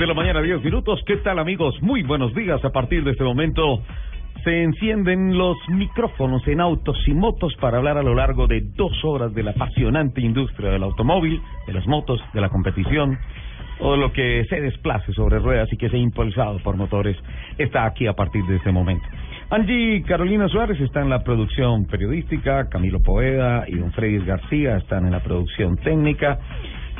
[0.00, 0.98] De la mañana, 10 minutos.
[1.04, 1.74] ¿Qué tal, amigos?
[1.82, 2.64] Muy buenos días.
[2.64, 3.82] A partir de este momento
[4.42, 8.92] se encienden los micrófonos en autos y motos para hablar a lo largo de dos
[9.04, 13.18] horas de la apasionante industria del automóvil, de las motos, de la competición,
[13.80, 17.18] o lo que se desplace sobre ruedas y que sea impulsado por motores
[17.58, 19.04] está aquí a partir de este momento.
[19.50, 25.04] Angie Carolina Suárez está en la producción periodística, Camilo Poeda y don Freddy García están
[25.04, 26.38] en la producción técnica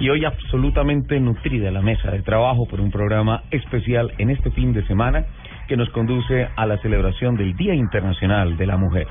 [0.01, 4.73] y hoy absolutamente nutrida la mesa de trabajo por un programa especial en este fin
[4.73, 5.27] de semana
[5.69, 9.07] que nos conduce a la celebración del Día Internacional de la Mujer.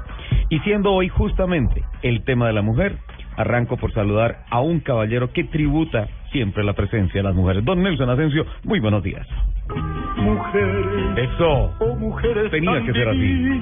[0.49, 2.97] Y siendo hoy justamente el tema de la mujer,
[3.35, 7.63] arranco por saludar a un caballero que tributa siempre la presencia de las mujeres.
[7.65, 9.27] Don Nelson Asensio, muy buenos días.
[10.17, 10.85] Mujeres.
[11.17, 11.73] Eso.
[11.79, 13.61] Oh, mujeres Tenía que ser así.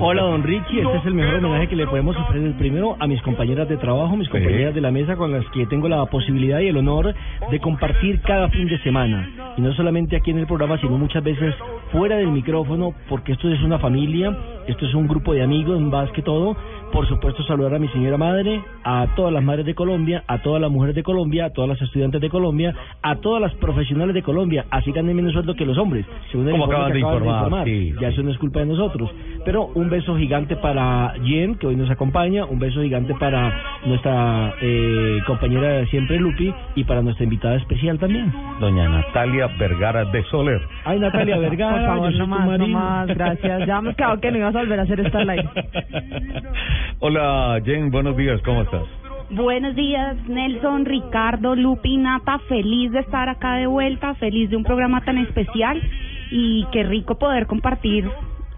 [0.00, 0.82] Hola, don Richie.
[0.82, 4.16] Este es el mejor homenaje que le podemos ofrecer primero a mis compañeras de trabajo,
[4.16, 7.14] mis compañeras de la mesa con las que tengo la posibilidad y el honor
[7.50, 9.28] de compartir cada fin de semana.
[9.56, 11.54] Y no solamente aquí en el programa, sino muchas veces
[11.90, 14.36] fuera del micrófono, porque esto es una familia,
[14.66, 16.56] esto es un grupo de amigos más que todo.
[16.94, 20.62] Por supuesto, saludar a mi señora madre, a todas las madres de Colombia, a todas
[20.62, 22.72] las mujeres de Colombia, a todas las estudiantes de Colombia,
[23.02, 24.66] a todas las profesionales de Colombia.
[24.70, 26.06] Así ganen menos sueldo que los hombres.
[26.30, 27.92] Según el acaban de informar, sí.
[28.00, 29.10] Ya eso no es culpa de nosotros.
[29.44, 32.44] Pero un beso gigante para Jen, que hoy nos acompaña.
[32.44, 36.54] Un beso gigante para nuestra eh, compañera de siempre, Lupi.
[36.76, 38.32] Y para nuestra invitada especial también.
[38.60, 40.62] Doña Natalia Vergara de Soler.
[40.84, 41.76] Ay, Natalia Vergara.
[41.76, 43.66] Por favor, yo soy no tu más, no más, gracias.
[43.66, 45.50] Ya me quedado que no ibas a volver a hacer esta live.
[47.00, 48.84] Hola, Jen, buenos días, ¿cómo estás?
[49.30, 54.64] Buenos días, Nelson, Ricardo, Lupi, Nata, feliz de estar acá de vuelta, feliz de un
[54.64, 55.82] programa tan especial
[56.30, 58.08] y qué rico poder compartir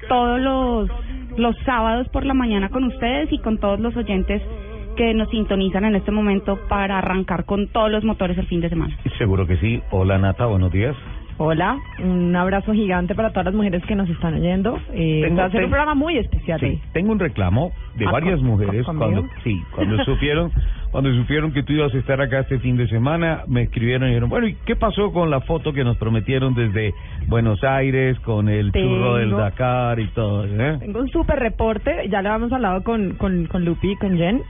[0.09, 0.91] todos los,
[1.37, 4.43] los sábados por la mañana con ustedes y con todos los oyentes
[4.97, 8.69] que nos sintonizan en este momento para arrancar con todos los motores el fin de
[8.69, 8.97] semana.
[9.19, 9.83] Seguro que sí.
[9.91, 10.97] Hola, Nata, buenos días.
[11.39, 14.79] Hola, un abrazo gigante para todas las mujeres que nos están oyendo.
[14.95, 16.59] Eh, Tengo- va a ser un programa muy especial.
[16.61, 20.51] Sí, tengo un reclamo de Ah, varias con- mujeres con- cuando sí, cuando supieron
[20.93, 24.13] cuando supieron que tú ibas a estar acá este fin de semana, me escribieron y
[24.13, 26.95] dijeron, "Bueno, ¿y qué pasó con la foto que nos prometieron desde
[27.27, 32.23] Buenos Aires con el churro del Dakar y todo, eh?" Tengo un súper reporte, ya
[32.23, 34.43] lo habíamos hablado con, con, con Lupi y con Jen.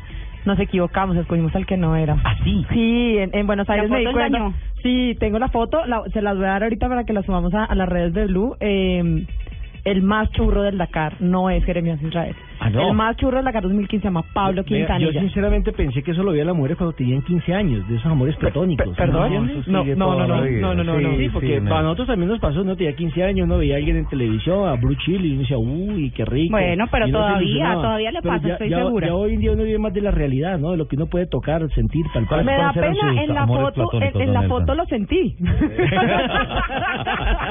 [0.46, 2.16] Nos equivocamos, escogimos al que no era.
[2.24, 2.64] ¿Ah, sí?
[2.72, 4.26] Sí, en, en Buenos Aires me di cuenta.
[4.38, 4.54] engañó.
[4.82, 7.52] Sí, tengo la foto, la- se las voy a dar ahorita para que la subamos
[7.54, 8.56] a, a las redes de Blue.
[8.60, 9.26] Eh,
[9.86, 12.34] el más churro del Dakar no es Jeremías Israel.
[12.58, 12.88] Ah, ¿no?
[12.88, 15.20] El más churro del Dakar 2015 se llama Pablo Vea, Yo Quintanilla.
[15.20, 18.34] sinceramente pensé que eso lo veían las mujeres cuando tenían 15 años, de esos amores
[18.36, 18.86] platónicos.
[18.88, 19.32] per- perdón.
[19.66, 19.84] ¿no?
[19.84, 21.16] No, no, no, no, no, no, no, no.
[21.16, 23.96] Sí, porque para nosotros también nos pasó, no tenía 15 años, no veía a alguien
[23.96, 26.52] en televisión, a Bruce Chile, y uno decía, uy, qué rico.
[26.52, 29.06] Bueno, pero todavía, todavía le pasa, estoy ya- segura.
[29.08, 30.72] Ya hoy en día uno vive más de la realidad, ¿no?
[30.72, 32.42] De lo que uno puede tocar, sentir, palpar.
[32.44, 35.36] Me da ¿Cuáles eran pena, sus en la foto, en, la foto lo sentí.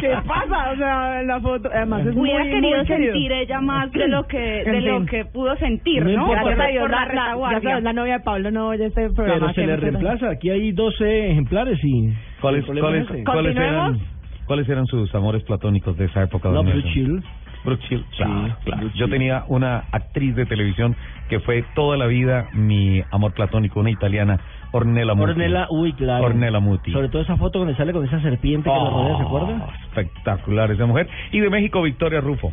[0.01, 0.71] ¿Qué pasa?
[0.73, 3.13] O sea, en la foto, además es muy, Hubiera querido muy querido.
[3.13, 5.05] sentir ella más de lo que En de lo fin.
[5.07, 6.25] que pudo sentir, No.
[6.27, 8.85] Por Gracias la- a Dios, por la la, sabes, la novia de Pablo no oye
[8.85, 9.39] este programa.
[9.39, 12.09] Pero se le reemplaza, aquí hay 12 ejemplares y...
[12.41, 13.99] ¿Cuáles, cuáles, cuáles eran
[14.45, 16.49] cuáles eran sus amores platónicos de esa época?
[16.49, 16.91] Blue Nelson?
[16.93, 17.23] Chill.
[17.65, 18.23] Brooke Shields, Sí,
[18.63, 18.81] claro.
[18.81, 20.95] Brooke Yo tenía una actriz de televisión
[21.29, 24.39] que fue toda la vida mi amor platónico, una italiana,
[24.71, 25.31] Ornella Muti.
[25.31, 26.25] Ornella, uy, claro.
[26.25, 26.91] Ornella Muti.
[26.91, 29.67] Sobre todo esa foto donde sale con esa serpiente que la rodea, ¿se acuerda?
[29.67, 31.09] Oh, Espectacular esa mujer.
[31.31, 32.51] Y de México, Victoria Rufo.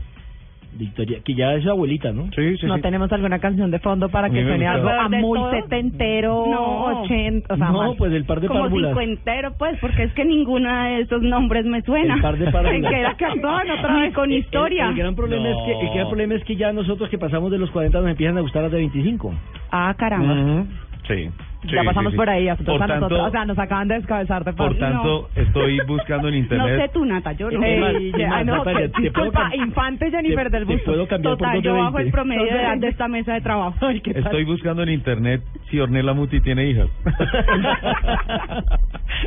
[0.75, 2.31] Victoria, que ya es abuelita, ¿no?
[2.35, 2.81] Sí, sí, No sí.
[2.83, 5.51] tenemos alguna canción de fondo para que me suene algo a ¿De muy todo?
[5.51, 7.03] setentero, No.
[7.03, 8.91] ochenta, o sea, no, pues el par de Como párvulas.
[8.91, 12.15] cincuentero, pues, porque es que ninguna de esos nombres me suena.
[12.15, 12.75] El par de párvulas.
[12.75, 14.85] En que era que actuaban otra vez con historia.
[14.85, 17.51] El, el gran problema es que el gran problema es que ya nosotros que pasamos
[17.51, 19.35] de los 40 nos empiezan a gustar las de 25.
[19.71, 20.65] Ah, caramba.
[21.07, 21.29] Sí.
[21.64, 22.17] Ya sí, pasamos sí, sí.
[22.17, 24.53] por ahí, a nosotros, Por a nosotros, tanto, o sea, nos acaban de descabezar de
[24.53, 26.81] por tanto, estoy buscando en No internet.
[26.82, 27.62] sé tú, Nata, yo no.
[27.62, 30.91] Eh, Eh, más, más, no, Natalia, pues, disculpa, infante Jennifer te- del te Busto.
[30.93, 32.03] puedo cambiar por Total, de yo bajo 20.
[32.09, 32.87] el promedio de edad 20.
[32.87, 33.76] de esta mesa de trabajo.
[33.87, 34.25] Ay, qué tal.
[34.25, 36.88] Estoy buscando en internet si Ornella Muti tiene hijas.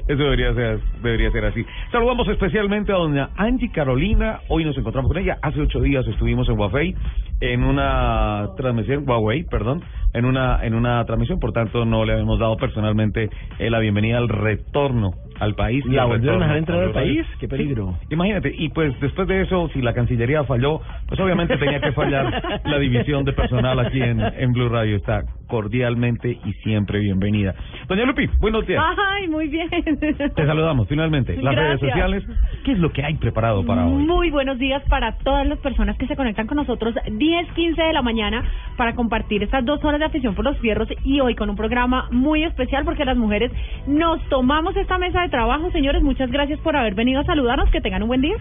[0.07, 1.65] Eso debería ser, debería ser así.
[1.91, 4.39] Saludamos especialmente a doña Angie Carolina.
[4.49, 5.37] Hoy nos encontramos con ella.
[5.41, 6.95] Hace ocho días estuvimos en Huawei
[7.41, 9.83] en una transmisión, Huawei, perdón,
[10.13, 11.39] en una en una transmisión.
[11.39, 13.29] Por tanto, no le habíamos dado personalmente
[13.59, 15.83] eh, la bienvenida al retorno al país.
[15.85, 17.25] ¿La volvieron a dejar entrar al país?
[17.39, 17.95] ¡Qué peligro!
[18.01, 21.91] Sí, imagínate, y pues después de eso, si la Cancillería falló, pues obviamente tenía que
[21.91, 24.95] fallar la división de personal aquí en, en Blue Radio.
[24.95, 27.53] Está cordialmente y siempre bienvenida.
[27.87, 28.83] Doña Lupi, buenos días.
[29.13, 29.69] Ay, muy bien.
[29.69, 31.37] Te saludamos finalmente.
[31.37, 31.91] Las redes Gracias.
[31.91, 32.23] sociales,
[32.63, 34.03] ¿qué es lo que hay preparado para hoy?
[34.03, 37.93] Muy buenos días para todas las personas que se conectan con nosotros 10, 15 de
[37.93, 38.43] la mañana
[38.77, 42.07] para compartir estas dos horas de afición por los fierros y hoy con un programa
[42.11, 43.51] muy especial porque las mujeres
[43.87, 45.71] nos tomamos esta mesa trabajo.
[45.71, 47.69] Señores, muchas gracias por haber venido a saludarnos.
[47.69, 48.35] Que tengan un buen día.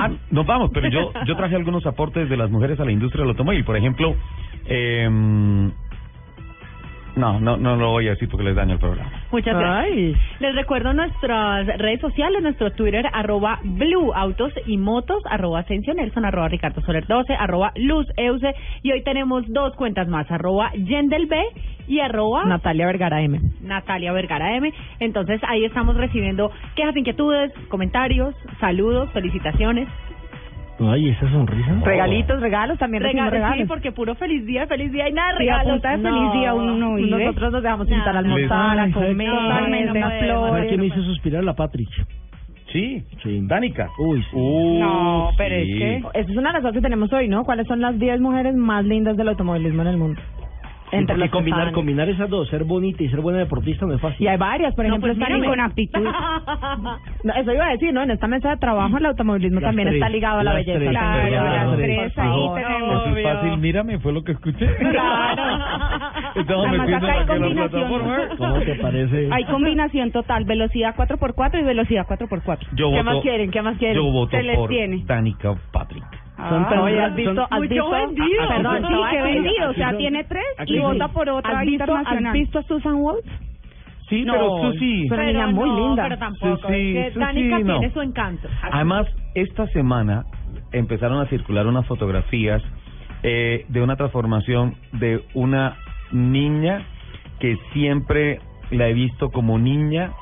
[0.00, 3.22] Ah, nos vamos, pero yo yo traje algunos aportes de las mujeres a la industria
[3.22, 3.64] del automóvil.
[3.64, 4.14] Por ejemplo,
[4.66, 5.08] eh,
[7.16, 9.10] no, no, no lo voy a decir porque les daño el programa.
[9.30, 9.92] Muchas gracias.
[9.92, 10.16] Ay.
[10.40, 16.24] Les recuerdo nuestras redes sociales, nuestro Twitter, arroba Blue Autos y Motos, arroba Asensio Nelson,
[16.24, 18.54] arroba Ricardo Soler 12, arroba Luz Euse.
[18.82, 21.38] Y hoy tenemos dos cuentas más, arroba Yendel B
[21.88, 23.40] y arroba Natalia Vergara M.
[23.60, 24.72] Natalia Vergara M.
[25.00, 29.88] Entonces ahí estamos recibiendo quejas, inquietudes, comentarios, saludos, felicitaciones.
[30.80, 31.80] Ay, esa sonrisa.
[31.84, 33.68] Regalitos, regalos, también Regalos, sí, regalos.
[33.68, 35.72] porque puro feliz día, feliz día y nada de Sí, a regalos.
[35.74, 37.24] punta de feliz día uno no vive.
[37.24, 40.50] Nosotros nos dejamos invitar a almorzar, a comer, Totalmente, no flores.
[40.50, 41.88] ¿Sabes qué me hizo suspirar la Patrick?
[42.72, 43.40] Sí, Sí.
[43.42, 43.88] Danica.
[43.98, 44.28] Uy, sí.
[44.32, 47.44] Uh, No, pero es que- Esa es una de las cosas que tenemos hoy, ¿no?
[47.44, 50.20] ¿Cuáles son las 10 mujeres más lindas del automovilismo en el mundo?
[50.92, 54.22] Entre que combinar, combinar esas dos, ser bonita y ser buena deportista no es fácil.
[54.24, 56.04] Y hay varias, por No, ejemplo, pues en- con aptitud.
[57.24, 58.02] No, eso iba a decir, ¿no?
[58.02, 60.78] En esta mesa de trabajo el automovilismo Las también tres, está ligado a la belleza.
[60.78, 63.06] tres, Claro, las tres ahí tenemos.
[63.06, 64.66] Eso es fácil, mírame, fue lo que escuché.
[64.76, 65.51] Claro.
[66.40, 67.70] Estamos Además, metiendo acá hay combinación.
[67.70, 68.18] plataforma.
[68.38, 69.28] ¿Cómo te parece?
[69.32, 72.58] Hay combinación total, velocidad 4x4 y velocidad 4x4.
[72.74, 73.50] Yo ¿Qué voto, más quieren?
[73.50, 73.96] ¿Qué más quieren?
[73.96, 75.02] Yo voto Se les por tiene.
[75.04, 76.04] Danica Patrick.
[76.36, 77.46] Son tan- Oye, ¿has visto?
[77.50, 77.90] ¿Has visto?
[77.90, 78.42] vendido.
[78.42, 79.70] Ah, Perdón, perdón, sí, que vendido.
[79.70, 82.32] O sea, son- tiene tres y vota por otra ¿Has visto, ¿Has internacional.
[82.32, 83.28] visto a Susan Waltz?
[84.08, 85.06] Sí, No, pero Susi.
[85.08, 86.02] pero- niña muy no, linda.
[86.04, 87.78] Pero tampoco, Sí, es que Danica no.
[87.78, 88.48] tiene su encanto.
[88.70, 90.24] Además, esta semana
[90.72, 92.62] empezaron a circular unas fotografías
[93.24, 95.76] eh, de una transformación de una
[96.12, 96.86] niña
[97.40, 100.12] que siempre la he visto como niña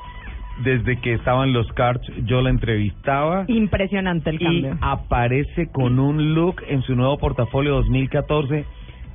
[0.63, 2.05] desde que estaba en los karts.
[2.25, 4.77] Yo la entrevistaba Impresionante el y cambio.
[4.81, 8.65] aparece con un look en su nuevo portafolio 2014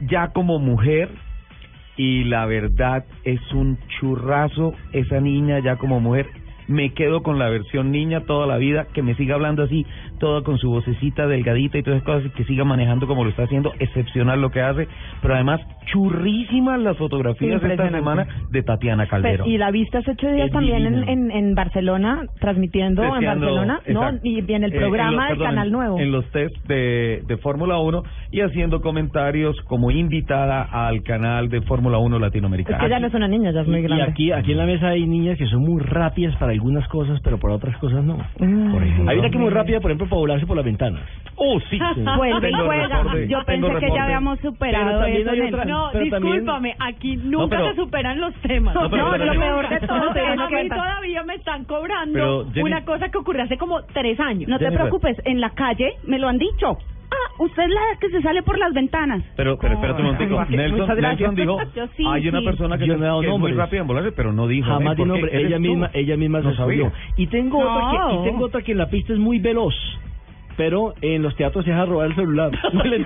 [0.09, 1.11] ya como mujer
[1.97, 6.27] y la verdad es un churrazo esa niña ya como mujer
[6.69, 10.43] me quedo con la versión niña toda la vida, que me siga hablando así, toda
[10.43, 13.45] con su vocecita delgadita y todas esas cosas, y que siga manejando como lo está
[13.45, 14.89] haciendo, excepcional lo que hace,
[15.23, 19.39] pero además churrísimas las fotografías esta semana de Tatiana Calderón.
[19.45, 23.11] Pero- y la viste hace ocho días Es también en, en, en Barcelona, transmitiendo en
[23.13, 24.01] Testeando, Barcelona, ¿no?
[24.09, 24.21] exacto.
[24.29, 25.99] Y en el Eh, programa los- del perdón, Canal en- Nuevo.
[25.99, 31.61] En los test de, de Fórmula 1 y haciendo comentarios como invitada al canal de
[31.63, 32.79] Fórmula 1 Es latinoamericana.
[32.79, 34.05] que ya no es una niña, ya es muy Y grande.
[34.05, 37.39] aquí, aquí en la mesa hay niñas que son muy rápidas para algunas cosas, pero
[37.39, 38.17] para otras cosas no.
[38.39, 38.73] Mm.
[38.73, 39.11] Por ejemplo.
[39.11, 41.03] Hay una que es muy rápida, por ejemplo, para volarse por las ventanas.
[41.37, 41.79] Oh, sí.
[42.17, 42.89] Vuelve y juega.
[42.99, 47.71] reporte, Yo pensé que ya habíamos superado eso, otra- No, también- discúlpame, aquí nunca pero-
[47.71, 48.75] se superan los temas.
[48.75, 52.13] No, pero- No, pero- lo peor de todo es a mí todavía me están cobrando
[52.15, 54.49] Pero, Jenny- una cosa que ocurrió hace como tres años.
[54.49, 56.79] No te preocupes, en la calle me lo han dicho.
[57.11, 59.23] Ah, usted es la que se sale por las ventanas.
[59.37, 60.45] Pero, pero espérate un momentico.
[60.51, 61.01] Nelson.
[61.01, 61.59] Nelson dijo,
[61.97, 62.45] sí, hay una sí.
[62.47, 64.47] persona que, Yo se- no he dado que es muy rápida en volarse, pero no
[64.49, 64.67] dijo.
[64.69, 65.03] Jamás ¿eh?
[65.03, 65.63] di nombre, ¿Eres ella tú?
[65.63, 66.85] misma, ella misma No se sabió.
[66.91, 66.99] sabía.
[67.17, 69.75] Y tengo otra que, y tengo otra que en la pista es muy veloz.
[70.57, 72.51] Pero en los teatros se deja robar el celular.
[72.73, 73.05] No le.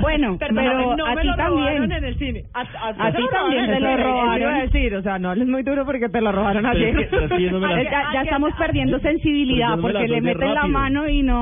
[0.00, 1.58] Bueno, Perdóname, pero no a me ti lo robaron
[1.88, 1.92] también.
[1.92, 2.42] en el cine.
[2.54, 4.58] A, a- A ti también te lo Eso iba a robaron.
[4.60, 6.98] decir, o sea, no hables muy duro porque te lo robaron ayer.
[7.00, 10.78] es es la- Ya, ya estamos perdiendo sensibilidad la porque le meten la rápido.
[10.78, 11.40] mano y no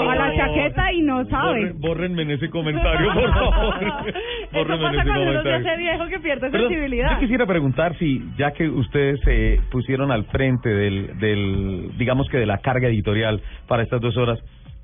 [0.00, 0.10] Oh.
[0.10, 1.72] a la chaqueta y no sabe.
[1.76, 3.74] Bórrenme en ese comentario, por favor.
[4.06, 4.18] Eso
[4.52, 7.12] Bórrenme pasa cuando uno se hace viejo que pierde sensibilidad.
[7.14, 12.38] Yo quisiera preguntar si, ya que ustedes se pusieron al frente del, del, digamos que
[12.38, 14.38] de la carga editorial para estas dos horas,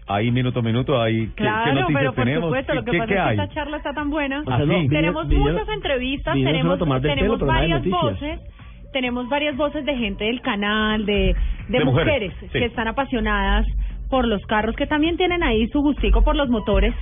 [0.09, 2.45] Ahí minuto a minuto, ahí ¿qué, qué Claro, noticias pero por tenemos?
[2.49, 4.41] supuesto, lo que ¿Qué, pasa qué es que esta charla está tan buena.
[4.41, 4.73] O sea, no, Así.
[4.83, 8.41] vine- tenemos muchas entrevistas, tenemos, tenemos pelo, varias voces,
[8.93, 11.35] tenemos varias voces de gente del canal, de,
[11.69, 12.57] de, De mujeres, mujeres, sí.
[12.57, 13.67] que están apasionadas
[14.09, 16.95] por los carros, que también tienen ahí su gustico por los motores.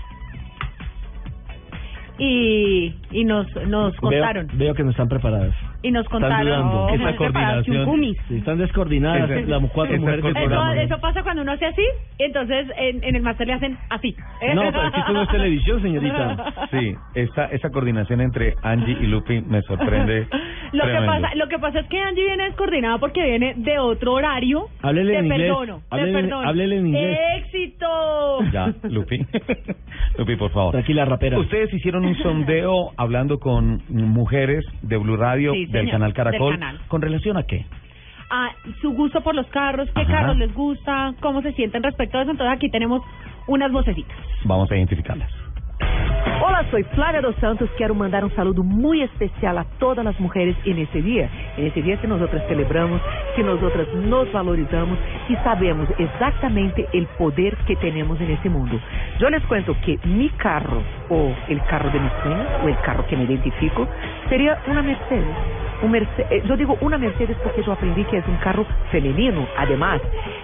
[2.19, 5.55] Y, y nos, nos Veo, contaron, veo que no están preparadas.
[5.85, 6.87] Y nos contaron dudando.
[6.89, 10.75] que Esa coordinación- están descoordinadas Esa- las cuatro mujeres del programa.
[10.75, 11.85] Eso, eso pasa cuando uno hace así,
[12.19, 14.17] entonces en, en el máster le hacen así.
[14.55, 16.53] No, pero es que esto no es televisión, señorita.
[16.71, 20.27] Sí, esa, esa coordinación entre Angie y Lupi me sorprende.
[20.73, 24.15] Lo que, pasa, lo que pasa es que Angie viene descoordinada porque viene de otro
[24.15, 24.65] horario.
[24.83, 25.53] Háblele te en inglés.
[25.89, 26.49] te Háblele- perdono.
[26.49, 27.19] háblele en inglés.
[27.37, 28.43] ¡Éxito!
[28.53, 29.19] Ya, Lupi.
[30.17, 30.73] Lupi, por favor.
[30.73, 31.39] Tranquila, rapera.
[31.39, 36.17] Ustedes hicieron un sondeo hablando con mujeres de Blue Radio, Sí, del señor, canal del
[36.17, 36.55] Caracol.
[36.55, 36.81] canal.
[36.89, 37.67] ¿Con relación a qué?
[38.31, 40.13] Ah, su gusto por los carros, qué Ajá.
[40.13, 42.31] carros les gusta, cómo se sienten respecto a eso.
[42.31, 43.03] Entonces aquí tenemos
[43.47, 44.17] unas vocecitas.
[44.45, 45.31] Vamos a identificarlas.
[46.47, 47.71] Olá, sou Flávia dos Santos.
[47.79, 51.31] Quero mandar um saludo muito especial a todas as mulheres nesse dia.
[51.57, 53.01] Nesse dia que nós celebramos,
[53.35, 54.99] que nós nos valorizamos
[55.31, 58.79] e sabemos exatamente o poder que temos nesse mundo.
[59.21, 63.05] Eu les cuento que mi carro, ou o carro de mis sueños, ou o carro
[63.05, 63.89] que me identifico,
[64.29, 65.35] seria uma Mercedes.
[65.83, 69.47] Un Merce- eh, digo una Mercedes porque yo aprendí que es un carro femenino.
[69.57, 70.01] Además,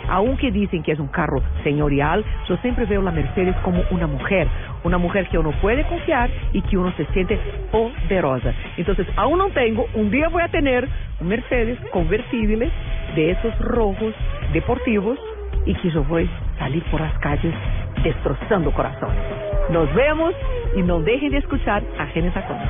[0.09, 4.49] aunque dicen que es un carro señorial, yo siempre veo la Mercedes como una mujer.
[4.85, 7.38] Una mujer que uno puede confiar y que uno se siente
[7.70, 8.54] poderosa.
[8.78, 10.88] Entonces, aún no tengo, un día voy a tener
[11.20, 12.70] un Mercedes convertible
[13.14, 14.14] de esos rojos
[14.54, 15.18] deportivos
[15.66, 17.54] y que yo voy a salir por las calles
[18.02, 19.23] destrozando corazones.
[19.70, 20.35] Nos vemos
[20.76, 22.68] y no dejen de escuchar a Genes Tacones.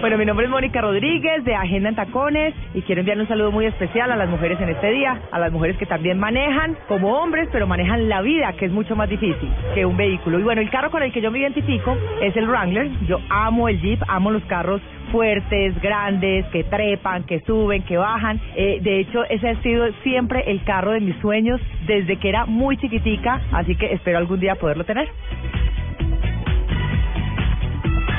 [0.00, 3.50] Bueno, mi nombre es Mónica Rodríguez de Agenda en Tacones y quiero enviarle un saludo
[3.50, 7.18] muy especial a las mujeres en este día, a las mujeres que también manejan como
[7.18, 10.38] hombres, pero manejan la vida, que es mucho más difícil que un vehículo.
[10.38, 12.88] Y bueno, el carro con el que yo me identifico es el Wrangler.
[13.08, 18.40] Yo amo el Jeep, amo los carros fuertes, grandes, que trepan, que suben, que bajan.
[18.54, 22.46] Eh, de hecho, ese ha sido siempre el carro de mis sueños desde que era
[22.46, 25.08] muy chiquitica, así que espero algún día poderlo tener.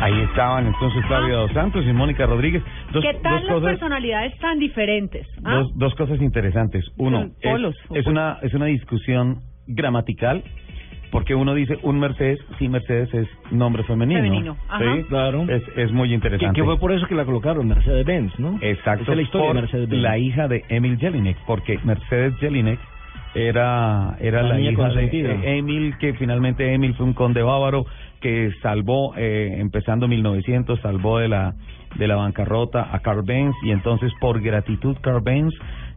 [0.01, 2.63] Ahí estaban entonces Flavia Dos Santos y Mónica Rodríguez.
[2.94, 5.27] Dos, ¿Qué tal dos las cosas, personalidades tan diferentes?
[5.44, 5.56] ¿Ah?
[5.56, 6.86] dos, dos cosas interesantes.
[6.98, 10.44] Uno, polos, es, es una es una discusión gramatical
[11.12, 14.22] porque uno dice un Mercedes, sí Mercedes es nombre femenino.
[14.22, 14.96] Femenino, ajá.
[14.96, 15.44] Sí, Claro.
[15.50, 16.60] Es, es muy interesante.
[16.60, 18.60] que fue por eso que la colocaron, Mercedes-Benz, ¿no?
[18.62, 19.03] Exacto.
[19.03, 20.01] Esa es la historia por de Mercedes-Benz.
[20.01, 22.79] La hija de Emil Jelinek, porque Mercedes Jelinek
[23.36, 27.86] era era La la, niña hija de Emil, que finalmente Emil fue un conde bávaro
[28.22, 31.54] que salvó, eh, empezando 1900, salvó de la
[31.96, 35.52] de la bancarrota a Carl Benz y entonces por gratitud Carl Benz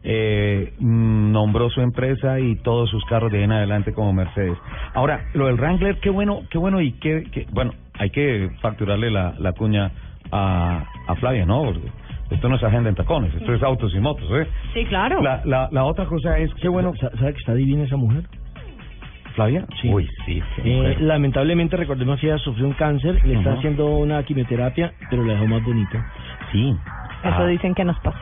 [0.04, 4.56] eh, nombró su empresa y todos sus carros de ahí en adelante como Mercedes.
[4.94, 9.10] Ahora, lo del Wrangler, qué bueno, qué bueno y qué, qué- bueno, hay que facturarle
[9.10, 9.92] la, la cuña
[10.30, 11.62] a, a Flavia, ¿no?
[11.62, 11.88] Porque
[12.30, 14.48] esto no es agenda en tacones, esto es autos y motos, ¿eh?
[14.72, 15.20] Sí, claro.
[15.22, 18.24] La, la, la otra cosa es, qué bueno, Sa- ¿Sabe que está divina esa mujer?
[19.32, 19.66] Flavia.
[19.80, 19.88] Sí.
[19.92, 20.42] Uy, sí.
[20.64, 25.34] Eh, lamentablemente, recordemos que ella sufrió un cáncer, le está haciendo una quimioterapia, pero la
[25.34, 26.04] dejó más bonita.
[26.52, 26.74] sí.
[27.24, 28.18] Eso Ah, dicen que nos pasa.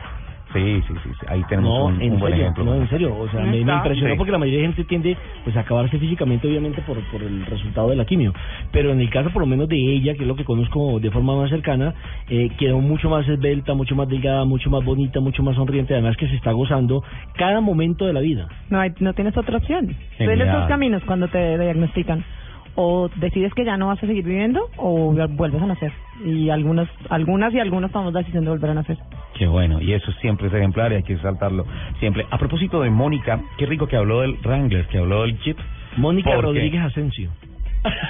[0.53, 2.63] Sí, sí, sí, sí, ahí tenemos No, un, en un buen serio, ejemplo.
[2.65, 4.17] no, en serio, o sea, ¿No me, impresionó Sí.
[4.17, 7.89] porque la mayoría de gente tiende pues a acabarse físicamente obviamente por, por el resultado
[7.89, 8.33] de la quimio,
[8.71, 11.09] pero en el caso por lo menos de ella, que es lo que conozco de
[11.11, 11.93] forma más cercana,
[12.29, 16.17] eh, quedó mucho más esbelta, mucho más delgada, mucho más bonita, mucho más sonriente, además
[16.17, 17.03] que se está gozando
[17.37, 18.47] cada momento de la vida.
[18.69, 19.95] No, hay, no tienes otra opción.
[20.17, 20.37] Genial.
[20.37, 22.23] Tienes dos caminos cuando te diagnostican.
[22.75, 25.91] O decides que ya no vas a seguir viviendo o vuelves a nacer.
[26.25, 28.97] Y algunas, algunas y algunos tomamos la decisión de volver a nacer.
[29.37, 31.65] Qué bueno, y eso siempre es ejemplar y hay que saltarlo
[31.99, 32.25] siempre.
[32.29, 35.57] A propósito de Mónica, qué rico que habló del Wrangler, que habló del Jeep.
[35.97, 36.33] Mónica.
[36.39, 37.29] Rodríguez Asensio.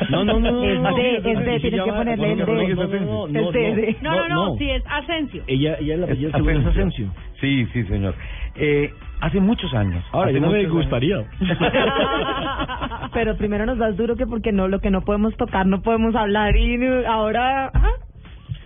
[0.09, 0.63] No, no, no, no.
[0.63, 3.97] Es no, de- no, es no, de, tienes que ponerle el de- no, no, Asensio.
[4.01, 5.43] no, No, no, no, sí es Asensio.
[5.47, 7.07] Ella, ella la Es apellido seguro es Asensio.
[7.39, 8.13] Sí, sí, señor.
[8.55, 10.03] Eh, hace muchos años.
[10.11, 11.25] Ahora, yo no me gustaría.
[13.13, 16.15] Pero primero nos das duro que porque no, lo que no podemos tocar, no podemos
[16.15, 16.55] hablar.
[16.55, 17.71] Y ahora.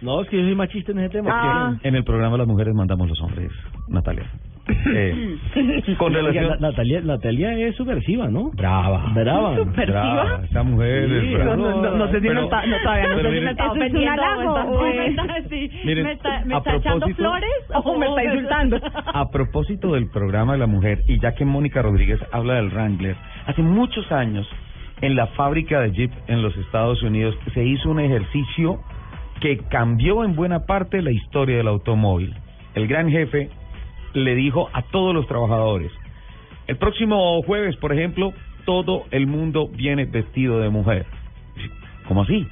[0.02, 1.30] No, es que yo soy machista en ese tema.
[1.34, 1.78] Ah.
[1.84, 3.52] En el programa las mujeres mandamos los hombres,
[3.88, 4.30] Natalia.
[4.68, 5.38] Eh,
[5.98, 6.48] con relación...
[6.50, 8.50] Na- Natalia, Natalia es subversiva, ¿no?
[8.52, 9.12] Brava.
[9.14, 9.56] Brava.
[9.58, 9.86] ¿Subversiva?
[10.02, 10.42] Brava.
[10.46, 11.56] Esa mujer Sí, es brava.
[11.56, 13.44] No, no, no sé si Pero- me está, no, todavía no pero sé si miren-
[13.46, 14.42] me está ¿Eso es un ofendiendo o halago?
[14.58, 17.50] está- ¿O me está, me echando propósito- flores?
[17.74, 18.80] o me está insultando.
[19.14, 23.16] A propósito del programa de la mujer, y ya que Mónica Rodríguez habla del Wrangler,
[23.46, 24.48] hace muchos años
[25.02, 28.80] en la fábrica de Jeep en los Estados Unidos se hizo un ejercicio
[29.42, 32.34] que cambió en buena parte la historia del automóvil.
[32.74, 33.50] El gran jefe
[34.16, 35.92] le dijo a todos los trabajadores,
[36.68, 38.34] el próximo jueves, por ejemplo,
[38.66, 41.06] todo el mundo viene vestido de mujer.
[42.08, 42.48] ¿Cómo así?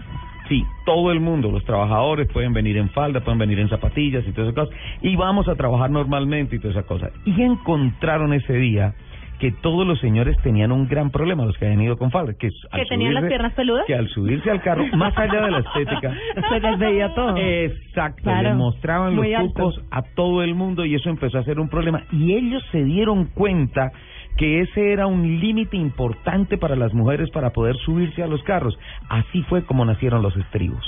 [0.50, 4.32] Sí, todo el mundo, los trabajadores pueden venir en falda, pueden venir en zapatillas y
[4.32, 7.12] todas esas cosas, y vamos a trabajar normalmente y todas esas cosas.
[7.25, 8.93] Y encontraron ese día
[9.40, 12.50] que todos los señores tenían un gran problema, los que habían ido con falda, que,
[12.72, 13.86] al ¿Que tenían las subirse- piernas peludas?
[13.86, 16.13] Que al subirse al carro, más allá de la estética,
[16.50, 17.36] Se les veía todo.
[17.38, 18.50] Exacto, Claro.
[18.50, 22.04] le mostraban los cucos a todo el mundo y eso empezó a ser un problema.
[22.12, 23.92] Y ellos se dieron cuenta
[24.38, 28.78] que ese era un límite importante para las mujeres para poder subirse a los carros.
[29.10, 30.84] Así fue como nacieron los estribos.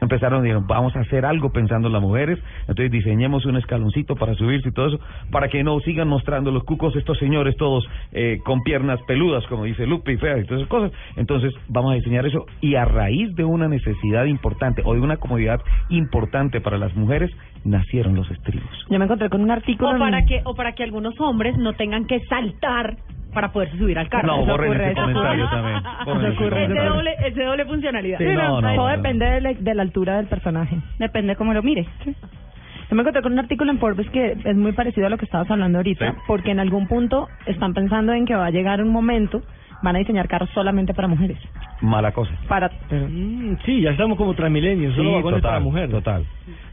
[0.00, 2.38] Empezaron, dijeron, vamos a hacer algo pensando en las mujeres,
[2.68, 5.00] entonces diseñemos un escaloncito para subirse y todo eso,
[5.30, 9.64] para que no sigan mostrando los cucos estos señores todos eh, con piernas peludas, como
[9.64, 10.92] dice Lupe y feas y todas esas cosas.
[11.16, 15.16] Entonces vamos a diseñar eso y a raíz de una necesidad importante o de una
[15.16, 17.30] comodidad importante para las mujeres,
[17.64, 18.68] nacieron los estribos.
[18.90, 19.90] Yo me encontré con un artículo.
[19.90, 22.96] O en- para que o para que algunos hombres no tengan que saltar
[23.36, 24.26] para poderse subir al carro.
[24.28, 25.56] No, Eso borren ocurre, ese eso comentario ocurre.
[25.62, 25.76] también.
[25.76, 28.18] Eso ese ocurre, doble, es de doble funcionalidad.
[28.18, 28.96] Sí, no, no, Todo no.
[28.96, 30.76] depende de la, de la altura del personaje.
[30.98, 31.86] Depende cómo lo mires.
[32.04, 35.24] Yo me encontré con un artículo en Forbes que es muy parecido a lo que
[35.26, 36.18] estabas hablando ahorita, Sí.
[36.26, 39.42] porque en algún punto están pensando en que va a llegar un momento,
[39.86, 41.38] van a diseñar carros solamente para mujeres.
[41.80, 42.32] Mala cosa.
[42.48, 45.88] Para, pero, Mm, sí, ya estamos como transmilenios, solo vagones para mujer.
[45.90, 46.24] total.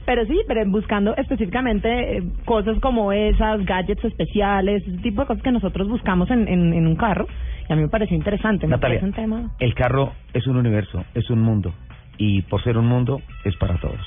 [0.06, 5.44] pero sí, pero buscando específicamente eh, cosas como esas, gadgets especiales, ese tipo de cosas
[5.44, 7.28] que nosotros buscamos en, en, en un carro.
[7.70, 8.66] Y a mí me pareció interesante.
[8.68, 9.52] Me Natalia, parece un tema.
[9.60, 11.74] el carro es un universo, es un mundo.
[12.18, 14.00] Y por ser un mundo, es para todos.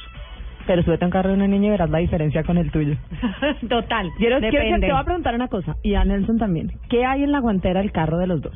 [0.66, 2.96] Pero súbete a un carro de una niña y verás la diferencia con el tuyo.
[3.68, 4.10] Total.
[4.18, 6.72] Quiero, quiero que te voy a preguntar una cosa, y a Nelson también.
[6.88, 8.54] ¿Qué hay en la guantera del carro de los dos?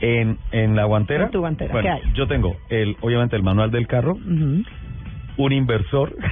[0.00, 1.24] En, en la guantera.
[1.24, 2.12] En tu guantera, bueno, ¿qué hay?
[2.14, 6.14] Yo tengo, el, obviamente, el manual del carro, un inversor.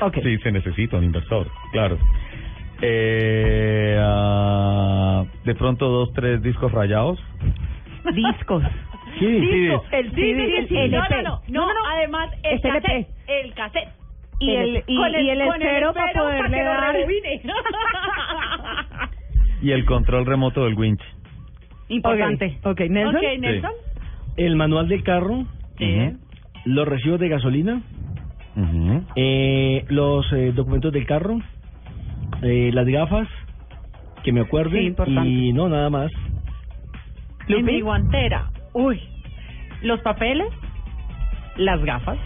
[0.00, 0.18] Ok.
[0.22, 1.96] Sí, se necesita un inversor, claro.
[2.82, 7.18] Eh, ah, de pronto, dos, tres discos rayados.
[8.12, 8.62] Discos.
[9.18, 9.96] Sí, Disco, sí.
[9.96, 11.22] el CD, sí, el no, LP.
[11.22, 11.80] no, no, No, no, no.
[11.90, 12.80] además el Es LP.
[12.82, 13.88] cassette, el cassette.
[14.38, 16.94] Y el, y, Con y el con esfero para poderle dar.
[19.62, 21.00] Y el control remoto del winch.
[21.88, 22.58] Importante.
[22.62, 22.88] Ok, okay.
[22.90, 23.16] Nelson.
[23.16, 23.70] ok, Nelson.
[24.36, 25.46] El manual del carro,
[25.78, 26.10] Sí.
[26.66, 27.80] los recibos de gasolina,
[28.56, 29.02] Ujú.
[29.16, 31.38] eh, los eh, documentos del carro,
[32.42, 33.28] eh, las gafas,
[34.22, 36.12] que me acuerde, y no, nada más.
[37.48, 38.50] En mi guantera.
[38.76, 39.00] Uy.
[39.80, 40.48] Los papeles,
[41.56, 42.18] las gafas,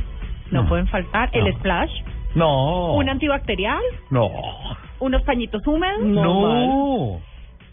[0.51, 0.69] no, No.
[0.69, 1.91] pueden faltar, el splash,
[2.35, 2.95] No.
[2.95, 4.29] un antibacterial, No.
[4.99, 7.21] unos pañitos húmedos, No.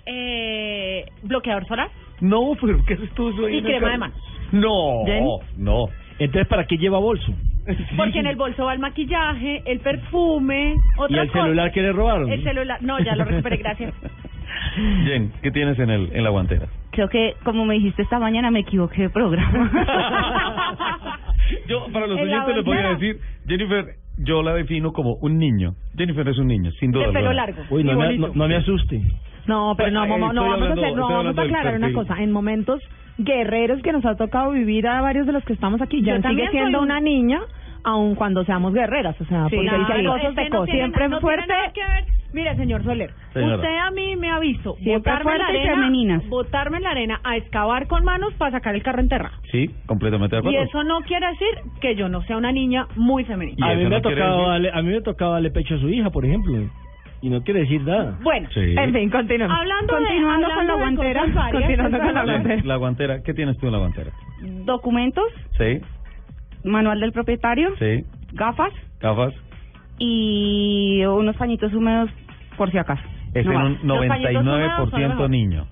[0.06, 1.90] eh, bloqueador solar
[2.22, 4.18] No, pero ¿qué haces tú eso ahí y crema de manos.
[4.52, 5.06] No.
[5.06, 5.28] Jenny.
[5.58, 5.86] No.
[6.20, 7.34] Entonces, ¿para qué lleva bolso?
[7.98, 11.92] Porque en el bolso va el maquillaje, el perfume, ¿Y otra el celular que le
[11.94, 12.32] robaron?
[12.32, 13.94] El celular, no, ya lo recuperé, gracias.
[15.06, 16.68] Jen, ¿qué tienes en el en la guantera?
[16.98, 19.70] Creo que, como me dijiste esta mañana, me equivoqué de programa.
[21.68, 23.86] Yo, para los oyentes les voy a decir, Jennifer,
[24.18, 25.74] yo la defino como un niño.
[25.96, 27.06] Jennifer es un niño, sin duda.
[27.08, 27.46] De pelo alguna.
[27.46, 27.62] largo.
[27.70, 29.00] Uy, no me, no, no me asuste.
[29.46, 31.76] No, pero no, Pues, vamos, eh, no vamos a hablando- hacer, no, vamos a aclarar
[31.76, 32.16] una cosa.
[32.22, 32.82] En momentos
[33.20, 36.14] guerreros que nos ha tocado vivir a varios de los que estamos aquí, Yo ya
[36.16, 37.42] sigue también soy siendo un- una niña,
[37.84, 41.22] aun cuando seamos guerreras, o sea, Sí, porque claro, hay cosas de siempre no tiene
[41.22, 41.48] fuerte.
[41.48, 42.17] nada que ver.
[42.34, 43.56] Mire, señor Soler, Señora.
[43.56, 46.28] usted a mí me avisó, Siempre botarme en la y arena, femeninas.
[46.30, 49.36] botarme en la arena a excavar con manos para sacar el carro enterrado.
[49.52, 50.64] Sí, completamente de Y acuerdo.
[50.64, 51.48] eso no quiere decir
[51.82, 53.56] que yo no sea una niña muy femenina.
[53.58, 55.52] Y A mí, me ha no quiere tocado decir- darle, a mí me tocaba darle
[55.52, 56.70] pecho a su hija, por ejemplo.
[57.22, 58.20] Y no quiere decir nada.
[58.22, 58.76] Bueno, Sí.
[58.78, 59.58] En fin, continuemos.
[59.58, 62.56] hablando Continuando de, con la hablando de guantera, cosas varias, continuando con la guantera.
[62.58, 64.12] Jen, la guantera, ¿qué tienes tú en la guantera?
[64.66, 65.26] Documentos,
[65.58, 65.80] Sí,
[66.64, 69.34] manual del propietario, sí, gafas gafas.
[70.00, 72.10] Y unos pañitos húmedos
[72.58, 73.02] por si acaso.
[73.34, 75.30] Es No en un Los pañitos húmedos son 99% mejor.
[75.30, 75.68] niño.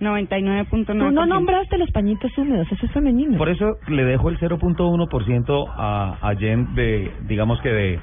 [0.00, 0.86] 99.9%.
[0.86, 3.38] Tú no nombraste los pañitos húmedos, eso es femenino.
[3.38, 7.98] Por eso le dejo el 0.1% a, a Jen de, digamos que de,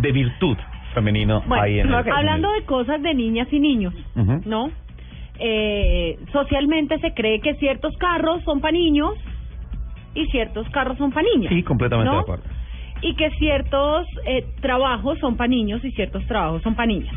[0.00, 0.56] de virtud
[0.94, 4.40] femenino Bueno, ahí en el- hablando de cosas de niñas y niños, Ujú.
[4.44, 4.70] ¿no?
[5.40, 9.10] Eh, socialmente se cree que ciertos carros son para niños
[10.14, 11.52] y ciertos carros son para niñas.
[11.52, 12.16] Sí, completamente ¿no?
[12.18, 12.44] de acuerdo.
[13.02, 17.14] Y que ciertos eh, trabajos son para niños y ciertos trabajos son para niñas.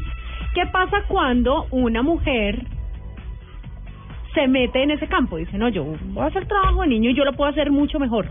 [0.53, 2.63] ¿Qué pasa cuando una mujer
[4.33, 5.37] se mete en ese campo?
[5.37, 7.99] Dice, no, yo voy a hacer trabajo de niño y yo lo puedo hacer mucho
[7.99, 8.27] mejor.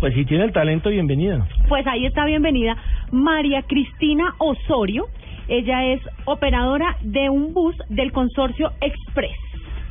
[0.00, 1.46] Pues si tiene el talento, bienvenida.
[1.68, 2.76] Pues ahí está bienvenida
[3.12, 5.06] María Cristina Osorio.
[5.48, 9.36] Ella es operadora de un bus del consorcio Express.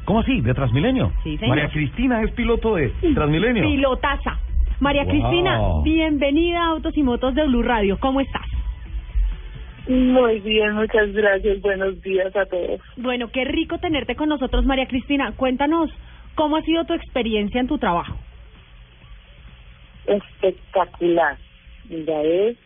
[0.06, 0.42] ¿Cómo así?
[0.42, 1.12] ¿De Transmilenio?
[1.24, 1.56] Sí, señor.
[1.56, 3.64] María Cristina es piloto de Transmilenio.
[3.64, 4.38] Pilotaza.
[4.80, 5.12] María Wow.
[5.12, 7.98] Cristina, bienvenida a Autos y Motos de Blue Radio.
[8.00, 8.46] ¿Cómo estás?
[9.88, 11.62] Muy bien, muchas gracias.
[11.62, 12.82] Buenos días a todos.
[12.98, 15.34] Bueno, qué rico tenerte con nosotros, María Cristina.
[15.38, 15.90] Cuéntanos,
[16.36, 18.18] ¿cómo ha sido tu experiencia en tu trabajo?
[20.08, 21.38] Espectacular.
[21.90, 22.58] Mira, es...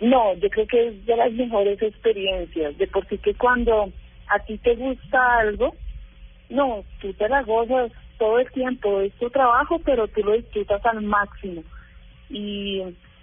[0.00, 2.76] No, yo creo que es de las mejores experiencias.
[2.76, 3.90] De por sí que cuando
[4.28, 5.74] a ti te gusta algo,
[6.50, 9.00] no, tú te la gozas todo el tiempo.
[9.00, 11.62] Es tu trabajo, pero tú lo disfrutas al máximo.
[12.30, 12.82] Y,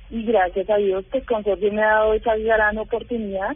[0.09, 3.55] y gracias a Dios, que Consorcio me ha dado esa gran oportunidad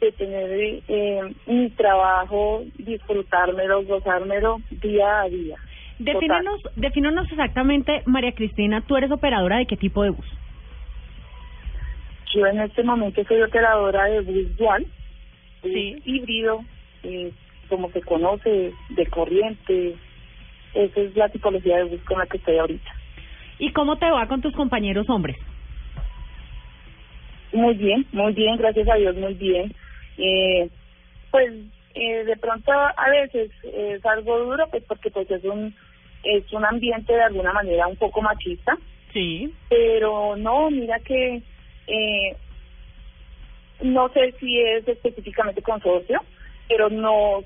[0.00, 5.56] de tener eh, mi trabajo, disfrutármelo, gozármelo día a día.
[5.98, 10.26] Defínenos, defínenos exactamente, María Cristina, ¿tú eres operadora de qué tipo de bus?
[12.34, 14.86] Yo en este momento soy operadora de bus dual,
[15.62, 16.00] Sí.
[16.04, 16.60] híbrido,
[17.02, 17.32] eh,
[17.68, 19.96] como se conoce, de corriente.
[20.78, 22.90] Esa es la tipología de bus con la que estoy ahorita.
[23.58, 25.36] ¿Y cómo te va con tus compañeros hombres?
[27.52, 29.74] Muy bien, muy bien, gracias a Dios, muy bien.
[30.18, 30.68] Eh,
[31.32, 31.52] pues
[31.94, 35.74] eh, de pronto a veces es algo duro, pues porque pues es un
[36.22, 38.76] es un ambiente de alguna manera un poco machista,
[39.12, 39.52] Sí.
[39.68, 41.42] pero no, mira que
[41.86, 42.36] eh,
[43.80, 46.20] no sé si es específicamente consorcio,
[46.68, 47.44] pero nos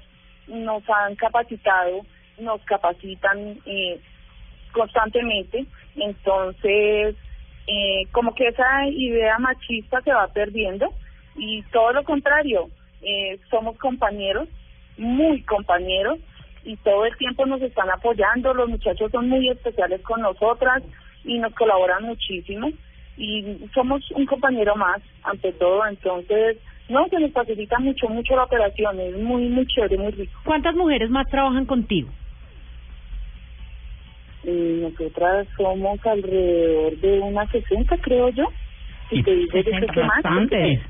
[0.48, 2.00] nos han capacitado,
[2.38, 4.00] nos capacitan eh,
[4.72, 5.64] constantemente,
[5.96, 7.16] entonces
[7.66, 10.92] eh, como que esa idea machista se va perdiendo
[11.36, 12.68] y todo lo contrario,
[13.02, 14.48] eh, somos compañeros,
[14.96, 16.18] muy compañeros
[16.64, 20.82] y todo el tiempo nos están apoyando, los muchachos son muy especiales con nosotras
[21.24, 22.70] y nos colaboran muchísimo
[23.16, 28.44] y somos un compañero más ante todo, entonces no, se nos facilita mucho, mucho la
[28.44, 30.32] operación, es muy, muy chévere, muy rico.
[30.44, 32.10] ¿Cuántas mujeres más trabajan contigo?
[34.44, 38.44] Y nosotras somos alrededor de unas 60, creo yo.
[39.10, 40.24] Si Y- te digo de qué más,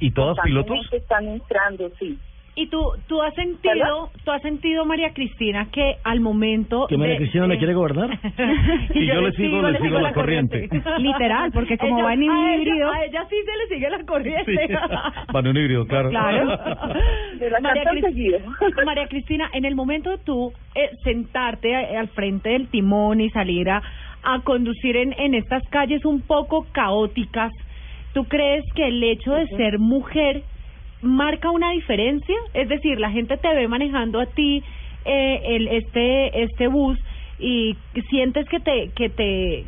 [0.00, 0.78] ¿Y, y todas pilotos?
[0.92, 2.18] están entrando, sí.
[2.54, 7.14] ¿Y tú, tú has sentido, tú has sentido, María Cristina, que al momento ¿Que María
[7.14, 8.10] de- Cristina de- quiere gobernar?
[8.92, 10.68] Si yo le sigo, le sigo la corriente.
[10.98, 12.92] Literal, porque como Ella- va en a ella- híbrido.
[12.92, 14.04] A ella sí se le sigue la Sí.
[14.04, 14.52] corriente.
[15.32, 16.10] Van en un híbrido, claro.
[16.10, 16.46] Claro.
[17.38, 18.84] De la María, Cris-.
[18.84, 23.30] María Cristina, en el momento de tú eh, sentarte eh, al frente del timón y
[23.30, 23.80] salir a,
[24.24, 27.50] a conducir en, en estas calles un poco caóticas,
[28.12, 30.42] ¿tú crees que el hecho de ser mujer
[31.02, 32.34] marca una diferencia?
[32.54, 34.62] Es decir, la gente te ve manejando a ti
[35.04, 36.98] eh, el, este, este bus
[37.38, 37.76] y
[38.08, 39.64] sientes que te, que te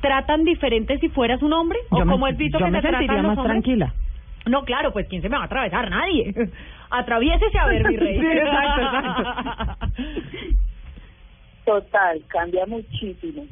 [0.00, 2.80] tratan diferente si fueras un hombre o Yo me- como has visto yo que me
[2.80, 3.62] te tratan los más hombres?
[3.62, 3.94] tranquila.
[4.46, 5.90] No, claro, pues ¿quién se me va a atravesar?
[5.90, 6.32] Nadie.
[6.90, 8.18] Atraviésese a ver, mi rey.
[8.18, 9.86] Sí, exacto, exacto.
[11.64, 13.44] Total, cambia muchísimo.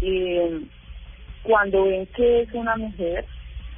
[0.00, 0.60] Eh,
[1.42, 3.26] cuando ven que es una mujer,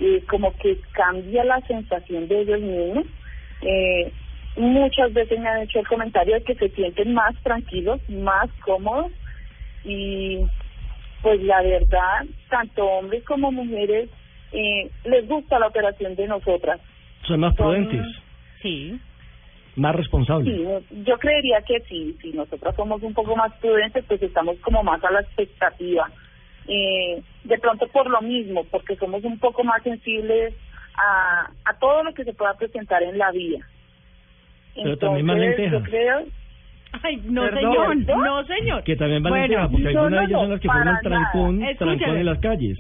[0.00, 3.07] eh, como que cambia la sensación de ellos mismos.
[3.62, 4.12] Eh,
[4.57, 9.11] muchas veces me han hecho el comentario de que se sienten más tranquilos, más cómodos
[9.85, 10.40] y
[11.22, 14.11] pues la verdad, tanto hombres como mujeres
[14.52, 16.80] eh, les gusta la operación de nosotras.
[17.26, 18.07] Son más Son- prudentes,
[18.61, 18.98] Sí.
[19.76, 20.54] más responsables.
[20.54, 20.64] Sí,
[21.04, 25.02] yo creería que sí, si nosotros somos un poco más prudentes, pues estamos como más
[25.02, 26.11] a la expectativa.
[26.66, 30.55] Eh, de pronto por lo mismo, porque somos un poco más sensibles
[30.96, 33.66] a, a todo lo que se pueda presentar en la vida.
[34.74, 35.70] Pero también más Entonces.
[35.70, 36.24] Yo creo,
[37.03, 38.05] Ay, no Perdón.
[38.05, 38.85] señor, no señor.
[38.85, 42.16] Que también van Bueno, porque algunas no, de ellas son las que forman trancón, trancón
[42.16, 42.79] en las calles.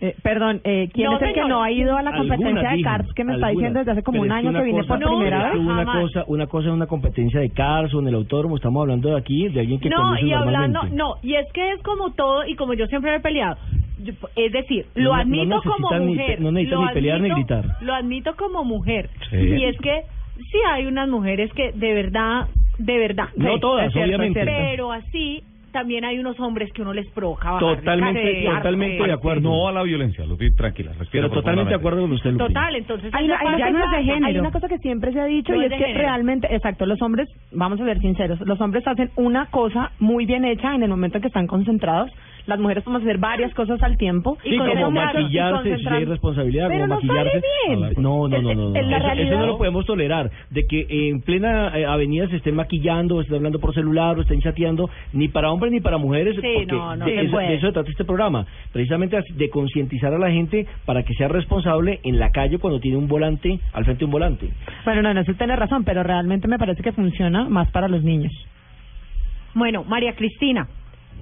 [0.00, 2.70] Eh, perdón, eh, ¿quién No, es el que no ha ido a la Algunas, competencia
[2.76, 3.58] de cards que me está algunas.
[3.72, 5.54] diciendo desde hace como un año que vine cosa- por No, primera vez?
[5.60, 6.00] una Jamás.
[6.02, 9.16] cosa, una cosa es una competencia de cars o en el autódromo, estamos hablando de
[9.18, 12.54] aquí de alguien que No, y hablando, no, y es que es como todo, y
[12.54, 13.56] como yo siempre he peleado.
[14.00, 16.40] Yo- Es decir, lo No- no admito como ni mujer.
[16.40, 17.64] no necesitan lo ni pelear ni gritar.
[17.80, 19.10] Lo admito como mujer.
[19.30, 19.36] Sí.
[19.36, 20.02] Y es que
[20.36, 22.46] sí hay unas mujeres que de verdad,
[22.78, 23.30] de verdad.
[23.36, 24.44] No sí, todas, cierto, obviamente.
[24.44, 29.12] Pero así también hay unos hombres que uno les provoca bajar Totalmente, de totalmente de
[29.12, 29.40] acuerdo.
[29.48, 32.44] No a la violencia, Lupi, tranquila, Pero totalmente de acuerdo con usted, Lupi.
[32.46, 33.72] Total, entonces Hay una, hay una parte-
[34.06, 35.98] cosa- hay una cosa que siempre se ha dicho No y es que género.
[35.98, 40.44] realmente, exacto, los hombres, vamos a ser sinceros, los hombres hacen una cosa muy bien
[40.44, 42.10] hecha en el momento en que están concentrados.
[42.48, 44.38] Las mujeres podemos hacer varias cosas al tiempo.
[44.42, 47.40] Sí, con como caso, y maquillarse, si hay responsabilidad, Pero como no maquillarse.
[47.40, 48.02] sale bien.
[48.02, 48.68] No, no, no, no.
[48.74, 50.30] Eso- realidad- Eso no lo podemos tolerar.
[50.48, 54.22] De que en plena eh, avenida se estén maquillando, o estén hablando por celular, o
[54.22, 57.30] estén chateando, ni para hombres ni para mujeres, Sí, porque no, no de, se eso,
[57.32, 57.48] puede.
[57.48, 58.46] de eso se trata este programa.
[58.72, 62.96] Precisamente de concientizar a la gente para que sea responsable en la calle cuando tiene
[62.96, 64.48] un volante, al frente de un volante.
[64.86, 68.02] Bueno, no, no, usted tiene razón, pero realmente me parece que funciona más para los
[68.02, 68.32] niños.
[69.54, 70.68] Bueno, María Cristina,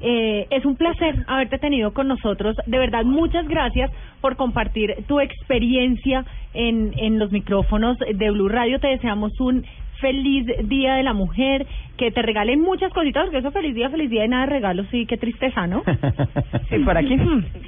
[0.02, 2.56] eh, es un placer haberte tenido con nosotros.
[2.66, 8.78] De verdad, muchas gracias por compartir tu experiencia en, en los micrófonos de Blue Radio.
[8.78, 9.64] Te deseamos un
[10.00, 14.10] feliz Día de la Mujer, que te regalen muchas cositas, porque eso feliz día, feliz
[14.10, 15.82] día y nada de regalos, sí, qué tristeza, ¿no?
[16.68, 17.16] Sí, por aquí.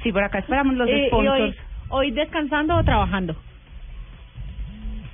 [0.03, 1.41] Sí, por acá esperamos los Eh, y sponsors.
[1.41, 1.55] hoy,
[1.89, 3.35] hoy descansando o trabajando.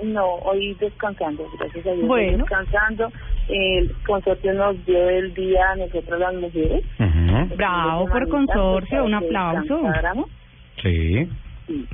[0.03, 2.05] No, hoy descansando, gracias a Dios.
[2.07, 2.31] Bueno.
[2.33, 3.11] hoy Descansando.
[3.49, 6.83] El consorcio nos dio el día a nosotras las mujeres.
[7.55, 9.81] Bravo por consorcio, un aplauso.
[10.81, 11.27] Sí.
[11.67, 11.87] Sí.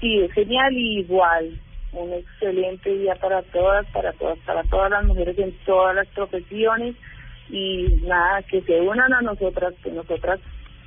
[0.00, 1.50] Sí, es genial y igual
[1.92, 6.94] un excelente día para todas, para todas, para todas las mujeres en todas las profesiones
[7.50, 10.40] y nada, que se unan a nosotras, que nosotras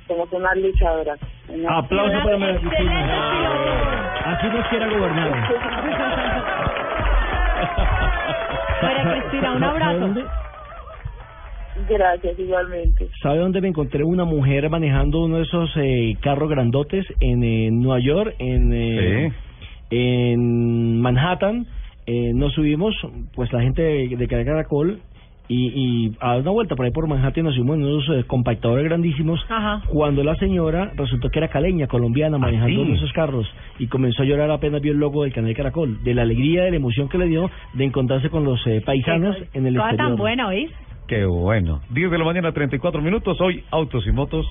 [0.06, 1.18] somos unas luchadoras.
[1.48, 2.60] Una- Aplauso para María.
[4.24, 5.32] Así nos quiera gobernar.
[8.82, 9.98] María Cristina, un ¿Sabe abrazo.
[9.98, 10.24] dónde?
[11.88, 13.08] Gracias, igualmente.
[13.22, 17.70] ¿Sabe dónde me encontré una mujer manejando uno de esos eh, carros grandotes en eh,
[17.70, 19.32] Nueva York, en, eh,
[19.90, 21.66] en Manhattan?
[22.06, 22.94] Eh, nos subimos,
[23.34, 25.00] pues la gente de, de Caracol,
[25.48, 28.24] y, y a dar una vuelta por ahí por Manhattan nos subimos en unos eh,
[28.26, 29.40] compactadores grandísimos.
[29.48, 29.82] Ajá.
[29.88, 32.80] Cuando la señora resultó que era caleña, colombiana, manejando sí?
[32.80, 33.46] uno de esos carros
[33.78, 36.70] y comenzó a llorar apenas vio el logo del canal Caracol, de la alegría, de
[36.70, 39.96] la emoción que le dio de encontrarse con los eh, paisanos en el exterior.
[39.96, 40.70] tan buena, ¿oís?
[41.06, 41.80] Qué bueno.
[41.90, 43.40] 10 de la mañana, 34 minutos.
[43.40, 44.46] Hoy, Autos y Motos,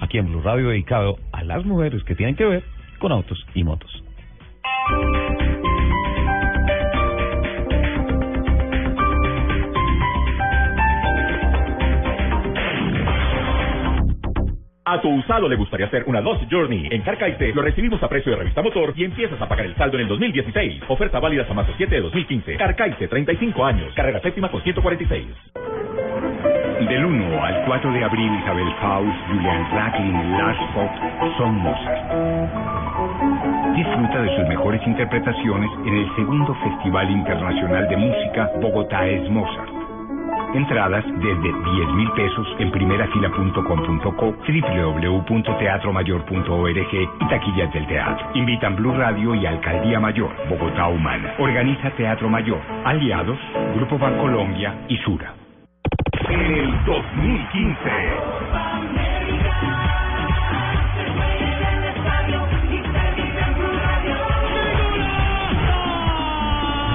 [0.00, 2.64] aquí en Blue Radio, dedicado a las mujeres que tienen que ver
[2.98, 4.02] con autos y motos.
[14.84, 16.88] A tu usado le gustaría hacer una Dodge Journey.
[16.90, 19.96] En Carcaite lo recibimos a precio de revista motor y empiezas a pagar el saldo
[19.96, 20.82] en el 2016.
[20.88, 22.56] Oferta válida hasta marzo 7 de 2015.
[22.56, 23.94] Carcaite, 35 años.
[23.94, 25.26] Carrera séptima con 146.
[26.88, 32.02] Del 1 al 4 de abril, Isabel Faust, Julian Racklin, Lars Fox son Mozart.
[33.76, 39.81] Disfruta de sus mejores interpretaciones en el segundo Festival Internacional de Música Bogotá es Mozart.
[40.54, 41.54] Entradas desde 10
[41.94, 48.30] mil pesos en primerafila.com.co, www.teatromayor.org y taquillas del teatro.
[48.34, 51.34] Invitan Blue Radio y Alcaldía Mayor, Bogotá Humana.
[51.38, 53.38] Organiza Teatro Mayor, aliados,
[53.76, 55.32] Grupo Bancolombia y Sura.
[56.28, 57.78] En el 2015.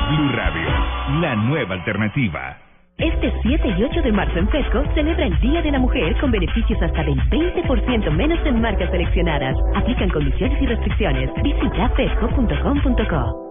[0.10, 0.70] Blue Radio,
[1.22, 2.67] la nueva alternativa.
[2.98, 6.32] Este 7 y 8 de marzo en Fresco celebra el Día de la Mujer con
[6.32, 9.56] beneficios hasta del 20% menos en marcas seleccionadas.
[9.76, 11.30] Aplican condiciones y restricciones.
[11.44, 13.50] Visita fresco.com.co.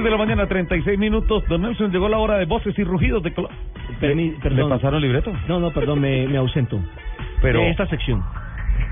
[0.00, 1.44] 10 de la mañana, 36 minutos.
[1.46, 3.58] Don Nelson, llegó la hora de voces y rugidos de Colombia.
[4.00, 5.30] Eh, ¿Le, pasaron libreto?
[5.46, 6.80] No, no, perdón, me, me ausento.
[7.42, 7.60] Pero...
[7.60, 8.22] De esta sección.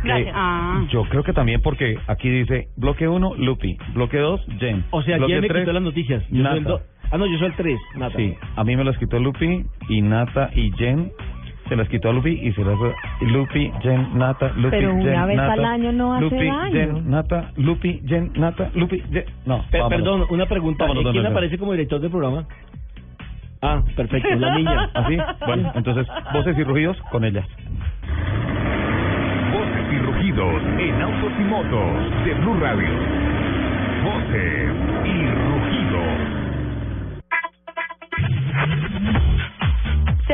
[0.05, 0.85] Eh, ah.
[0.91, 4.85] Yo creo que también porque aquí dice bloque 1, Lupi, bloque 2, James.
[4.91, 6.29] O sea, bloque ¿quién me tres, quitó las noticias?
[6.29, 6.51] Yo Nata.
[6.51, 6.81] Soy el do...
[7.11, 8.17] Ah, no, yo soy el 3, Nata.
[8.17, 11.11] Sí, a mí me las quitó Lupi y Nata y Jen
[11.69, 12.77] se las quitó a Lupi y se las
[13.21, 16.71] Lupi, Jen, Nata, Lupi, Pero una Jen, vez Nata, al año no hace Lupi, daño.
[16.73, 19.25] Jen, Nata, Lupi, Jen, Nata, Lupi, Jen.
[19.45, 19.89] No, Pe- vámonos.
[19.99, 20.85] perdón, una pregunta.
[20.85, 21.33] Vámonos, ¿Quién Nelson.
[21.33, 22.45] aparece como director del programa?
[23.61, 24.85] Ah, perfecto, la niña.
[24.95, 25.17] ¿Así?
[25.47, 27.47] Bueno, entonces, voces y rugidos con ellas.
[29.53, 32.89] Voces y rugidos en autos y motos de Blue Radio.
[34.05, 34.71] Voces
[35.05, 35.88] y rugidos.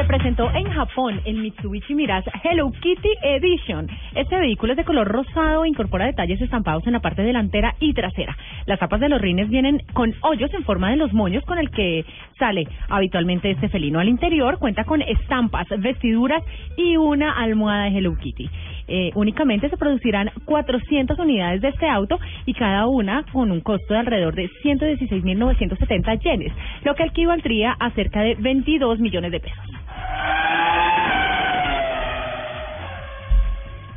[0.04, 3.88] Se presentó en Japón el Mitsubishi Mirage Hello Kitty Edition.
[4.14, 7.94] Este vehículo es de color rosado e incorpora detalles estampados en la parte delantera y
[7.94, 8.36] trasera.
[8.66, 11.70] Las tapas de los rines vienen con hoyos en forma de los moños con el
[11.70, 12.04] que
[12.38, 13.98] sale habitualmente este felino.
[13.98, 16.42] Al interior cuenta con estampas, vestiduras
[16.76, 18.50] y una almohada de Hello Kitty.
[18.86, 23.94] Eh, únicamente se producirán 400 unidades de este auto y cada una con un costo
[23.94, 26.52] de alrededor de 116.970 yenes,
[26.84, 29.73] lo que equivaldría a cerca de 22 millones de pesos.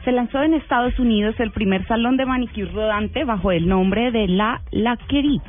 [0.07, 4.29] Se lanzó en Estados Unidos el primer salón de manicure rodante bajo el nombre de
[4.29, 5.41] La Laquerie,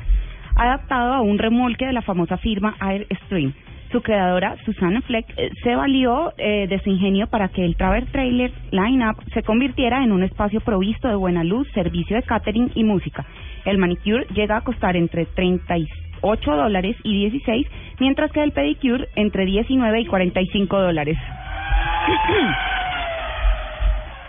[0.53, 3.53] adaptado a un remolque de la famosa firma Airstream.
[3.89, 8.05] Su creadora, Susanna Fleck, eh, se valió eh, de su ingenio para que el Traver
[8.07, 12.83] Trailer Line-Up se convirtiera en un espacio provisto de buena luz, servicio de catering y
[12.83, 13.25] música.
[13.63, 15.25] El manicure llega a costar entre
[16.21, 17.67] 38 dólares y 16,
[17.99, 21.17] mientras que el pedicure entre 19 y 45 dólares.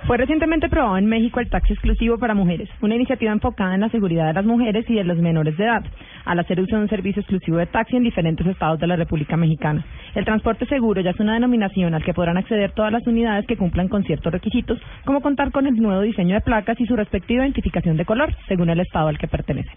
[0.06, 3.90] Fue recientemente aprobado en México el taxi exclusivo para mujeres, una iniciativa enfocada en la
[3.90, 5.84] seguridad de las mujeres y de los menores de edad,
[6.24, 9.36] al hacer uso de un servicio exclusivo de taxi en diferentes estados de la República
[9.36, 9.84] Mexicana.
[10.14, 13.56] El transporte seguro ya es una denominación al que podrán acceder todas las unidades que
[13.56, 17.44] cumplan con ciertos requisitos, como contar con el nuevo diseño de placas y su respectiva
[17.44, 19.74] identificación de color, según el estado al que pertenecen.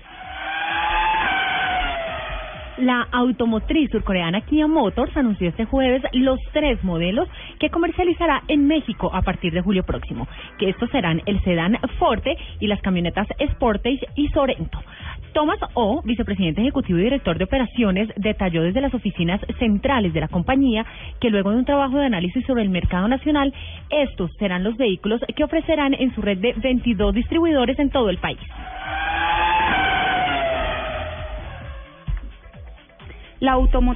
[2.77, 9.11] La automotriz surcoreana Kia Motors anunció este jueves los tres modelos que comercializará en México
[9.13, 14.07] a partir de julio próximo, que estos serán el sedán Forte y las camionetas Sportage
[14.15, 14.79] y Sorento.
[15.33, 20.27] Thomas O, vicepresidente ejecutivo y director de operaciones, detalló desde las oficinas centrales de la
[20.27, 20.85] compañía
[21.19, 23.53] que luego de un trabajo de análisis sobre el mercado nacional,
[23.89, 28.17] estos serán los vehículos que ofrecerán en su red de 22 distribuidores en todo el
[28.17, 28.39] país.
[33.43, 33.93] La automo...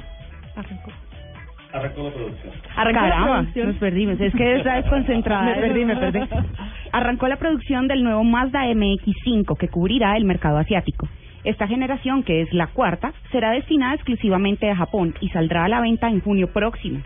[1.72, 2.52] Arrancó la producción.
[2.76, 3.66] Arrancó la producción.
[3.68, 4.20] nos perdimos.
[4.20, 5.44] Es que está desconcentrada.
[5.54, 6.20] Me perdí, me perdí.
[6.92, 11.08] Arrancó la producción del nuevo Mazda MX5 que cubrirá el mercado asiático.
[11.44, 15.80] Esta generación, que es la cuarta, será destinada exclusivamente a Japón y saldrá a la
[15.80, 17.00] venta en junio próximo.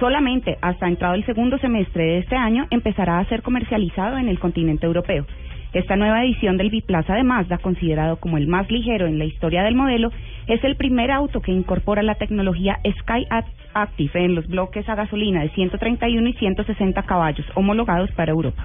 [0.00, 4.40] Solamente hasta entrado el segundo semestre de este año empezará a ser comercializado en el
[4.40, 5.26] continente europeo.
[5.74, 9.64] Esta nueva edición del biplaza de Mazda, considerado como el más ligero en la historia
[9.64, 10.10] del modelo,
[10.46, 14.94] es el primer auto que incorpora la tecnología Sky Act- Active en los bloques a
[14.94, 18.64] gasolina de 131 y 160 caballos homologados para Europa.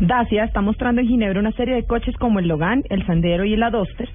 [0.00, 3.54] Dacia está mostrando en Ginebra una serie de coches como el Logan, el Sandero y
[3.54, 4.08] el Adoster,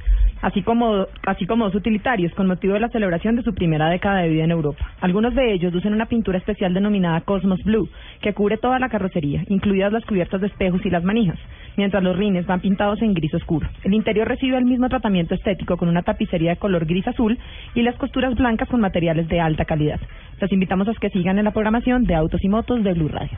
[0.44, 4.20] así como, así como dos utilitarios con motivo de la celebración de su primera década
[4.20, 4.86] de vida en Europa.
[5.00, 7.90] Algunos de ellos lucen una pintura especial denominada Cosmos Blue,
[8.22, 11.40] que cubre toda la carrocería, incluidas las cubiertas de espejos y las manijas,
[11.78, 13.68] mientras los rines van pintados en gris oscuro.
[13.84, 17.40] El interior recibe el mismo tratamiento estético con una tapicería de color gris azul
[17.74, 20.00] y las costuras blancas con materiales de alta calidad.
[20.42, 23.38] Los invitamos a que sigan en la programación de Autos y Motos de Blue Radio.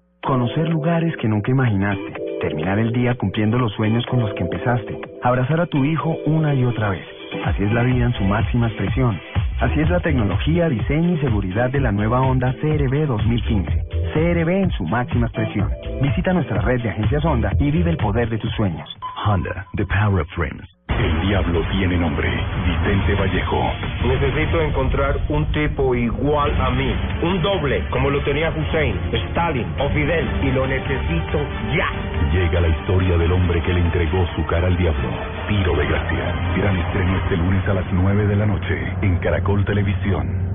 [0.23, 2.13] Conocer lugares que nunca imaginaste.
[2.41, 4.99] Terminar el día cumpliendo los sueños con los que empezaste.
[5.23, 7.05] Abrazar a tu hijo una y otra vez.
[7.43, 9.19] Así es la vida en su máxima expresión.
[9.59, 13.85] Así es la tecnología, diseño y seguridad de la nueva Honda CRB 2015.
[14.13, 15.69] CRB en su máxima expresión.
[16.01, 18.87] Visita nuestra red de agencias Honda y vive el poder de tus sueños.
[19.25, 20.70] Honda, the power of dreams.
[21.01, 22.29] El diablo tiene nombre.
[22.63, 23.73] Vicente Vallejo.
[24.05, 29.89] Necesito encontrar un tipo igual a mí, un doble, como lo tenía Hussein, Stalin o
[29.89, 31.39] Fidel, y lo necesito
[31.75, 31.89] ya.
[32.31, 35.09] Llega la historia del hombre que le entregó su cara al diablo.
[35.47, 36.35] Tiro de gracia.
[36.57, 40.50] Gran estreno este lunes a las 9 de la noche en Caracol Televisión.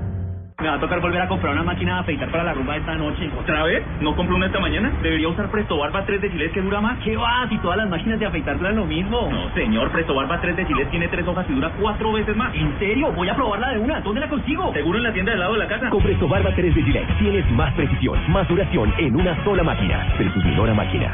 [0.59, 2.79] Me va a tocar volver a comprar una máquina de afeitar para la rumba de
[2.79, 3.29] esta noche.
[3.39, 3.83] ¿Otra vez?
[4.01, 4.91] ¿No compró una esta mañana?
[5.03, 6.97] ¿Debería usar Presto Barba 3 de Gillette que dura más?
[7.03, 7.47] ¿Qué va?
[7.47, 9.29] Si todas las máquinas de afeitar duran lo mismo.
[9.29, 9.91] No, señor.
[9.91, 12.55] Presto Barba 3 de Gillette tiene tres hojas y dura cuatro veces más.
[12.55, 13.11] ¿En serio?
[13.11, 13.99] Voy a probarla de una.
[14.01, 14.73] ¿Dónde la consigo?
[14.73, 15.91] Seguro en la tienda del lado de la casa.
[15.91, 20.11] Con Presto Barba 3 de Gillette tienes más precisión, más duración en una sola máquina.
[20.17, 21.13] Presumidora máquina.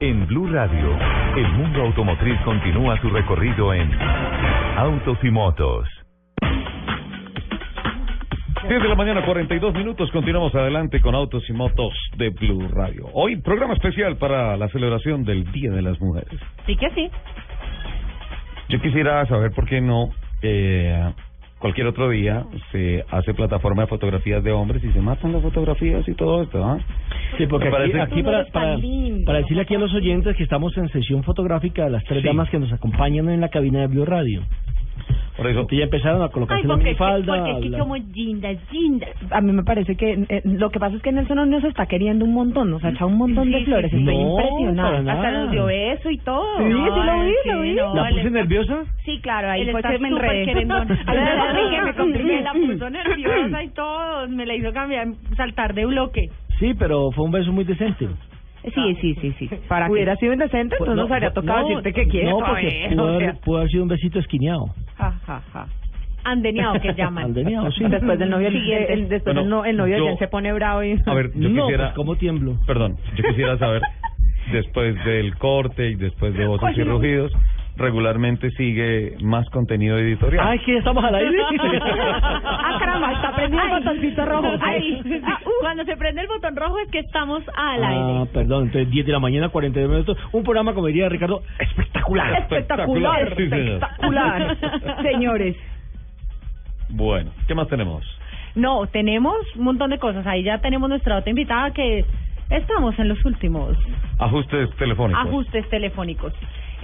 [0.00, 0.98] En Blue Radio,
[1.36, 3.96] el mundo automotriz continúa su recorrido en
[4.76, 5.93] Autos y Motos.
[8.68, 10.10] 10 de la mañana, 42 minutos.
[10.10, 13.06] Continuamos adelante con Autos y Motos de Blue Radio.
[13.12, 16.40] Hoy, programa especial para la celebración del Día de las Mujeres.
[16.66, 17.10] Sí que sí.
[18.70, 20.08] Yo quisiera saber por qué no
[20.40, 20.98] eh,
[21.58, 26.06] cualquier otro día se hace plataforma de fotografías de hombres y se matan las fotografías
[26.08, 26.78] y todo esto, ¿ah?
[27.36, 28.76] Sí, porque Me aquí, parece- aquí para, para,
[29.26, 32.26] para decirle aquí a los oyentes que estamos en sesión fotográfica de las tres Sí.
[32.28, 34.42] damas que nos acompañan en la cabina de Blue Radio.
[35.36, 35.66] Por eso.
[35.70, 37.34] ya empezaron a Ay, colocarse la porque, minifalda.
[37.36, 39.10] porque es que la- somos lindas, lindas.
[39.32, 42.24] A mí me parece que eh, lo que pasa es que Nelson nos está queriendo
[42.24, 44.20] un montón, nos ha echado un montón de Sí, flores, sí, estoy sí.
[44.20, 44.98] impresionada.
[45.00, 46.58] No, para Hasta nos dio beso y todo.
[46.58, 47.72] Sí, sí No, lo vi, sí, lo vi.
[47.74, 48.84] no, ¿La puse está- nerviosa?
[49.04, 50.64] Sí, claro, ahí fue que me enredé.
[50.64, 54.28] la dije, me compliqué, la puso nerviosa y todo.
[54.28, 56.30] Me la hizo cambiar, saltar de bloque.
[56.60, 58.06] Sí, pero fue un beso muy decente.
[58.74, 59.50] Sí, sí, sí, sí.
[59.68, 62.30] ¿Para Hubiera sido indecente, entonces nos habría tocado decirte que quieres.
[62.30, 63.40] No, porque ver, pudo o haber, sea.
[63.40, 64.66] pudo haber sido un besito esquineado.
[64.96, 65.66] Ja, ja, ja.
[66.24, 67.24] Andeneado que llaman.
[67.26, 67.84] Andeneado, sí.
[67.86, 68.92] Después del novio, el, Siguiente.
[68.94, 70.98] el- después Bueno, el, no- el novio yo- ya se pone bravo y...
[71.04, 71.84] A ver, yo no, quisiera...
[71.86, 72.56] pues, ¿cómo tiemblo?
[72.66, 73.82] Perdón, yo quisiera saber,
[74.52, 76.92] después del corte y después de voces y no.
[76.92, 77.32] rugidos,
[77.76, 80.46] regularmente sigue más contenido editorial.
[80.46, 81.36] Ay, que estamos al aire.
[81.82, 84.48] ah, caramba, está prendido el botoncito rojo.
[84.62, 85.20] Ahí.
[85.24, 88.30] Ah, Cuando se prende el botón rojo es que estamos al Ah, aire.
[88.32, 90.16] perdón, entonces 10 de la mañana, 42 minutos.
[90.32, 92.32] Un programa, como diría Ricardo, espectacular.
[92.42, 93.58] Espectacular, Sí, señor.
[93.82, 94.56] espectacular.
[95.02, 95.56] Señores,
[96.90, 98.04] Bueno, ¿qué más tenemos?
[98.54, 100.24] No, tenemos un montón de cosas.
[100.28, 102.04] Ahí ya tenemos nuestra otra invitada que
[102.50, 103.76] estamos en los últimos
[104.18, 105.26] Ajustes telefónicos.
[105.26, 106.32] ajustes telefónicos.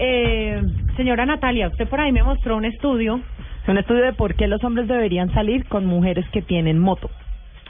[0.02, 0.62] Eh,
[0.96, 3.20] señora Natalia, usted por ahí me mostró un estudio.
[3.62, 7.10] es un estudio de por qué los hombres deberían salir con mujeres que tienen moto.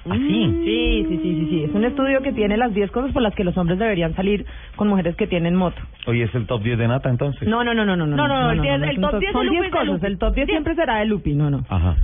[0.09, 0.25] ¿Ah, Sí,
[0.65, 1.65] sí, sí, sí, sí.
[1.65, 4.47] Es un estudio que tiene las 10 cosas por las que los hombres deberían salir
[4.77, 5.77] con mujeres que tienen moto.
[6.07, 7.47] Hoy es el top 10 de Nata, entonces.
[7.47, 8.07] No, no, no, no, no.
[8.07, 10.03] No, no, es el top top- 10 son de Lupi 10 es de cosas.
[10.05, 11.67] El top 10 siempre será de Lupi, no, no.
[11.69, 11.97] Ajá.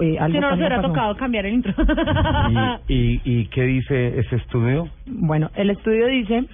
[0.00, 1.72] Eh, algo Si no, nos hubiera tocado cambiar el intro.
[2.88, 4.88] ¿Y, y, y qué dice ese estudio?
[5.06, 6.44] Bueno, el estudio dice...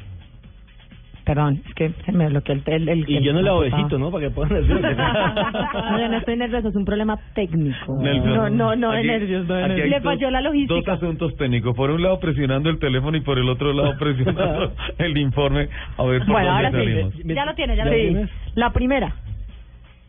[1.25, 2.63] Perdón, es que se me bloqueó el...
[2.67, 4.11] el, el Y yo no le hago el- besito, ¿no?
[4.11, 4.75] Para que puedan decir.
[4.85, 7.97] No, yo no estoy nervioso, es un problema técnico.
[7.99, 8.25] Nervios.
[8.37, 10.21] No, no, no de Aquí- nervios, no de aquí hay nervios.
[10.69, 11.75] dos- Dos asuntos técnicos.
[11.75, 15.69] Por un lado presionando el teléfono y por el otro lado presionando el informe.
[15.97, 16.77] A ver por Bueno, dónde ahora sí.
[16.77, 17.15] salimos.
[17.25, 17.97] Ya lo tiene, ya lo Sí.
[18.01, 18.29] tiene.
[18.55, 19.15] La primera,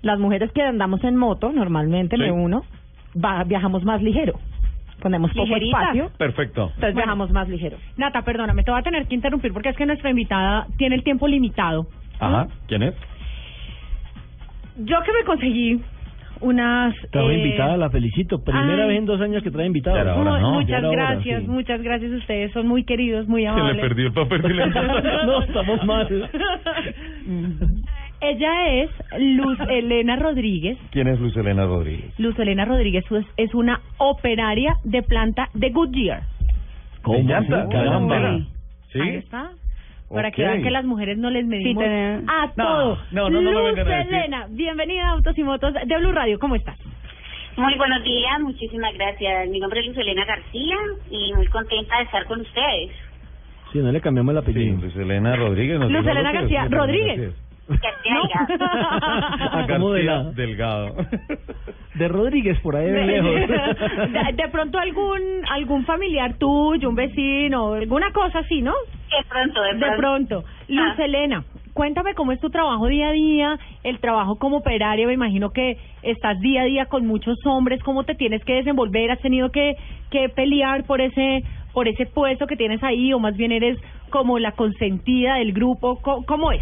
[0.02, 2.22] las mujeres que andamos en moto, normalmente Sí.
[2.24, 2.64] me uno,
[3.24, 4.34] va, viajamos más ligero.
[5.06, 5.82] Ponemos poco Ligerita.
[5.82, 6.62] espacio, Perfecto.
[6.64, 6.96] entonces Bueno.
[6.96, 7.78] viajamos más ligero.
[7.96, 11.04] Nata, perdóname, te voy a tener que interrumpir porque es que nuestra invitada tiene el
[11.04, 11.86] tiempo limitado.
[12.20, 12.48] Ajá.
[12.68, 12.96] ¿Quién es?
[14.78, 15.80] Yo que me conseguí
[16.42, 16.96] unas...
[17.12, 18.44] Trae eh, invitada, la felicito.
[18.44, 18.90] Primera ay.
[18.90, 20.02] vez en dos años que trae invitada.
[20.02, 20.54] Era hora, ¿no?
[20.54, 21.48] Muchas Ya era hora, gracias, sí.
[21.48, 22.12] muchas gracias.
[22.12, 23.76] Ustedes son muy queridos, muy Se amables.
[23.76, 24.42] le perdió el papel
[25.28, 26.30] No, estamos mal.
[28.22, 28.90] Ella es
[29.20, 30.78] Luz Elena Rodríguez.
[30.92, 32.18] ¿Quién es Luz Elena Rodríguez?
[32.20, 36.24] Luz Elena Rodríguez es, es una operaria de planta de Goodyear.
[37.02, 37.18] ¿Cómo?
[37.20, 37.64] ¿De llanta?
[37.66, 38.20] Sí, caramba.
[38.20, 38.48] ¿De Ahí
[38.92, 39.00] ¿Sí?
[39.18, 39.52] está.
[40.10, 42.98] Para que vean que las mujeres no les medimos a No, todo.
[43.12, 43.80] no, no, no me Luz.
[43.90, 46.40] Elena, bienvenida a Autos y Motos de Blue Radio.
[46.40, 46.78] ¿Cómo estás?
[47.58, 49.50] Muy buenos días, muchísimas gracias.
[49.50, 50.76] Mi nombre es Luz Elena García
[51.10, 52.92] y muy contenta de estar con ustedes.
[53.74, 54.78] Sí, no le cambiamos el Sí, apellido.
[54.82, 55.80] Luz Elena Rodríguez.
[55.80, 57.34] nos Luz Elena García Rodríguez.
[57.68, 60.04] García ¿Cómo de
[60.36, 60.96] Delgado.
[61.96, 63.32] De Rodríguez, por ahí de lejos.
[63.34, 68.74] de, de pronto algún algún familiar tuyo, un vecino, alguna cosa así, ¿no?
[68.74, 69.98] De pronto, de De pronto.
[69.98, 70.44] pronto.
[70.68, 71.06] Luz Ah.
[71.06, 75.52] Elena, cuéntame cómo es tu trabajo día a día, el trabajo como operaria, me imagino
[75.52, 79.10] que estás día a día con muchos hombres, ¿cómo te tienes que desenvolver?
[79.12, 79.76] ¿Has tenido que,
[80.12, 81.44] que pelear por ese
[81.74, 83.78] por ese puesto que tienes ahí o más bien eres
[84.10, 86.02] como la consentida del grupo?
[86.02, 86.62] ¿Cómo, cómo es?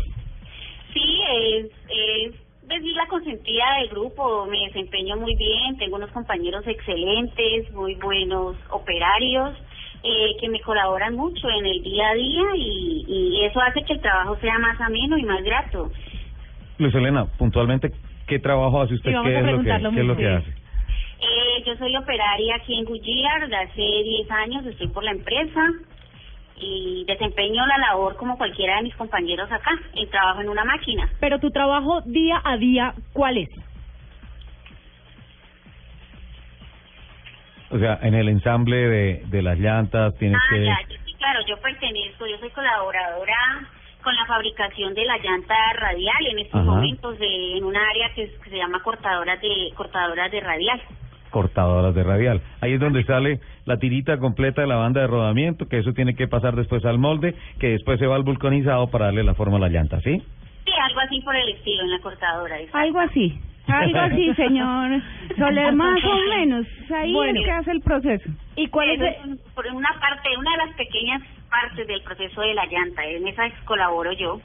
[0.93, 2.33] Sí, es, es
[2.67, 4.45] decir la consentida del grupo.
[4.45, 9.55] Me desempeño muy bien, tengo unos compañeros excelentes, muy buenos operarios.
[10.05, 13.93] Eh, que me colaboran mucho en el día a día y, y eso hace que
[13.93, 15.89] el trabajo sea más ameno y más grato.
[16.77, 17.89] Luz Elena, puntualmente,
[18.27, 19.11] ¿qué trabajo hace usted?
[19.11, 20.49] Sí, ¿Qué es lo que, qué es lo que hace?
[20.49, 25.61] Eh, yo soy operaria aquí en de hace 10 años estoy por la empresa
[26.57, 31.09] y desempeño la labor como cualquiera de mis compañeros acá, y trabajo en una máquina.
[31.19, 33.49] Pero tu trabajo día a día, ¿cuál es?
[37.71, 40.63] O sea, en el ensamble de, de las llantas tienes Ah, que...
[40.65, 43.67] ya, yo sí, claro, yo pertenezco, yo soy colaboradora
[44.03, 46.69] con la fabricación de la llanta radial en estos Ajá.
[46.69, 50.81] momentos de, en un área que, es- que se llama cortadoras de cortadoras de radial.
[51.33, 52.41] Cortadoras de radial.
[52.61, 56.13] Ahí es donde sale la tirita completa de la banda de rodamiento, que eso tiene
[56.15, 59.57] que pasar después al molde, que después se va al vulcanizado para darle la forma
[59.57, 60.21] a la llanta, ¿sí?
[60.65, 62.57] Sí, algo así por el estilo en la cortadora.
[62.59, 62.77] exacto.
[62.77, 65.01] Algo así, algo así, señor
[65.37, 66.65] Soler, más o menos.
[66.95, 67.39] Ahí Bueno.
[67.39, 68.29] es que hace el proceso.
[68.55, 72.41] ¿Y cuál es es un- por una parte, una de las pequeñas partes del proceso
[72.41, 73.03] de la llanta.
[73.05, 74.39] En esa colaboro yo.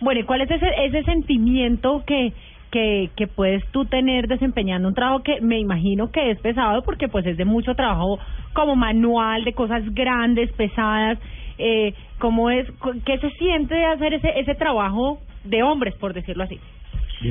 [0.00, 2.32] Bueno, ¿y cuál es ese, ese sentimiento que,
[2.76, 7.08] que, que puedes tú tener desempeñando un trabajo que me imagino que es pesado porque
[7.08, 8.18] pues es de mucho trabajo
[8.52, 11.18] como manual, de cosas grandes, pesadas?
[11.56, 12.66] Eh, ¿Cómo es,
[13.06, 16.60] qué se siente de hacer ese, ese trabajo de hombres, por decirlo así?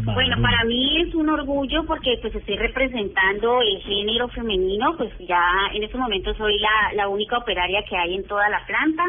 [0.04, 5.70] Bueno, para mí es un orgullo porque pues estoy representando el género femenino, pues ya
[5.76, 9.04] en este momento soy la, la única operaria que hay en toda la planta,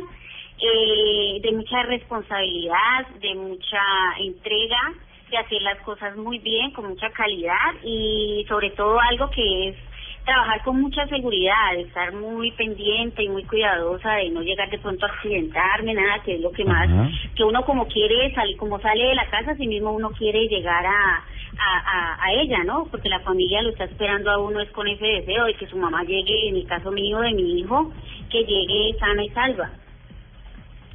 [0.61, 3.80] eh, de mucha responsabilidad, de mucha
[4.20, 4.93] entrega,
[5.41, 9.76] hacer las cosas muy bien, con mucha calidad y sobre todo algo que es
[10.26, 15.07] trabajar con mucha seguridad, estar muy pendiente y muy cuidadosa de no llegar de pronto
[15.07, 17.09] a accidentarme, nada, que es lo que más Ajá.
[17.34, 20.84] que uno como quiere salir, como sale de la casa, así mismo uno quiere llegar
[20.84, 21.24] a,
[21.59, 21.78] a,
[22.18, 22.89] a, a ella, ¿no?
[22.91, 25.76] Porque la familia lo está esperando a uno es con ese deseo de que su
[25.76, 27.93] mamá llegue, en el caso mío, de mi hijo,
[28.28, 29.70] que llegue sana y salva.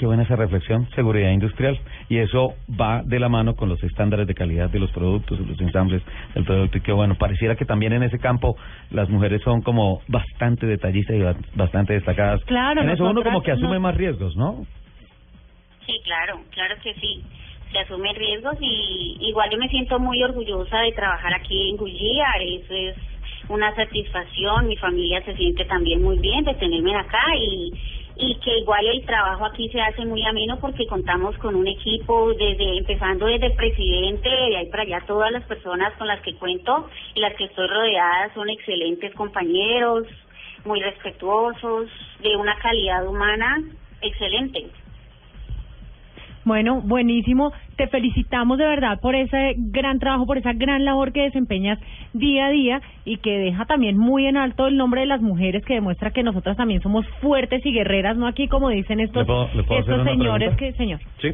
[0.02, 1.80] Qué buena esa reflexión, seguridad industrial.
[2.10, 5.62] Y eso va de la mano con los estándares de calidad de los productos, los
[5.62, 6.02] ensambles
[6.34, 6.80] del producto.
[6.80, 8.58] Y qué bueno, pareciera que también en ese campo
[8.90, 12.44] las mujeres son como bastante detallistas y ba- bastante destacadas.
[12.46, 14.66] Claro, En eso uno como que asume más riesgos, ¿no?
[15.86, 17.22] Sí, claro, claro que sí.
[17.72, 22.42] Se asumen riesgos y igual yo me siento muy orgullosa de trabajar aquí en Goodyear.
[22.42, 22.96] Eso es
[23.50, 24.68] una satisfacción.
[24.68, 27.72] Mi familia se siente también muy bien de tenerme acá y
[28.16, 32.34] y que igual el trabajo aquí se hace muy ameno porque contamos con un equipo
[32.34, 36.36] desde empezando desde el presidente de ahí para allá todas las personas con las que
[36.36, 40.06] cuento y las que estoy rodeada son excelentes compañeros
[40.66, 41.90] muy respetuosos
[42.20, 43.64] de una calidad humana
[44.02, 44.70] excelente
[46.44, 47.52] Bueno, buenísimo.
[47.78, 51.78] Te felicitamos de verdad por ese gran trabajo, por esa gran labor que desempeñas
[52.14, 55.64] día a día y que deja también muy en alto el nombre de las mujeres,
[55.66, 59.26] que demuestra que nosotras también somos fuertes y guerreras, no aquí como dicen estos, ¿Le
[59.26, 61.00] puedo- le puedo hacer estos señores que, señor.
[61.22, 61.30] Sí.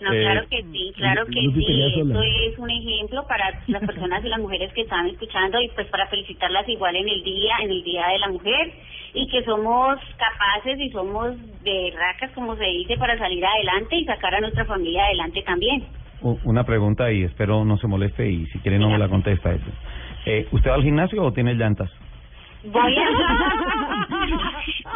[0.00, 1.82] No, Eh, claro que sí, claro que sí.
[2.00, 5.86] Esto es un ejemplo para las personas y las mujeres que están escuchando y pues
[5.88, 8.72] para felicitarlas igual en el día, en el Día de la Mujer
[9.14, 14.04] y que somos capaces y somos de racas, como se dice, para salir adelante y
[14.04, 15.84] sacar a nuestra familia adelante también.
[16.44, 19.52] Una pregunta y espero no se moleste y si quiere no me la contesta.
[19.52, 19.64] eso.
[20.26, 21.90] Eh, ¿Usted va al gimnasio o tiene llantas?
[22.64, 23.06] Voy a...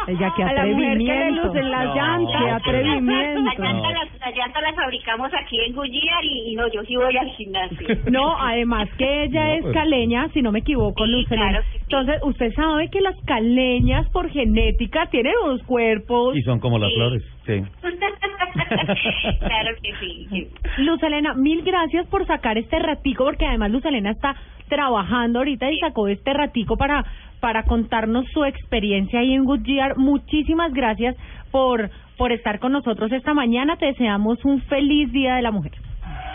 [0.07, 1.43] Ella, qué A la que atrevimiento.
[1.45, 2.43] lucen las No, llantas.
[2.43, 3.41] Qué atrevimiento.
[3.41, 6.95] Las llantas las, las llantas las fabricamos aquí en Goodyear y, y no, yo sí
[6.95, 7.87] voy al gimnasio.
[8.11, 11.61] No, además que ella No, es pues- caleña, si no me equivoco, Luz Helena.
[11.81, 16.35] Entonces, usted sabe que las caleñas por genética tienen unos cuerpos.
[16.37, 16.95] Y son como las Sí.
[16.95, 17.63] flores, sí.
[19.39, 20.27] claro que sí.
[20.29, 20.47] sí.
[20.77, 24.35] Luz Helena, mil gracias por sacar este ratico, porque además Luz Helena está
[24.69, 27.03] trabajando ahorita y sacó este ratico para
[27.45, 29.97] para contarnos su experiencia ahí en Goodyear.
[29.97, 31.15] Muchísimas gracias
[31.51, 33.75] por por estar con nosotros esta mañana.
[33.77, 35.73] Te deseamos un feliz Día de la Mujer.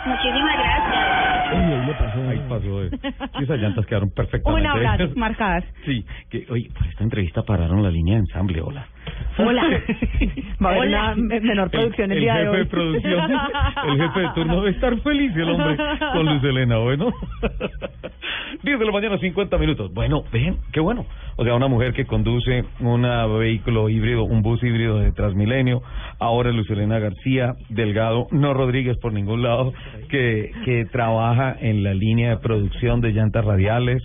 [0.05, 2.29] Muchísimas gracias.
[2.29, 2.83] Ahí pasó.
[2.83, 2.89] eh.
[2.91, 4.61] Sí, esas llantas quedaron perfectamente.
[4.61, 5.65] Un abrazo, marcadas.
[5.85, 8.87] Sí, que, oye, por esta entrevista pararon la línea de ensamble, hola.
[9.37, 9.63] Hola.
[10.63, 11.13] Va a haber Hola.
[11.13, 12.57] una me- menor producción el, el día jefe de hoy.
[12.57, 13.31] de producción,
[13.89, 15.77] el jefe de turno debe estar feliz el hombre
[16.13, 17.11] con Luz Elena, bueno.
[18.63, 19.93] 10 de la mañana, 50 minutos.
[19.93, 21.05] Bueno, ven, qué bueno.
[21.37, 23.01] O sea, una mujer que conduce un
[23.39, 25.81] vehículo híbrido, un bus híbrido de Transmilenio.
[26.19, 29.73] Ahora Luz Elena García Delgado, no Rodríguez por ningún lado,
[30.09, 34.03] que, que trabaja en la línea de producción de llantas radiales.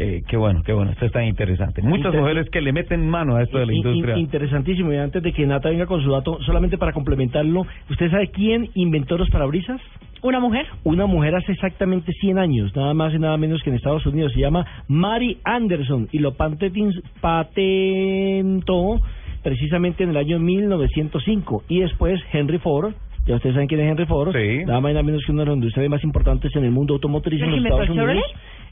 [0.00, 1.82] Eh, qué bueno, qué bueno, esto está interesante.
[1.82, 4.16] Muchas Inter- mujeres que le meten mano a esto de la In- in- industria.
[4.16, 4.92] interesantísimo.
[4.92, 8.68] Y antes de que Nata venga con su dato, solamente para complementarlo, ¿usted sabe quién
[8.74, 9.80] inventó los parabrisas?
[10.22, 10.66] ¿Una mujer?
[10.84, 14.32] Una mujer hace exactamente 100 años, nada más y nada menos que en Estados Unidos.
[14.34, 16.34] Se llama Mary Anderson y lo
[17.78, 19.00] patentó
[19.42, 21.64] precisamente en el año 1905.
[21.68, 22.94] Y después Henry Ford.
[23.26, 24.32] Ya ustedes saben quién es Henry Ford.
[24.34, 24.64] Sí.
[24.64, 26.94] Nada más y nada menos que uno de los industriales más importantes en el mundo
[26.94, 28.24] automotriz en ¿El los Estados el Unidos.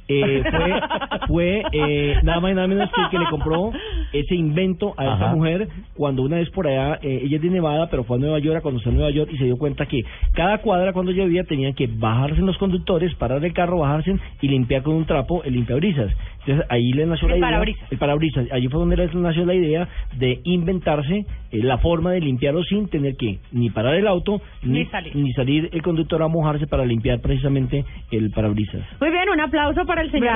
[0.08, 0.80] Eh, fue
[1.26, 3.72] fue eh, nada más y nada menos que el que le compró
[4.12, 5.34] ese invento a esta Ajá.
[5.34, 8.38] mujer cuando una vez por allá, eh, ella es de Nevada, pero fue a Nueva
[8.38, 10.04] York, a Nueva York y se dio cuenta que
[10.34, 14.82] cada cuadra cuando llovía tenían que bajarse los conductores, parar el carro, bajarse y limpiar
[14.82, 16.12] con un trapo el limpiabrisas.
[16.40, 17.46] Entonces ahí le nació El la idea.
[17.48, 17.92] parabrisas.
[17.92, 18.46] El parabrisas.
[18.52, 22.88] Allí fue donde le nació la idea de inventarse eh, la forma de limpiarlo sin
[22.88, 25.16] tener que ni parar el auto Ni salir.
[25.16, 28.82] ni salir el conductor a mojarse para limpiar precisamente el parabrisas.
[29.00, 30.32] Muy bien, un aplauso para el señor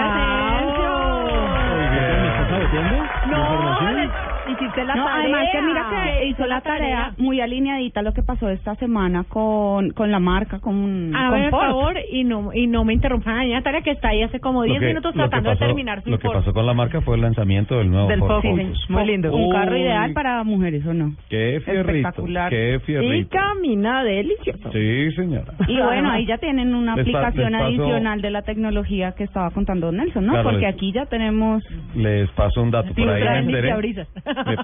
[2.21, 2.97] ¿Me estás saboteando?
[3.27, 4.40] No.
[4.53, 5.21] Hiciste la No, tarea.
[5.23, 5.87] además que mira
[6.19, 10.59] que hizo la tarea muy alineadita lo que pasó esta semana con, con la marca,
[10.61, 13.91] con, A con ver, por favor, y no, y no me interrumpan a Natalia, que
[13.93, 16.29] está ahí hace como 10 Lo que- minutos tratando pasó- de terminar su Lo que
[16.29, 18.61] pasó con la marca fue el lanzamiento del nuevo Del Ford Focus.
[18.61, 18.91] Focus.
[18.91, 19.35] Muy lindo.
[19.35, 19.81] Un carro Uy.
[19.83, 21.15] ideal para mujeres, ¿o no?
[21.29, 22.51] Qué fierrito, Espectacular.
[22.51, 23.29] qué Y fierrito.
[23.31, 24.71] camina delicioso.
[24.73, 25.53] Sí, señora.
[25.69, 29.25] Y bueno, ahí ya tienen una Les pa- aplicación paso- adicional de la tecnología que
[29.25, 30.33] estaba contando Nelson, ¿no?
[30.33, 31.63] Claro, Porque les- aquí ya tenemos...
[31.95, 32.93] Les paso un dato.
[32.95, 33.73] Por ahí me enteré,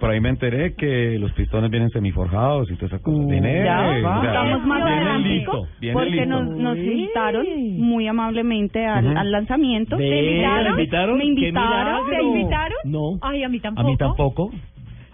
[0.00, 3.26] por ahí me enteré que los pistones vienen semiforjados y todas esas cosas.
[3.26, 4.20] Viene, ya, va.
[4.20, 6.26] sea, estamos más viene adelante listo, porque listo.
[6.26, 7.46] nos, nos invitaron
[7.78, 9.96] muy amablemente al, lanzamiento.
[9.96, 10.64] ¿Te invitaron?
[10.64, 11.18] ¿la invitaron?
[11.18, 12.04] ¿Me ¡Qué invitaron?
[12.04, 12.06] milagro!
[12.10, 12.78] ¿Te invitaron?
[12.84, 13.18] No.
[13.22, 13.88] Ay, a mí A tampoco.
[13.88, 14.50] mí tampoco.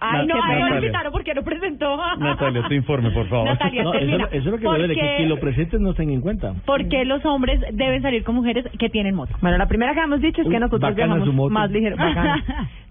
[0.05, 0.45] Ay, no, Natalia.
[0.45, 1.97] a él no lo invitaron porque no presentó.
[2.19, 3.47] Natalia, tu informe, por favor.
[3.47, 6.13] Natalia, No, eso, eso es lo que ¿Por duele, que quien lo presente no tenga
[6.13, 6.55] en cuenta.
[6.67, 9.35] ¿Por qué los hombres deben salir con mujeres que tienen moto?
[9.41, 11.99] Bueno, la primera que hemos dicho es que Uy, nosotros viajamos más ligeros.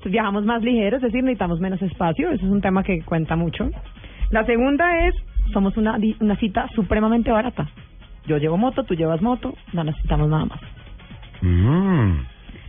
[0.05, 2.29] viajamos más ligeros, es decir, necesitamos menos espacio.
[2.31, 3.69] Eso es un tema que cuenta mucho.
[4.29, 5.15] La segunda es,
[5.51, 7.67] somos una, una cita supremamente barata.
[8.27, 10.59] Yo llevo moto, tú llevas moto, no necesitamos nada más.
[11.41, 12.19] Mm.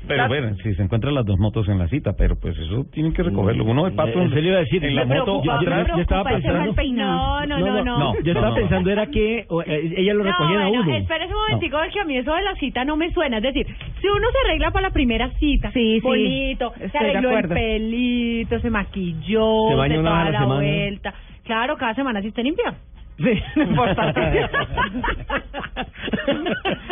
[0.06, 3.12] Pero bueno, si se encuentran las dos motos en la cita, pero pues eso tienen
[3.12, 3.64] que recogerlo.
[3.64, 5.86] Uno de mm, pato en serio iba a decir, en la moto atrás.
[5.88, 6.72] Yo estaba pensando.
[6.92, 8.20] No, no, no, no.
[8.22, 10.96] Yo estaba pensando era que eh, ella lo recogía a uno.
[10.96, 13.38] Espera un momentico, que a mí eso de la cita no me suena.
[13.38, 13.66] Es decir,
[14.00, 18.70] si uno se arregla para la primera cita, sí, bonito, se arregló el pelito, se
[18.70, 21.14] maquilló, se, da la vuelta.
[21.44, 22.74] Claro, cada semana sí está limpia.
[23.18, 24.12] Sí, no importa.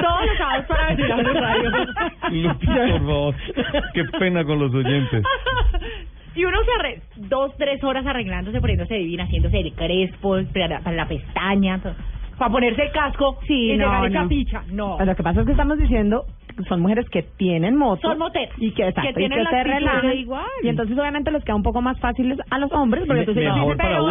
[0.01, 1.71] Todos los sábados para venir a la radio.
[2.31, 3.35] Lupita, por favor.
[3.95, 5.25] Qué pena con los oyentes.
[6.35, 10.97] Y uno se arregla dos, tres horas arreglándose, poniéndose divina, haciéndose el crespo, para, para
[10.97, 11.95] la pestaña, todo
[12.41, 14.29] para ponerse el casco sí, y no, llegar esa no.
[14.29, 14.63] picha.
[14.73, 16.25] Lo que pasa es que estamos diciendo
[16.69, 20.19] son mujeres que tienen moto son moteros y que, tienen y que se relajan.
[20.19, 20.45] igual.
[20.63, 23.77] y entonces obviamente les queda un poco más fáciles a los hombres porque tú pero,
[23.77, 24.07] para no,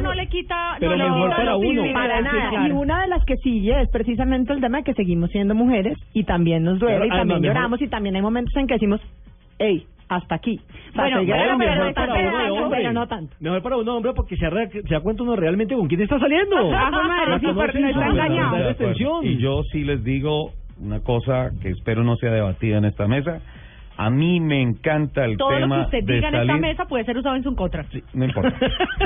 [0.00, 1.92] no, le quita pero no le uno.
[1.92, 2.68] para nada.
[2.68, 5.96] y una de las que sigue es precisamente el tema de que seguimos siendo mujeres
[6.12, 9.00] y también nos duele y también lloramos y también hay momentos en que decimos
[9.58, 10.60] hey hasta aquí.
[10.94, 11.22] Bueno,
[12.70, 13.34] pero, no tanto.
[13.40, 16.70] Mejor para uno hombre porque se, re, se uno realmente con quién está saliendo.
[19.24, 23.40] Y yo sí les digo una cosa que espero no sea debatida en esta mesa.
[23.96, 25.60] A mí me encanta el Todo tema.
[25.60, 27.84] Todo lo que usted diga en esta mesa puede ser usado en su contra.
[27.84, 28.54] Sí, no importa,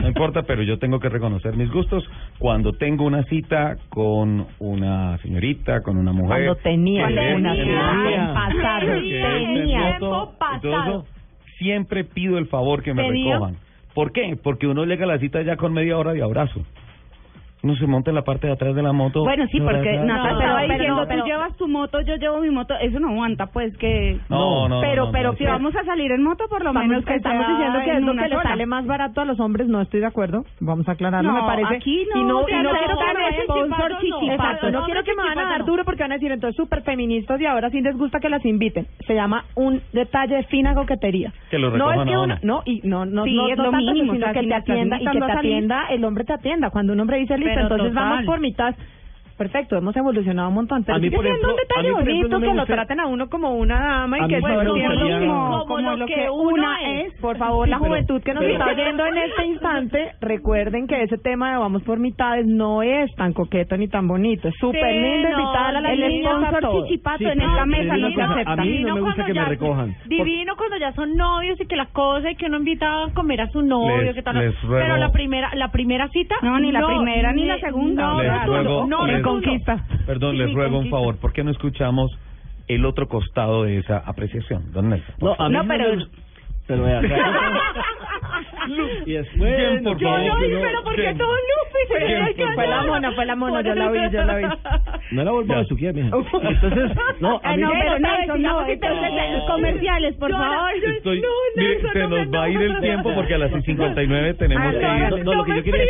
[0.01, 2.09] no importa, pero yo tengo que reconocer mis gustos.
[2.39, 6.47] Cuando tengo una cita con una señorita, con una mujer.
[6.47, 8.35] Cuando tenía una cita.
[10.39, 11.05] Pasado.
[11.59, 13.57] Siempre pido el favor que me recojan.
[13.95, 14.39] ¿Por qué?
[14.43, 16.65] Porque uno llega a la cita ya con media hora de abrazo
[17.63, 19.25] uno se monta en la parte de atrás de la moto.
[19.25, 22.51] Bueno, sí, porque no, Nata no, diciendo, pero, tú llevas tu moto, yo llevo mi
[22.51, 24.19] moto, eso no aguanta, pues que...
[24.29, 25.51] No, no, Pero, pero si pues.
[25.51, 28.29] vamos a salir en moto, por lo menos que estamos diciendo que es lo le
[28.43, 31.77] sale más barato a los hombres, no estoy de acuerdo, vamos a aclararlo, me parece.
[31.77, 32.77] Aquí no, y no, quiero que
[34.71, 37.41] no quiero que me van a dar duro porque van a decir, entonces, súper feministas
[37.41, 38.87] y ahora sí les gusta que las inviten.
[39.07, 41.33] Se llama un detalle fina coquetería.
[41.51, 42.15] Que lo no es que
[42.47, 45.87] no, y no, no, no, es lo mínimo, que te atienda y que te atienda,
[45.91, 46.71] el hombre te atienda.
[46.71, 48.75] Cuando un hombre dice, entonces vamos por mitad
[49.39, 50.85] perfecto, hemos evolucionado un montón.
[50.85, 52.41] Pero a mí, sigue por siendo ejemplo, un detalle a mí, por bonito ejemplo, no
[52.41, 54.57] que lo gusta- tratan a uno como una dama y A que mí, por no
[55.67, 57.15] como lo que una es.
[57.21, 61.03] Por favor, la pero- juventud que nos pero- está oyendo en este instante, recuerden que
[61.03, 64.49] ese tema de vamos por mitades no es tan coqueto ni tan bonito.
[64.49, 68.11] Es súper Sí, lindo no, invitar a la el sponsor chichipato en esta mesa no
[68.11, 68.53] se acepta.
[68.53, 69.97] a mí no me gusta cuando que me ya- recojan.
[70.07, 73.41] Divino cuando ya son novios y que la cosa y que uno invita a comer
[73.43, 77.33] a su novio, que tal, pero la primera la primera cita No, ni la primera,
[77.33, 78.09] ni la segunda.
[78.09, 79.23] No, Les no,
[80.07, 82.11] Perdón, les ruego un favor, ¿por qué no escuchamos
[82.67, 85.15] el otro costado de esa apreciación, don Nelson?
[85.21, 85.97] No, pero...
[86.69, 87.01] Pero vea,
[89.07, 91.79] y después, Bien, por yo favor, lo vi, pero ¿por qué todo Lupe?
[91.89, 91.97] Se
[92.45, 92.53] me.
[92.55, 94.45] Fue la mona, fue la mona, yo la vi, yo la vi.
[95.13, 96.09] No la vuelvo a besuquear, mija.
[96.43, 96.91] Entonces,
[97.21, 97.63] no, a mí...
[97.63, 99.11] no, pero eh, Nelson, no, entonces,
[99.47, 100.75] comerciales, por favor.
[100.75, 101.23] Estoy,
[101.57, 104.85] mire, se nos va a ir el tiempo porque a las 6.59 tenemos que ir.
[105.25, 105.81] No, lo que yo quería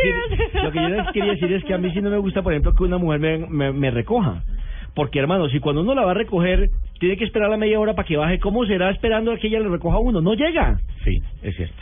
[1.33, 3.19] decir, es que a mí sí no me gusta, por ejemplo, que una mujer
[3.49, 4.43] me recoja.
[4.95, 6.69] Porque, hermano, si cuando uno la va a recoger,
[6.99, 9.59] tiene que esperar la media hora para que baje, ¿cómo será esperando a que ella
[9.59, 10.21] le recoja uno?
[10.21, 10.79] No llega.
[11.03, 11.81] Sí, es cierto.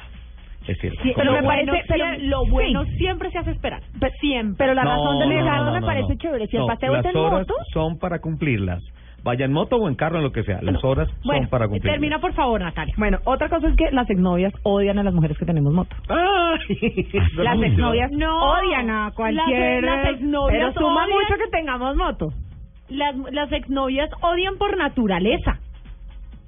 [0.68, 1.00] Es cierto.
[1.16, 3.82] Pero me parece, pero, lo bueno siempre se hace esperar.
[4.20, 4.56] Siempre.
[4.58, 6.48] Pero la razón del regalo no, me parece chévere.
[6.48, 7.54] Si el paseo es en moto.
[7.74, 8.84] Son para cumplirlas
[9.28, 10.60] vaya en moto o en carro, en lo que sea.
[10.62, 11.92] Las horas son para eh, cumplir.
[11.92, 12.94] Termina, por favor, Natalia.
[12.98, 15.96] Bueno, otra cosa es que las exnovias odian a las mujeres que tenemos moto.
[16.08, 19.82] Ay, las exnovias no odian a cualquier.
[19.82, 22.30] Pero suma mucho que tengamos moto
[22.90, 25.60] las, las exnovias odian por naturaleza.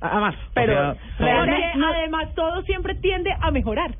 [0.01, 3.91] Además, pero además todo siempre tiende a mejorar.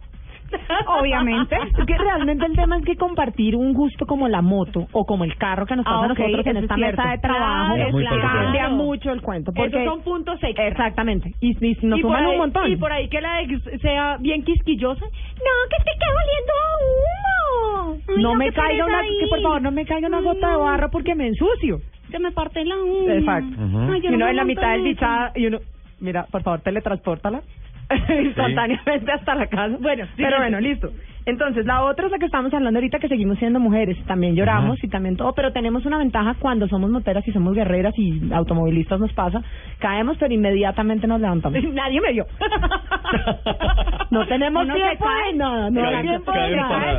[0.88, 1.56] Obviamente.
[1.56, 5.24] Es que realmente el tema es que compartir un gusto como la moto o como
[5.24, 7.76] el carro que nos pasa ah, okay, a nosotros en esta mesa de trabajo
[8.22, 9.52] cambia mucho el cuento.
[9.54, 10.68] Porque Esos son puntos extra.
[10.68, 11.34] Exactamente.
[11.42, 12.72] Y, y nos y un montón.
[12.72, 15.06] Y por ahí que la ex sea bien quisquillosa.
[15.06, 17.98] No, que te queda oliendo a humo.
[18.08, 21.16] No, no, me caiga una, por favor no me caiga una gota de barro porque
[21.16, 21.80] me ensucio
[22.10, 23.16] que me parte la uña.
[23.16, 23.56] Exacto.
[24.02, 25.60] Y uno no en la mitad del bichada y uno,
[26.00, 27.42] mira, por favor, teletranspórtala
[28.24, 29.78] instantáneamente hasta la casa.
[29.80, 30.92] Bueno, pero bueno, listo.
[31.26, 34.84] Entonces, la otra es la que estamos hablando ahorita, que seguimos siendo mujeres, también lloramos
[34.84, 39.00] y también todo, pero tenemos una ventaja cuando somos moteras y somos guerreras y automovilistas
[39.00, 39.42] nos pasa,
[39.80, 41.64] caemos pero inmediatamente nos levantamos.
[41.74, 42.26] Nadie me vio.
[44.12, 44.92] no tenemos Uno tiempo.
[44.92, 46.40] Se cae, no, no, cae, tiempo de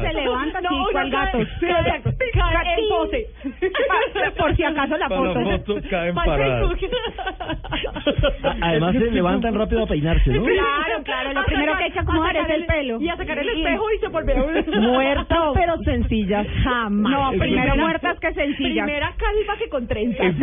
[0.00, 1.38] se levanta no, cual gato.
[1.60, 3.26] Cae, en pose.
[4.38, 5.34] Por si acaso la foto.
[5.34, 6.14] foto caen.
[8.60, 10.44] Además se levantan rápido a peinarse, ¿no?
[10.44, 13.00] Claro, claro, lo primero que echa como es el pelo.
[13.00, 15.52] Y a sacar el espejo y se no.
[15.54, 17.12] pero sencillas, jamás.
[17.12, 18.84] No, primero muertas que sencillas.
[18.86, 20.34] Primera calva que con trenzas.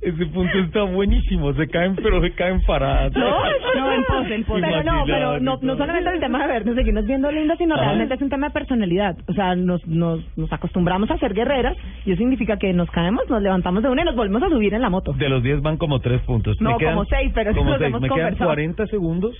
[0.00, 1.52] Ese punto está buenísimo.
[1.54, 3.12] Se caen, pero se caen paradas.
[3.14, 3.30] No,
[3.76, 4.60] no, en pose, en pose.
[4.62, 8.14] Pero no, pero no, no solamente el tema de vernos, seguirnos viendo lindas, sino realmente
[8.14, 9.16] es un tema de personalidad.
[9.28, 13.28] O sea, nos, nos, nos acostumbramos a ser guerreras y eso significa que nos caemos,
[13.28, 15.12] nos levantamos de una y nos volvemos a subir en la moto.
[15.14, 16.60] De los 10 van como 3 puntos.
[16.60, 17.88] No, Me quedan- como seis, pero eso como los seis.
[17.88, 18.50] hemos Me quedan conversado.
[18.50, 19.36] 40 segundos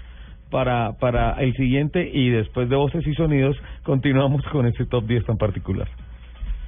[0.51, 5.25] para, para el siguiente y después de voces y sonidos continuamos con ese top 10
[5.27, 5.89] tan particular.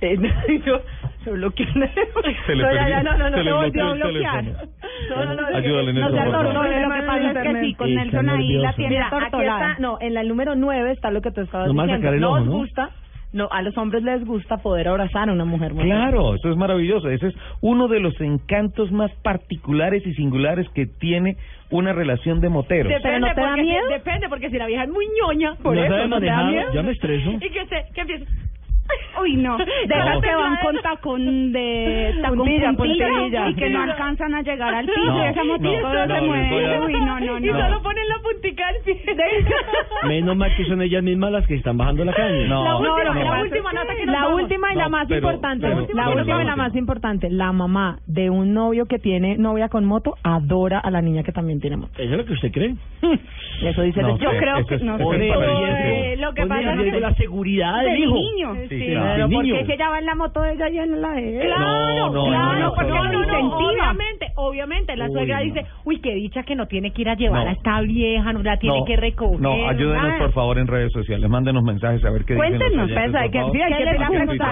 [0.03, 0.17] Eh,
[0.67, 0.81] yo
[1.25, 1.67] se bloqueó.
[1.67, 4.45] Se le no, perdió- no, no, no, se se volvió a bloquear.
[4.45, 5.57] No, no, no.
[5.57, 6.47] Ayúdale, no Nelson, se por favor.
[6.47, 9.77] atoró, Lo que pasa es que sí, con Nelson ahí la tiene Mira, aquí está,
[9.79, 12.17] no, en la número 9 está lo que tú estabas Nomás diciendo.
[12.19, 12.53] no ojo, os ¿no?
[12.53, 12.91] gusta,
[13.35, 15.75] no, a los hombres les gusta poder abrazar a una mujer.
[15.75, 17.11] muy Claro, eso es maravilloso.
[17.11, 21.37] Ese es uno de los encantos más particulares y singulares que tiene
[21.71, 22.93] una relación de moteros.
[23.03, 23.89] Pero ¿no te da porque- miedo?
[23.89, 26.73] Depende, porque si la vieja es muy ñoña, por No eso, ¿no te da miedo?
[26.73, 27.31] ya me estreso.
[27.33, 28.27] Y que se, que empiece...
[29.21, 29.57] Uy, no.
[29.59, 29.95] De No.
[30.03, 33.49] esas que van con tacón de tacón Puntilla, puntilla, puntilla.
[33.51, 36.15] y que no alcanzan a llegar al piso No, y esa motico no, no, no,
[36.15, 36.75] se mueve.
[36.77, 37.61] a- Uy, no, no, Y no.
[37.61, 39.03] solo ponen la puntica del pie.
[40.07, 42.47] Menos mal que son ellas mismas las que están bajando la caña.
[42.49, 44.43] No, La última, que la última nota que nos la vamos.
[44.43, 47.31] última y la No, más pero- importante, pero- la pero última y la más importante,
[47.31, 51.33] la mamá de un novio que tiene novia con moto adora a la niña que
[51.33, 51.93] también tiene moto.
[51.99, 52.75] ¿Eso es lo que usted cree?
[53.63, 55.47] Eso dice No el- yo sé, creo que es- no eso Pone es en para
[55.53, 58.15] riesgo- Eh, lo que pasa es la seguridad del Del hijo.
[58.15, 58.55] niño.
[58.87, 61.41] Pero ¿por qué si ella va en la moto de ella y en la de
[61.41, 61.47] él?
[61.47, 63.71] Claro, No, no, claro, no, no, porque no, incentiva.
[63.91, 65.45] Obviamente, obviamente, la Uy, suegra no.
[65.45, 67.51] dice, uy, qué dicha que no tiene que ir a llevar No.
[67.51, 69.41] a esta vieja, no la tiene No, que recoger.
[69.41, 72.97] No, ayúdenos por favor en redes sociales, mándenos mensajes a ver qué dicen Cuéntenos, los
[72.97, 73.53] oyentes, pues, hay por que, favor.
[73.57, 73.79] sí, hay que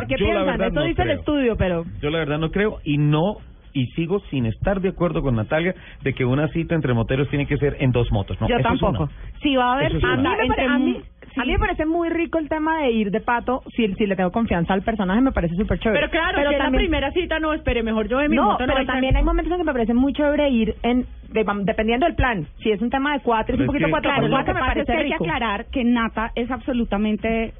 [0.08, 0.60] ¿Qué piensan.
[0.62, 1.84] Esto dice el estudio, pero...
[2.00, 3.36] Yo la verdad no creo y no
[3.72, 7.46] y sigo sin estar de acuerdo con Natalia de que una cita entre moteros tiene
[7.46, 8.40] que ser en dos motos.
[8.40, 9.04] No, Yo eso es tampoco.
[9.04, 9.12] una.
[9.42, 11.00] Si va a haber es A mí, me pare- a, mí,
[11.36, 14.16] a mí me parece muy rico el tema de ir de pato, si, si le
[14.16, 16.00] tengo confianza al personaje, me parece súper chévere.
[16.00, 18.44] Pero claro, pero si es la primera cita, no, espere, mejor yo de mi no,
[18.52, 21.06] moto no pero también estar- hay momentos en que me parece muy chévere ir en,
[21.32, 22.46] de- dependiendo del plan.
[22.62, 24.52] Si es un tema de cuatro, es un es poquito que- cuatro Claro, lo que
[24.54, 27.52] me es que parece hay que aclarar que Nata es absolutamente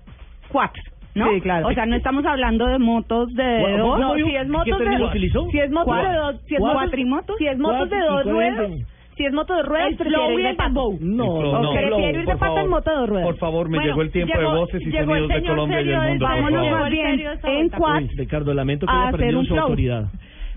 [0.49, 0.83] cuatro,
[1.19, 1.33] ¿no?
[1.33, 1.69] Sí, claro.
[1.69, 4.01] O sea, no estamos hablando de motos de ¿Cómo, dos.
[4.01, 5.13] No, si es ¿Qué motos de dos,
[5.51, 8.25] si es motos de dos, si es cua- motos, cuatrimotos, si es motos de dos
[8.25, 8.71] ruedas,
[9.17, 10.91] si es moto de ruedas, El prefiero ir de el pato.
[11.01, 13.27] No, Flow, no, prefiero ir de por pato en favor, moto de ruedas.
[13.27, 15.35] Por favor, me Bueno, llegó el tiempo llegó- de voces y llegó el sonidos de
[15.35, 16.27] señor Colombia y serio el del mundo.
[16.27, 18.09] por vámonos, el bien en cuatro.
[18.17, 19.61] Ricardo, lamento que A haya hacer perdido su flow.
[19.63, 20.05] autoridad.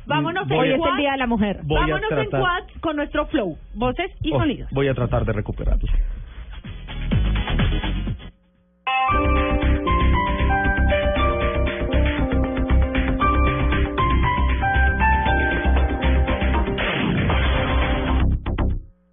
[0.05, 1.59] Vámonos Voy Hoy en es el quad, Día de la Mujer.
[1.63, 4.69] Voy a vámonos en tratar- quad con nuestro flow, voces y Oh, sonidos.
[4.71, 5.87] Voy a tratar de recuperarlo.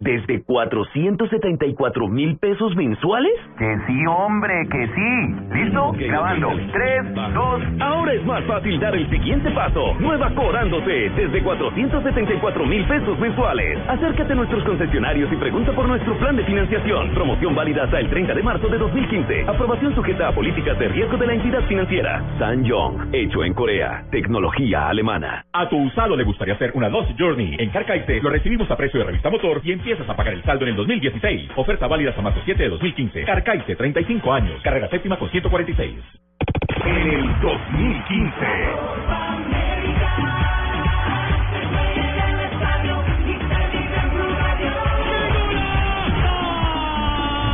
[0.08, 3.30] ¿Desde 474 mil pesos mensuales?
[3.58, 5.34] Que sí, hombre, que sí.
[5.52, 5.92] ¿Listo?
[5.98, 6.48] Grabando.
[6.72, 7.62] Tres, dos.
[7.78, 9.92] Ahora es más fácil dar el siguiente paso.
[10.00, 13.78] Nueva Corándose, desde 474 mil pesos mensuales.
[13.86, 17.10] Acércate a nuestros concesionarios y pregunta por nuestro plan de financiación.
[17.10, 19.42] Promoción válida hasta el 30 de marzo de 2015.
[19.42, 22.24] Aprobación sujeta a políticas de riesgo de la entidad financiera.
[22.38, 24.06] Sanyong, hecho en Corea.
[24.10, 25.44] Tecnología alemana.
[25.52, 27.56] A tu usado le gustaría hacer una Dodge Journey.
[27.58, 30.64] En Carcaite lo recibimos a precio de revista motor y empiezas a pagar el saldo
[30.64, 31.50] en el 2016.
[31.56, 33.24] Oferta válida hasta marzo 7 de 2015.
[33.24, 34.62] Carcaite, 35 años.
[34.62, 35.98] Carrera séptima con 146.
[36.84, 38.34] En el 2015.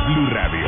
[0.07, 0.67] Blue Radio,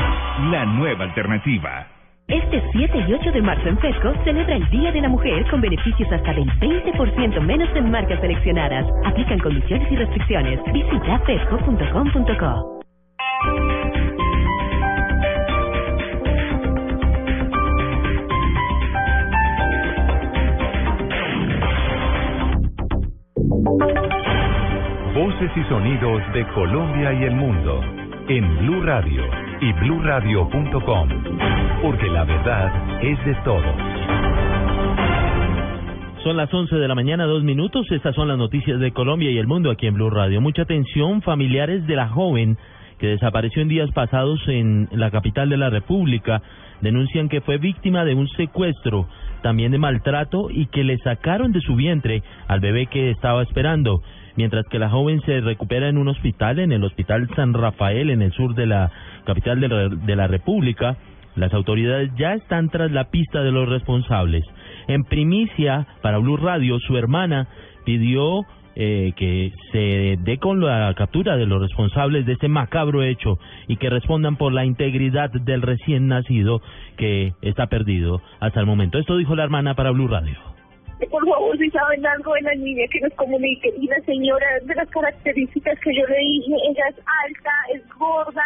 [0.52, 1.97] la nueva alternativa.
[2.28, 5.62] Este 7 y 8 de marzo en Fesco celebra el Día de la Mujer con
[5.62, 8.86] beneficios hasta del 20% menos en marcas seleccionadas.
[9.06, 10.60] Aplican condiciones y restricciones.
[10.74, 12.82] Visita fesco.com.co.
[25.16, 27.97] Voces y sonidos de Colombia y el mundo
[28.30, 29.24] en Blue Radio
[29.62, 31.10] y bluradio.com,
[31.82, 33.76] porque la verdad es de todos.
[36.24, 37.90] Son las 11 de la mañana, dos minutos.
[37.90, 40.42] Estas son las noticias de Colombia y el mundo aquí en Blue Radio.
[40.42, 42.58] Mucha atención, familiares de la joven
[43.00, 46.42] que desapareció en días pasados en la capital de la República
[46.82, 49.08] denuncian que fue víctima de un secuestro,
[49.42, 54.02] también de maltrato y que le sacaron de su vientre al bebé que estaba esperando.
[54.38, 58.22] Mientras que la joven se recupera en un hospital, en el Hospital San Rafael, en
[58.22, 58.92] el sur de la
[59.26, 60.96] capital de la, de la República,
[61.36, 64.46] las autoridades ya están tras la pista de los responsables.
[64.88, 67.48] En primicia, para Blue Radio, su hermana
[67.84, 73.40] pidió eh, que se dé con la captura de los responsables de este macabro hecho
[73.68, 76.62] y que respondan por la integridad del recién nacido
[76.96, 79.00] que está perdido hasta el momento.
[79.00, 80.57] Esto dijo la hermana para Blue Radio.
[81.06, 83.72] Por favor si saben algo de la niña que nos comunique.
[83.80, 86.96] Y la señora, de las características que yo le dije, ella es
[87.26, 88.44] alta, es gorda,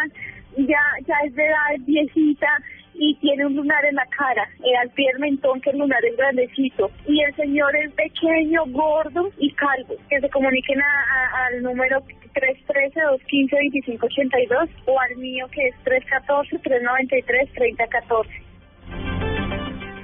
[0.57, 2.47] ya, ya es de edad, es viejita
[2.93, 6.03] y tiene un lunar en la cara, eh, al pie del mentón que el lunar
[6.03, 6.91] es grandecito.
[7.07, 9.95] Y el señor es pequeño, gordo y calvo.
[10.09, 18.27] Que se comuniquen a, a- al número 313-215-2582 o al mío que es 314-393-3014.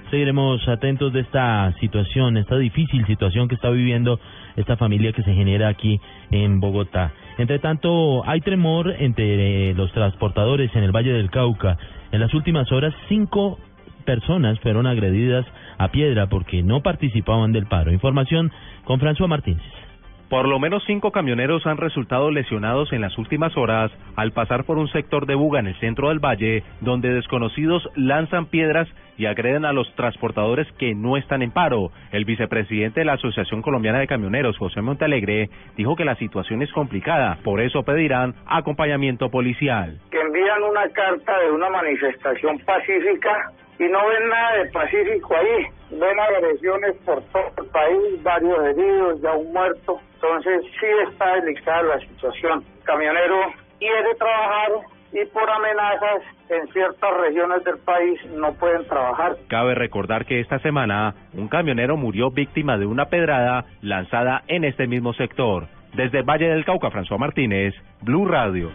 [0.10, 4.20] Seguiremos atentos de esta situación, esta difícil situación que está viviendo
[4.56, 6.00] esta familia que se genera aquí
[6.32, 7.12] en Bogotá.
[7.38, 11.78] Entre tanto, hay tremor entre los transportadores en el Valle del Cauca.
[12.14, 13.60] En las últimas horas, cinco
[14.06, 15.46] personas fueron agredidas
[15.78, 17.92] a piedra porque no participaban del paro.
[17.92, 18.52] Información
[18.86, 19.87] con François Martínez.
[20.30, 24.78] Por lo menos cinco camioneros han resultado lesionados en las últimas horas al pasar por
[24.78, 29.64] un sector de Buga en el centro del valle, donde desconocidos lanzan piedras y agreden
[29.64, 31.92] a los transportadores que no están en paro.
[32.12, 36.74] El vicepresidente de la Asociación Colombiana de Camioneros, José Montalegre, dijo que la situación es
[36.74, 39.98] complicada, por eso pedirán acompañamiento policial.
[40.12, 45.68] que envían una carta de una manifestación pacífica y no ven nada de pacífico ahí.
[45.92, 50.02] Ven agresiones por todo el país, varios heridos, ya un muerto.
[50.18, 52.64] Entonces sí está delicada la situación.
[52.80, 53.36] El camionero
[53.78, 54.72] quiere trabajar
[55.14, 59.38] y por amenazas en ciertas regiones del país no pueden trabajar.
[59.48, 64.88] Cabe recordar que esta semana un camionero murió víctima de una pedrada lanzada en este
[64.88, 65.68] mismo sector.
[65.94, 68.72] Desde Valle del Cauca, François Martínez, Blue Radio.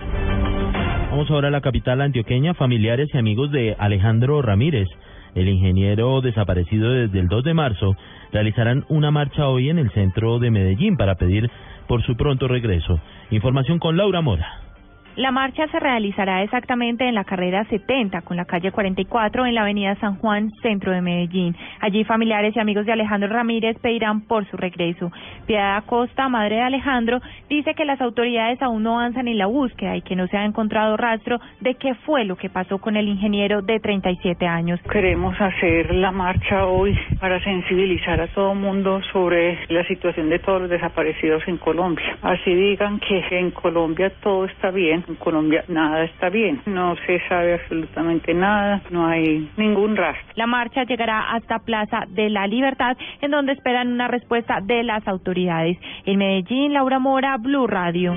[1.11, 2.55] Vamos ahora a la capital antioqueña.
[2.55, 4.89] Familiares y amigos de Alejandro Ramírez,
[5.35, 7.97] el ingeniero desaparecido desde el 2 de marzo,
[8.33, 11.51] realizarán una marcha hoy en el centro de Medellín para pedir
[11.87, 13.01] por su pronto regreso.
[13.31, 14.72] Información con Laura Mora.
[15.17, 19.61] La marcha se realizará exactamente en la carrera 70 con la calle 44 en la
[19.61, 21.55] avenida San Juan, centro de Medellín.
[21.81, 25.13] Allí familiares y amigos de Alejandro Ramírez pedirán por su regreso.
[25.47, 29.97] Piedad Acosta, madre de Alejandro, dice que las autoridades aún no avanzan en la búsqueda
[29.97, 33.07] y que no se ha encontrado rastro de qué fue lo que pasó con el
[33.07, 34.81] ingeniero de 37 años.
[34.91, 40.63] Queremos hacer la marcha hoy para sensibilizar a todo mundo sobre la situación de todos
[40.63, 42.17] los desaparecidos en Colombia.
[42.23, 46.61] Así digan que en Colombia todo está bien, en Colombia nada está bien.
[46.67, 50.33] No se sabe absolutamente nada, no hay ningún rastro.
[50.37, 55.07] La marcha llegará hasta Plaza de la Libertad, en donde esperan una respuesta de las
[55.07, 55.79] autoridades.
[56.05, 58.15] En Medellín, Laura Mora, Blue Radio.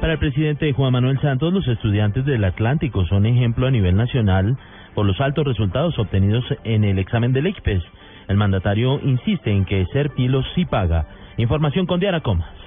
[0.00, 4.56] Para el presidente Juan Manuel Santos, los estudiantes del Atlántico son ejemplo a nivel nacional
[4.94, 7.82] por los altos resultados obtenidos en el examen del ICPES.
[8.28, 11.06] El mandatario insiste en que ser pilo sí paga.
[11.36, 12.61] Información con Diana Comas.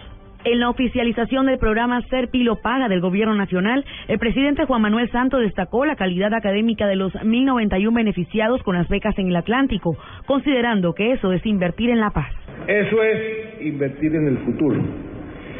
[0.46, 5.10] En la oficialización del programa Ser Pilo Paga del Gobierno Nacional, el presidente Juan Manuel
[5.10, 9.98] Santos destacó la calidad académica de los 1.091 beneficiados con las becas en el Atlántico,
[10.28, 12.32] considerando que eso es invertir en la paz.
[12.68, 14.80] Eso es invertir en el futuro.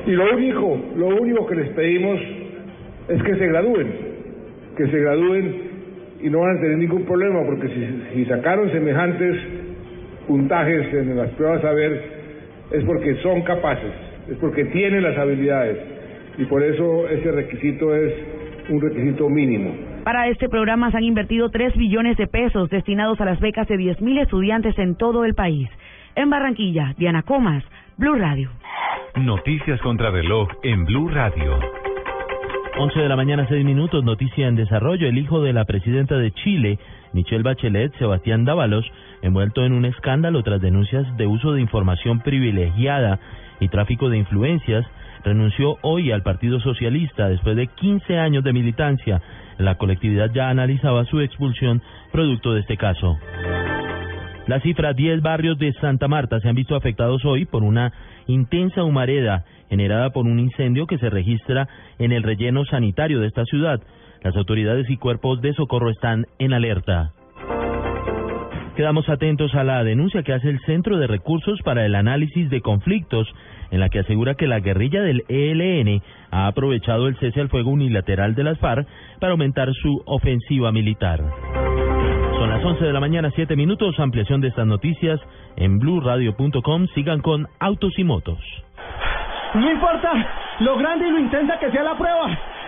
[0.06, 2.20] Y lo único, lo único que les pedimos
[3.10, 3.92] es que se gradúen,
[4.78, 5.62] que se gradúen
[6.22, 7.70] y no van a tener ningún problema, porque
[8.14, 9.36] si sacaron semejantes
[10.28, 12.04] puntajes en las pruebas a ver,
[12.70, 13.92] es porque son capaces,
[14.30, 15.78] es porque tienen las habilidades
[16.38, 18.14] y por eso ese requisito es
[18.70, 19.74] un requisito mínimo.
[20.04, 23.76] Para este programa se han invertido 3 billones de pesos destinados a las becas de
[23.76, 25.70] 10.000 estudiantes en todo el país.
[26.16, 27.64] En Barranquilla, Diana Comas,
[27.98, 28.50] Blue Radio.
[29.16, 31.60] Noticias contra reloj en Blue Radio.
[32.78, 35.08] 11 de la mañana, 6 minutos, noticia en desarrollo.
[35.08, 36.78] El hijo de la presidenta de Chile,
[37.14, 38.86] Michelle Bachelet, Sebastián Dávalos,
[39.22, 43.20] envuelto en un escándalo tras denuncias de uso de información privilegiada
[43.60, 44.86] y tráfico de influencias,
[45.24, 49.22] renunció hoy al Partido Socialista después de 15 años de militancia.
[49.58, 51.82] La colectividad ya analizaba su expulsión
[52.12, 53.18] producto de este caso.
[54.48, 57.92] La cifra 10 barrios de Santa Marta se han visto afectados hoy por una
[58.28, 63.46] intensa humareda generada por un incendio que se registra en el relleno sanitario de esta
[63.46, 63.82] ciudad.
[64.24, 67.12] Las autoridades y cuerpos de socorro están en alerta.
[68.76, 72.60] Quedamos atentos a la denuncia que hace el Centro de Recursos para el Análisis de
[72.60, 73.26] Conflictos,
[73.72, 77.72] en la que asegura que la guerrilla del ELN ha aprovechado el cese al fuego
[77.72, 78.86] unilateral de las FARC
[79.22, 81.22] para aumentar su ofensiva militar.
[82.38, 83.98] Son las 11 de la mañana, 7 minutos.
[83.98, 85.22] Ampliación de estas noticias
[85.56, 86.88] en blurradio.com.
[86.94, 88.40] Sigan con Autos y Motos.
[89.54, 90.12] No importa
[90.60, 92.55] lo grande y lo intensa que sea la prueba.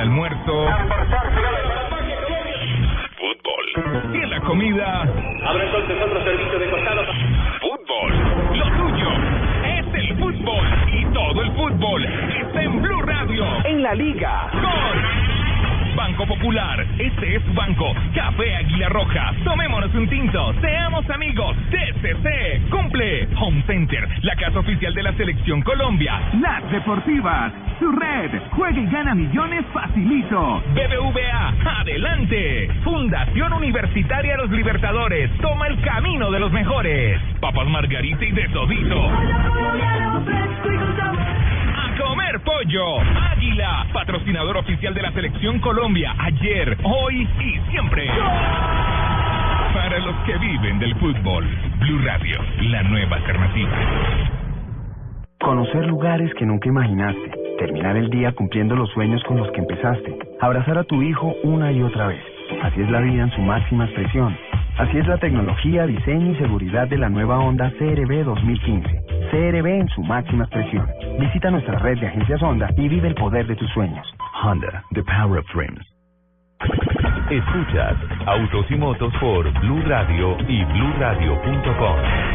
[0.00, 0.66] Almuerzo.
[3.18, 4.12] Fútbol.
[4.12, 5.02] Tiene la comida.
[5.46, 7.02] Abre entonces otro servicio de costado.
[7.60, 8.58] Fútbol.
[8.58, 9.08] Lo tuyo
[9.64, 10.66] es el fútbol.
[10.92, 13.44] Y todo el fútbol está en Blue Radio.
[13.64, 14.48] En la liga.
[14.52, 15.29] Con
[15.94, 16.86] Banco Popular.
[16.98, 17.92] Este es Banco.
[18.14, 19.32] Café Águila Roja.
[19.44, 20.54] Tomémonos un tinto.
[20.60, 21.56] Seamos amigos.
[21.70, 22.70] TCC.
[22.70, 23.28] Cumple.
[23.40, 24.08] Home Center.
[24.22, 26.20] La casa oficial de la Selección Colombia.
[26.40, 30.62] Las Deportivas, su red, juega y gana millones facilito.
[30.74, 31.80] BBVA.
[31.80, 32.70] Adelante.
[32.84, 35.30] Fundación Universitaria Los Libertadores.
[35.38, 37.20] Toma el camino de los mejores.
[37.40, 39.10] Papas Margarita y de todito.
[42.00, 43.00] Comer pollo.
[43.00, 46.14] Águila, patrocinador oficial de la Selección Colombia.
[46.18, 48.08] Ayer, hoy y siempre.
[49.74, 51.46] Para los que viven del fútbol.
[51.80, 53.70] Blue Radio, la nueva alternativa.
[55.40, 57.32] Conocer lugares que nunca imaginaste.
[57.58, 60.18] Terminar el día cumpliendo los sueños con los que empezaste.
[60.40, 62.22] Abrazar a tu hijo una y otra vez.
[62.62, 64.36] Así es la vida en su máxima expresión.
[64.78, 68.88] Así es la tecnología, diseño y seguridad de la nueva Honda CRB 2015.
[69.30, 70.86] CRB en su máxima expresión.
[71.18, 74.06] Visita nuestra red de agencias Honda y vive el poder de tus sueños.
[74.42, 75.84] Honda, the power of dreams.
[77.30, 77.96] Escuchas
[78.26, 82.30] Autos y Motos por Blue Radio y BlueRadio.com.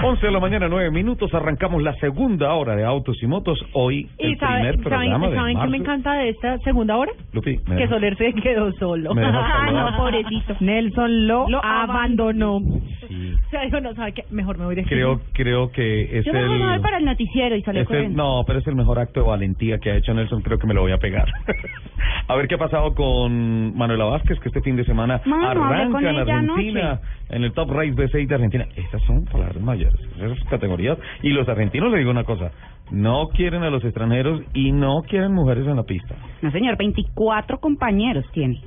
[0.00, 3.58] 11 de la mañana, 9 minutos, arrancamos la segunda hora de Autos y Motos.
[3.72, 5.70] Hoy ¿Y el sabe- primer saben, programa de saben qué marzo.
[5.70, 7.10] me encanta de esta segunda hora?
[7.32, 9.12] Lupi, me Que Soler se quedó solo.
[9.12, 9.72] Me hablar.
[9.72, 10.54] no, pobrecito.
[10.60, 12.56] Nelson lo, Lo abandonó.
[12.58, 14.24] O sea, dijo, no, ¿sabe qué?
[14.30, 14.90] Mejor me voy de aquí.
[14.90, 16.80] Creo, creo que es Yo mejor me voy el...
[16.80, 18.22] para el noticiero y salió es el- corriendo.
[18.22, 20.42] no, pero es el mejor acto de valentía que ha hecho Nelson.
[20.42, 21.26] Creo que me lo voy a pegar.
[22.28, 25.98] a ver qué ha pasado con Manuela Vázquez, que este fin de semana con arranca
[25.98, 28.66] en ella Argentina, en el Top Race B6 de Argentina.
[28.76, 30.98] Estas son palabras mayores, esas categorías.
[31.22, 32.50] Y los argentinos, le digo una cosa,
[32.90, 36.14] no quieren a los extranjeros y no quieren mujeres en la pista.
[36.42, 38.60] No, señor, 24 compañeros tiene.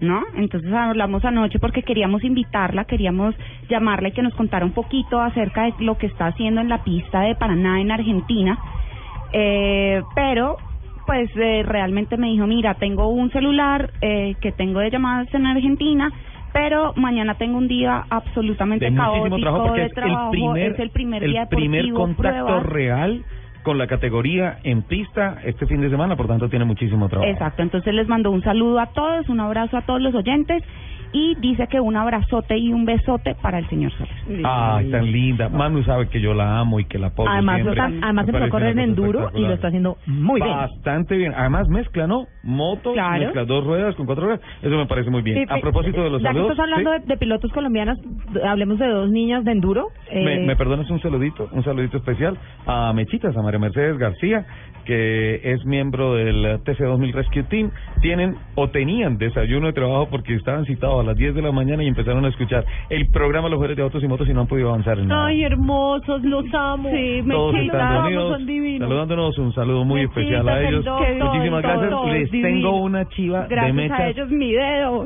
[0.00, 0.22] ¿no?
[0.36, 3.34] Entonces hablamos anoche porque queríamos invitarla, queríamos
[3.68, 6.84] llamarla y que nos contara un poquito acerca de lo que está haciendo en la
[6.84, 8.58] pista de Paraná en Argentina.
[9.32, 10.56] Eh, pero,
[11.06, 15.46] pues eh, realmente me dijo, mira, tengo un celular eh, que tengo de llamadas en
[15.46, 16.10] Argentina.
[16.56, 20.24] Pero mañana tengo un día absolutamente de caótico trabajo de es trabajo.
[20.24, 22.66] el primer, es el primer el día primer deportivo, contacto pruebas.
[22.66, 23.24] real
[23.62, 27.30] con la categoría en pista este fin de semana, por tanto tiene muchísimo trabajo.
[27.30, 30.62] Exacto, entonces les mando un saludo a todos, un abrazo a todos los oyentes
[31.12, 34.42] y dice que un abrazote y un besote para el señor Soler.
[34.44, 35.48] Ay, tan linda.
[35.48, 37.76] Manu sabe que yo la amo y que la apoyo Además, siempre.
[37.76, 40.40] lo está- además Me empezó a parece correr en enduro y lo está haciendo muy
[40.40, 40.56] bien.
[40.56, 41.32] Bastante bien.
[41.36, 42.26] Además mezcla, ¿no?
[42.42, 43.24] Moto, Claro.
[43.24, 44.40] mezcla dos ruedas con cuatro ruedas.
[44.62, 45.38] Eso me parece muy bien.
[45.38, 46.46] Sí, a propósito de los ya saludos.
[46.48, 47.00] que estás hablando ¿sí?
[47.00, 47.98] de, de pilotos colombianas,
[48.44, 49.88] hablemos de dos niñas de enduro.
[50.12, 52.36] Me, Eh, me perdonas un saludito, un saludito especial
[52.66, 54.44] a Mechitas, a María Mercedes García,
[54.86, 57.70] que es miembro del TC2000 Rescue Team.
[58.00, 61.82] Tienen o tenían desayuno de trabajo porque estaban citados a las 10 de la mañana
[61.82, 64.46] y empezaron a escuchar el programa Los Mujeres de Autos y Motos y no han
[64.46, 65.26] podido avanzar en nada.
[65.26, 66.88] Ay, hermosos, los amo.
[66.90, 68.88] Sí, Todos me están quedamos, reunidos, son divinos.
[68.88, 70.84] saludándonos, un saludo muy Mechitas, especial a el ellos.
[70.84, 71.90] doctor, Muchísimas gracias.
[71.90, 72.52] todos Les divinos.
[72.62, 74.00] tengo una chiva de Gracias mechas.
[74.00, 75.04] a ellos mi dedo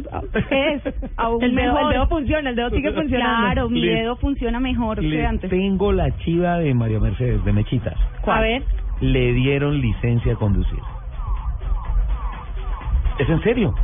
[0.50, 0.82] es
[1.16, 1.82] aún El dedo- mejor.
[1.82, 3.46] el dedo funciona, el dedo sigue funcionando.
[3.46, 5.50] Claro, mi Les- dedo funciona mejor que Les antes.
[5.50, 7.94] tengo la chiva de María Mercedes, de Mechitas.
[8.26, 8.62] A ver.
[9.00, 10.78] Le dieron licencia a conducir.
[13.18, 13.74] ¿Es en serio?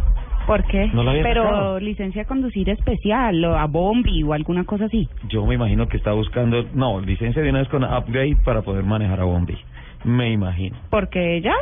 [0.47, 0.89] ¿Por qué?
[0.95, 1.81] No la había Pero sacado.
[1.81, 5.09] licencia de conducir especial, o a bombi o alguna cosa así.
[5.29, 8.85] Yo me imagino que está buscando, no, licencia de una vez con upgrade para poder
[8.85, 9.57] manejar a Bombi.
[10.05, 10.77] Me imagino.
[10.89, 11.55] Porque ella,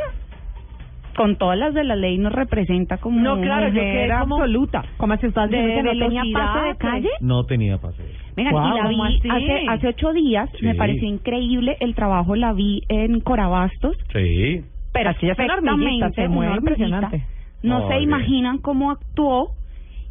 [1.17, 4.35] con todas las de la ley, nos representa como No, claro, yo mujer quedé como-
[4.35, 4.83] absoluta.
[4.97, 7.09] ¿Cómo así estás de diciendo que no tenía pase de calle?
[7.21, 8.03] No tenía pase.
[8.35, 10.65] Venga, Guau, y la ¿cómo vi hace, hace ocho días, Sí.
[10.65, 14.61] me pareció increíble el trabajo, la vi en Corabastos, Sí.
[14.93, 17.23] pero Así es una hormiguita, se mueve impresionante.
[17.63, 18.03] No, No, se bien.
[18.09, 19.51] imaginan cómo actuó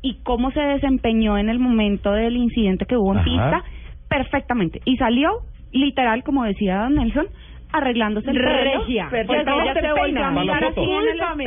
[0.02, 3.24] y cómo se desempeñó en el momento del incidente que hubo en Ajá.
[3.24, 3.64] pista,
[4.08, 4.80] perfectamente.
[4.84, 5.30] Y salió,
[5.72, 7.26] literal, como decía don Nelson,
[7.74, 8.48] arreglándose el pelo.
[8.48, 9.08] Regia.
[9.10, 9.44] Ella se Para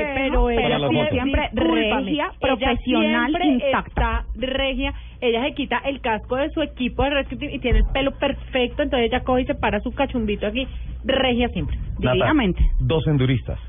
[0.07, 4.25] pero ella siempre, regia, profesional, intacta.
[4.35, 4.93] regia.
[5.21, 8.83] Ella se quita el casco de su equipo de rescue y tiene el pelo perfecto,
[8.83, 10.67] entonces ella coge y se para su cachumbito aquí.
[11.05, 11.77] Regia siempre.
[11.99, 12.33] Nata,
[12.79, 13.59] Dos enduristas.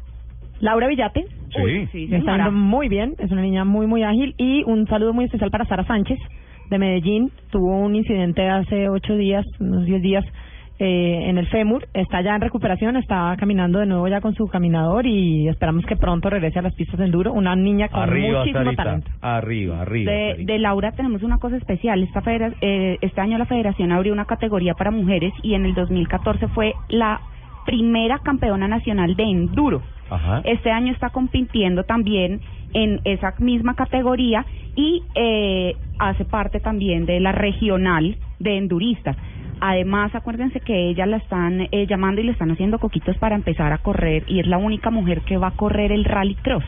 [0.60, 1.24] Laura Villate.
[1.54, 1.62] Sí.
[1.62, 4.34] Uy, sí, está yendo muy bien, es una niña muy, muy ágil.
[4.36, 6.18] Y un saludo muy especial para Sara Sánchez,
[6.68, 7.30] de Medellín.
[7.50, 10.24] Tuvo un incidente hace ocho días, unos diez días,
[10.78, 14.46] eh, en el fémur, está ya en recuperación, está caminando de nuevo ya con su
[14.46, 17.32] caminador y esperamos que pronto regrese a las pistas de enduro.
[17.32, 18.84] Una niña con Arriba, muchísimo Sarita.
[18.84, 19.10] talento.
[19.20, 20.12] Arriba, arriba.
[20.12, 22.02] De, de Laura tenemos una cosa especial.
[22.02, 25.74] Esta federa- eh, este año la federación abrió una categoría para mujeres y en el
[25.74, 27.20] 2014 fue la
[27.66, 29.82] primera campeona nacional de enduro.
[30.10, 30.40] Ajá.
[30.44, 32.40] Este año está compitiendo también
[32.72, 39.16] en esa misma categoría y eh, hace parte también de la regional de enduristas.
[39.60, 43.72] Además, acuérdense que ella la están eh, llamando y le están haciendo coquitos para empezar
[43.72, 46.64] a correr y es la única mujer que va a correr el rally cross.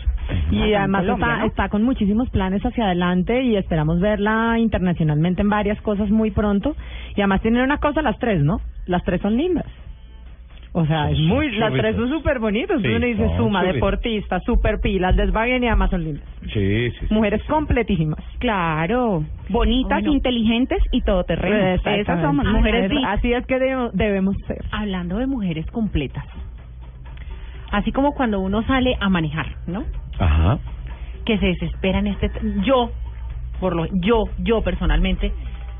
[0.51, 1.47] Y además Colombia, está, ¿no?
[1.47, 6.76] está con muchísimos planes hacia adelante y esperamos verla internacionalmente en varias cosas muy pronto.
[7.16, 8.61] Y además tienen una cosa las tres, ¿no?
[8.86, 9.66] Las tres son lindas.
[10.72, 12.80] O sea, es muy, las tres son súper bonitas.
[12.80, 16.24] Sí, Uno dice suma, deportista, super pilas, desvaguen y además son lindas.
[16.52, 16.96] Sí, sí.
[17.08, 17.12] sí.
[17.14, 18.20] Mujeres completísimas.
[18.38, 20.12] Claro, bonitas, Bueno.
[20.12, 21.80] inteligentes y todoterreno.
[21.84, 22.98] Esas somos mujeres Es-.
[23.04, 24.64] Así es que debemos, debemos ser.
[24.70, 26.24] Hablando de mujeres completas.
[27.72, 29.84] Así como cuando uno sale a manejar, ¿no?
[30.18, 30.58] Ajá.
[31.24, 32.30] Que se desesperan este
[32.64, 32.90] yo
[33.58, 35.32] por lo yo yo personalmente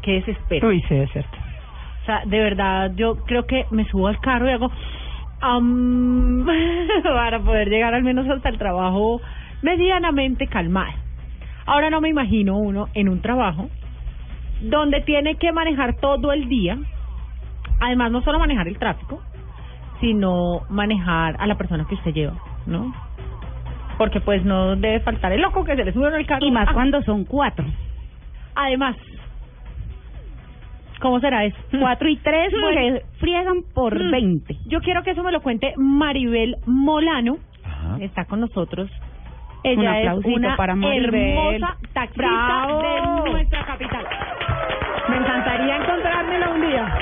[0.03, 0.69] que desespero.
[0.69, 1.37] Uy, sí, es cierto.
[2.11, 4.69] Sea, de verdad, yo creo que me subo al carro y hago
[5.41, 6.45] am,
[7.05, 9.21] para poder llegar al menos hasta el trabajo
[9.63, 10.93] medianamente calmada.
[11.67, 13.69] Ahora no me imagino uno en un trabajo
[14.61, 16.79] donde tiene que manejar todo el día,
[17.79, 19.23] además no solo manejar el tráfico,
[20.01, 22.35] sino manejar a la persona que usted lleva,
[22.67, 22.93] ¿no?
[23.99, 26.45] Porque pues no debe faltar el loco que se le sube en el carro.
[26.45, 27.65] Y más Ah, cuando son cuatro.
[28.57, 28.97] Además,
[31.01, 31.57] ¿cómo será eso?
[31.79, 32.65] Cuatro y tres Mm.
[32.67, 34.11] frie- friegan por Mm.
[34.11, 34.57] veinte.
[34.67, 37.39] Yo quiero que eso me lo cuente Maribel Molano.
[37.65, 37.97] Ajá.
[38.01, 38.91] Está con nosotros.
[39.63, 41.15] Un Ella es aplausito una para Maribel.
[41.15, 42.83] hermosa taxista Bravo.
[43.25, 44.07] de nuestra capital.
[45.11, 46.99] Me encantaría encontrármela un día.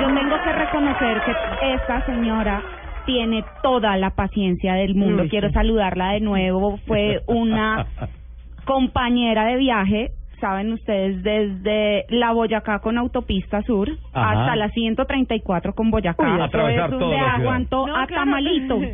[0.00, 2.62] Yo tengo que reconocer que esta señora
[3.06, 5.24] tiene toda la paciencia del mundo.
[5.24, 5.54] Uy, Quiero sí.
[5.54, 6.78] saludarla de nuevo.
[6.86, 7.86] Fue una
[8.64, 10.10] compañera de viaje,
[10.40, 14.40] saben ustedes, desde la Boyacá con Autopista Sur Ajá.
[14.42, 16.34] hasta la 134 con Boyacá.
[16.34, 17.34] Uy, atravesar Eso ciudad.
[17.36, 18.22] aguantó No, a claro.
[18.24, 18.80] Tamalito.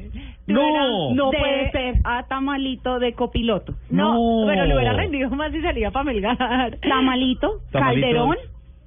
[0.47, 1.15] No.
[1.15, 3.75] no De- puede ser a Tamalito de copiloto.
[3.89, 4.47] No, No.
[4.49, 6.37] pero le hubiera rendido más si salía para Melgar.
[6.83, 8.01] Tamalito, Tamalito.
[8.07, 8.37] Calderón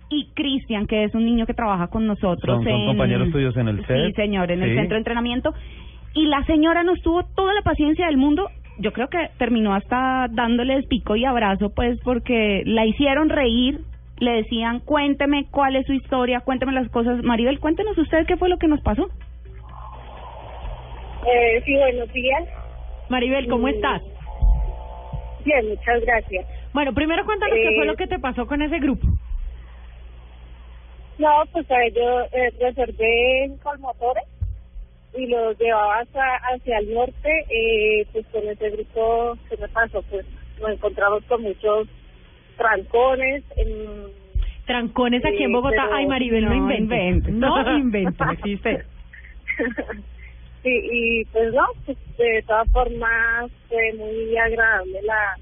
[0.10, 2.58] y Cristian, que es un niño que trabaja con nosotros.
[2.58, 4.08] Son- son en- compañeros tuyos en el set.
[4.08, 4.76] Sí, señor, en el Sí.
[4.76, 5.54] centro de entrenamiento.
[6.14, 8.50] Y la señora nos tuvo toda la paciencia del mundo.
[8.80, 13.80] Yo creo que terminó hasta dándoles pico y abrazo, pues, porque la hicieron reír.
[14.20, 17.24] Le decían, cuénteme cuál es su historia, cuénteme las cosas.
[17.24, 19.08] Maribel, cuéntenos usted qué fue lo que nos pasó.
[21.26, 22.44] Eh, sí, buenos días.
[23.10, 23.70] Maribel, ¿cómo Mm.
[23.70, 24.02] estás?
[25.46, 26.46] Bien, muchas gracias.
[26.74, 29.08] Bueno, primero cuéntanos qué Eh, fue lo que te pasó con ese grupo.
[31.20, 34.24] No, pues a ellos eh, reservé en Colmotores
[35.16, 37.46] y los llevaba hacia, hacia el norte.
[37.50, 40.02] Eh, pues con ese grupo, ¿qué me pasó?
[40.04, 40.26] Pues
[40.60, 41.88] nos encontramos con muchos
[42.58, 43.44] trancones.
[43.58, 44.24] En,
[44.66, 45.84] Trancones aquí en Sí, Bogotá.
[45.84, 47.34] pero Ay, Maribel, no, no inventes.
[47.34, 48.86] No inventes, existe.
[50.64, 55.38] sí, y pues no, pues de todas formas fue muy agradable la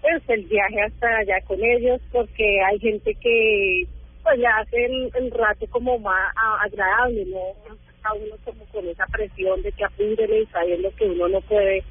[0.00, 3.82] pues el viaje hasta allá con ellos porque hay gente que
[4.22, 6.32] pues le hace el, el rato como más
[6.64, 7.76] agradable, ¿no?
[8.00, 11.84] Está uno como con esa presión de que apúrele y sabiendo que uno no puede,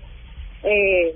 [0.63, 1.15] eh,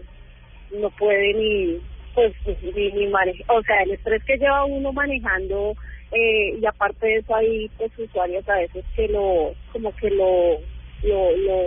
[0.80, 1.80] no puede ni,
[2.14, 2.32] pues,
[2.76, 5.74] ni, ni manejar, o sea, el estrés que lleva uno manejando,
[6.12, 10.60] eh, y aparte de eso hay pues usuarios a veces que lo, como que lo,
[11.02, 11.64] lo, lo,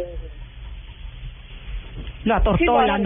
[2.24, 2.38] Lo.
[2.58, 3.02] Sí, lo atortolan.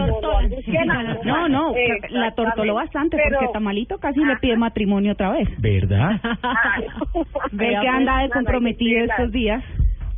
[1.23, 5.47] No, no, Eh, la atortoló bastante Pero- porque Tamalito casi le pide matrimonio otra vez.
[5.59, 6.19] ¿Verdad?
[7.51, 9.63] Ve que anda de comprometido estos días.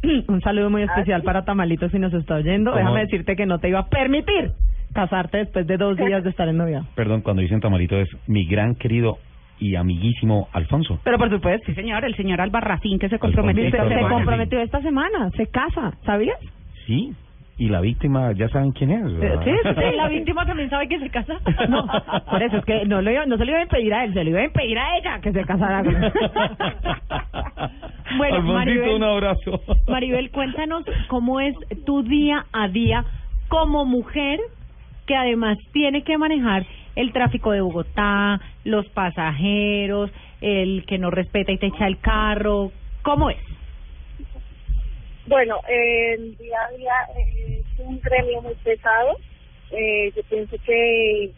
[0.28, 1.26] Un saludo muy especial Ah, sí.
[1.26, 2.72] para Tamalito si nos está oyendo.
[2.72, 2.80] ¿Cómo?
[2.84, 4.52] Déjame decirte que no te iba a permitir
[4.94, 6.84] casarte después de dos días de estar en novia.
[6.96, 9.18] Perdón, cuando dicen tamalito es mi gran querido
[9.60, 11.00] y amiguísimo Alfonso.
[11.04, 11.66] Pero por supuesto.
[11.68, 13.78] Sí, señor, el señor Albarracín que se comprometió Se,
[14.10, 16.38] comprometió esta semana, se casa, ¿sabías?
[16.86, 17.14] Sí,
[17.58, 19.14] y la víctima ya saben quién es.
[19.20, 19.44] ¿verdad?
[19.44, 21.40] Sí, sí, La víctima también sabe que se casa.
[21.70, 21.86] No,
[22.30, 24.14] por eso es que no, lo iba- no se lo iba a impedir a él,
[24.14, 26.12] se lo iba a impedir a ella que se casara con él.
[28.18, 28.90] Bueno, Alfonsito, Maribel.
[28.96, 29.62] un abrazo.
[29.88, 31.56] Maribel, cuéntanos cómo es
[31.86, 33.06] tu día a día
[33.48, 34.40] como mujer
[35.08, 36.66] que además tiene que manejar
[36.96, 40.12] el tráfico de Bogotá, los pasajeros,
[40.42, 42.72] el que no respeta y te echa el carro.
[43.02, 43.38] ¿Cómo es?
[45.26, 49.18] Bueno, eh, el día a día eh, es un gremio muy pesado.
[49.72, 51.32] Eh, yo pienso que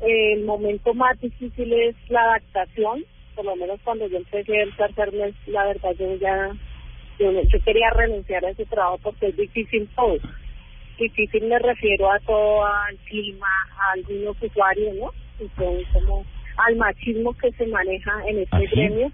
[0.00, 5.12] el momento más difícil es la adaptación, por lo menos cuando yo empecé el tercer
[5.12, 6.50] mes, la verdad yo ya,
[7.18, 10.16] yo, yo quería renunciar a ese trabajo porque es difícil todo.
[10.98, 13.46] Difícil me refiero a todo, al clima,
[13.78, 15.12] a algunos usuarios, ¿no?
[15.56, 16.24] Son como
[16.56, 18.76] al machismo que se maneja en este ¿Ah, sí?
[18.76, 19.12] gremio,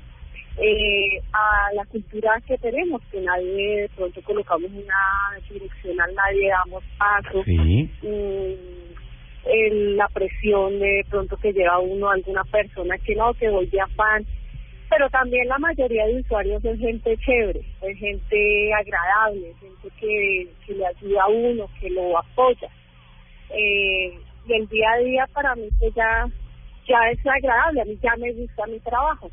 [0.58, 6.84] eh, a la cultura que tenemos, que nadie de pronto colocamos una direccional, nadie damos
[6.98, 7.42] paso.
[7.44, 7.90] Sí.
[8.02, 8.84] Mm,
[9.46, 13.66] el- la presión de pronto que lleva uno a alguna persona que no, que voy
[13.66, 14.24] de afán.
[14.88, 20.48] Pero también la mayoría de usuarios es gente chévere, es gente agradable, es gente que,
[20.66, 22.68] que le ayuda a uno, que lo apoya.
[23.50, 24.14] Eh,
[24.46, 26.26] y el día a día para mí pues ya,
[26.86, 29.30] ya es agradable, a mí ya me gusta mi trabajo.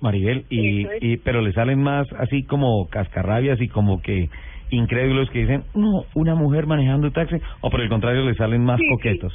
[0.00, 1.02] Maribel, y, es.
[1.02, 4.28] y pero le salen más así como cascarrabias y como que
[4.70, 8.78] incrédulos que dicen, no, una mujer manejando taxi, o por el contrario le salen más
[8.78, 8.90] Sí, sí.
[8.90, 9.32] coquetos.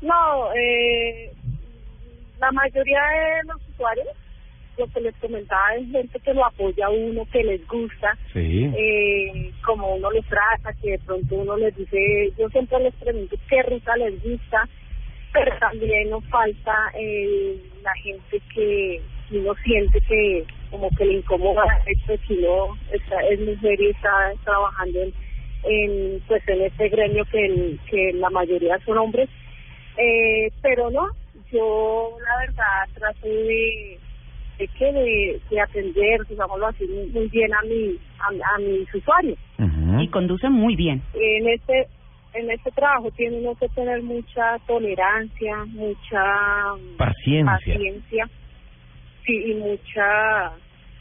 [0.00, 1.30] No, eh,
[2.40, 4.06] la mayoría de los usuarios,
[4.78, 8.64] lo que les comentaba es gente que lo apoya a uno, que les gusta, Sí.
[8.76, 13.36] eh, como uno les trata, que de pronto uno les dice, yo siempre les pregunto
[13.48, 14.68] qué ruta les gusta,
[15.32, 19.00] pero también nos falta eh, la gente que
[19.30, 24.32] uno siente que como que le incomoda esto si uno está, es mujer y está
[24.44, 25.12] trabajando en,
[25.64, 29.28] en pues en este gremio que, el- que la mayoría son hombres.
[29.98, 31.08] Eh, pero no
[31.50, 33.98] yo la verdad trato de
[34.58, 38.94] de que de, de atender digámoslo así muy, muy bien a mi a, a mis
[38.94, 39.38] usuarios.
[40.00, 41.02] Y conduce muy bien.
[41.14, 41.86] en este
[42.34, 46.24] en este trabajo tiene uno que tener mucha tolerancia mucha
[46.96, 47.74] Paciencia.
[47.74, 48.28] paciencia
[49.26, 50.52] sí y mucha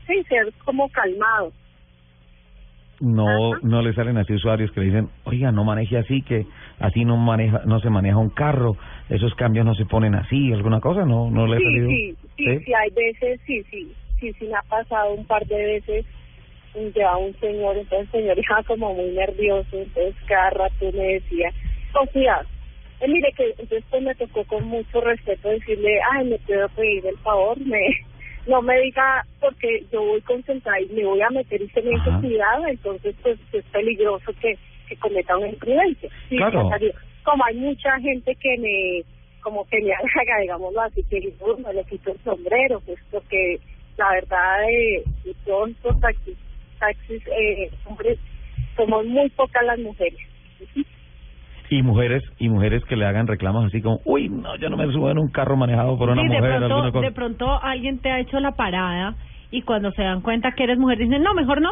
[0.07, 1.51] sí ser como calmado
[2.99, 6.45] No, no le salen así usuarios que le dicen, oiga, no maneje así, que
[6.79, 8.77] así no maneja, no se maneja un carro,
[9.09, 11.87] esos cambios no se ponen así, alguna cosa, no, no le ha sí, salido.
[11.89, 15.55] sí, sí, sí, hay veces, sí, sí, sí, sí me ha pasado un par de
[15.57, 16.05] veces,
[16.73, 21.49] llevaba un señor, entonces el señor estaba como muy nervioso, entonces cada rato me decía,
[21.91, 22.47] con cuidado.
[23.01, 27.05] Eh, mire que entonces pues me tocó con mucho respeto decirle, ay, me puedo pedir
[27.05, 27.79] el favor, me
[28.47, 31.91] no me diga porque yo voy concentrada y me voy a meter y se me
[31.91, 34.57] dice cuidado, entonces pues es peligroso que,
[34.87, 36.09] que cometa una imprudencia.
[36.29, 36.69] Sí, Claro.
[37.23, 39.03] Como hay mucha gente que me
[39.41, 43.59] como que me haga, digámoslo así, que yo me le quito el sombrero, pues porque
[43.97, 45.03] la verdad eh,
[45.45, 45.69] todos
[46.81, 48.19] taxis eh, hombres,
[48.75, 50.19] somos muy pocas las mujeres.
[51.69, 54.91] Y mujeres, y mujeres que le hagan reclamos así como, uy, no, yo no me
[54.91, 57.05] subo en un carro manejado por una Sí, de mujer, alguna pronto, cosa.
[57.05, 59.15] de pronto alguien te ha hecho la parada
[59.51, 61.69] y cuando se dan cuenta que eres mujer dicen, no, mejor no.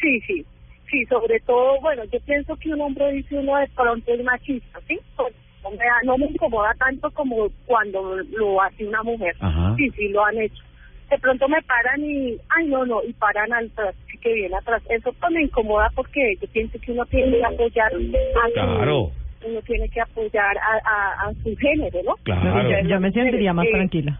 [0.00, 0.44] Sí, sí,
[0.88, 4.78] sí, sobre todo, bueno, yo pienso que un hombre dice uno de pronto es machista,
[4.86, 4.96] ¿sí?
[5.16, 5.34] Pues,
[5.64, 9.34] no, me, no me incomoda tanto como cuando lo hace una mujer.
[9.40, 9.74] Ajá.
[9.76, 10.62] Sí, sí, lo han hecho.
[11.10, 13.70] De pronto me paran y, ay, no, no, y paran al
[14.10, 14.82] sí que viene atrás.
[14.90, 19.12] Eso pues me incomoda porque yo pienso que uno tiene que apoyar a su-
[19.46, 22.14] uno tiene que apoyar a, a, a su género, ¿no?
[22.24, 22.68] Claro.
[22.68, 24.18] Yo, yo me sentiría más Eh, tranquila.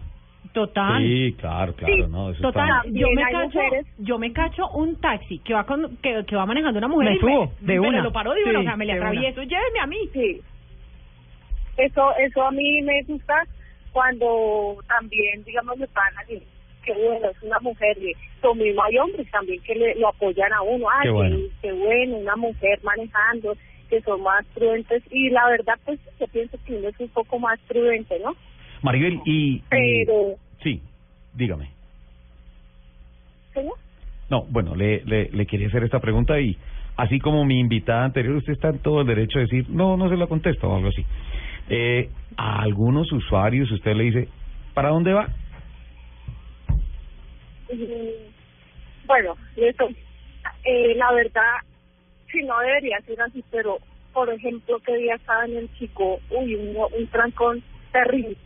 [0.53, 1.03] Total.
[1.03, 2.89] Sí, claro, claro, Sí, no, eso Total, está...
[2.91, 6.45] yo me cacho, mujeres- yo me cacho un taxi que va con, que, que va
[6.47, 8.01] manejando una mujer Me y subo, de una.
[8.01, 9.97] lo paro de Sí, una, o sea, me le atravieso, lléveme a mí.
[10.11, 10.41] Sí.
[11.77, 13.35] Eso, eso a mí me gusta
[13.91, 16.41] cuando también, digamos, me pagan y
[16.93, 17.97] que bueno, es una mujer
[18.55, 20.87] mismo hay hombres también que le, lo apoyan a uno.
[20.89, 21.37] Ah, Qué bueno.
[21.61, 23.55] qué bueno, una mujer manejando,
[23.89, 27.37] que son más prudentes y la verdad pues yo pienso que uno es un poco
[27.37, 28.33] más prudente, ¿no?
[28.81, 30.81] Maribel, y, y- Pero, Sí,
[31.33, 31.69] dígame.
[33.53, 33.73] ¿señor?
[34.29, 36.57] No, bueno, le, le, le quería hacer esta pregunta y
[36.97, 40.09] así como mi invitada anterior, usted está en todo el derecho de decir, no, no
[40.09, 41.05] se la contesto o algo así.
[41.69, 44.27] Eh, a algunos usuarios usted le dice,
[44.73, 45.27] ¿para dónde va?
[47.71, 48.31] Mm,
[49.05, 49.89] Bueno, eso,
[50.65, 51.55] eh, la verdad,
[52.31, 53.79] sí, no debería ser así, pero,
[54.13, 58.37] por ejemplo, que día estaba en el chico, uy, un, un trancón terrible.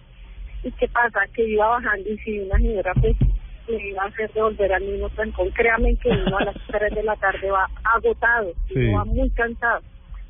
[0.64, 1.22] ¿Y qué pasa?
[1.34, 3.16] Que iba bajando y si una señora, pues,
[3.68, 5.50] le iba a hacer devolver al mismo trancón.
[5.52, 8.76] Créame que uno a las 3 de la tarde va agotado, Sí.
[8.76, 9.82] uno va muy cansado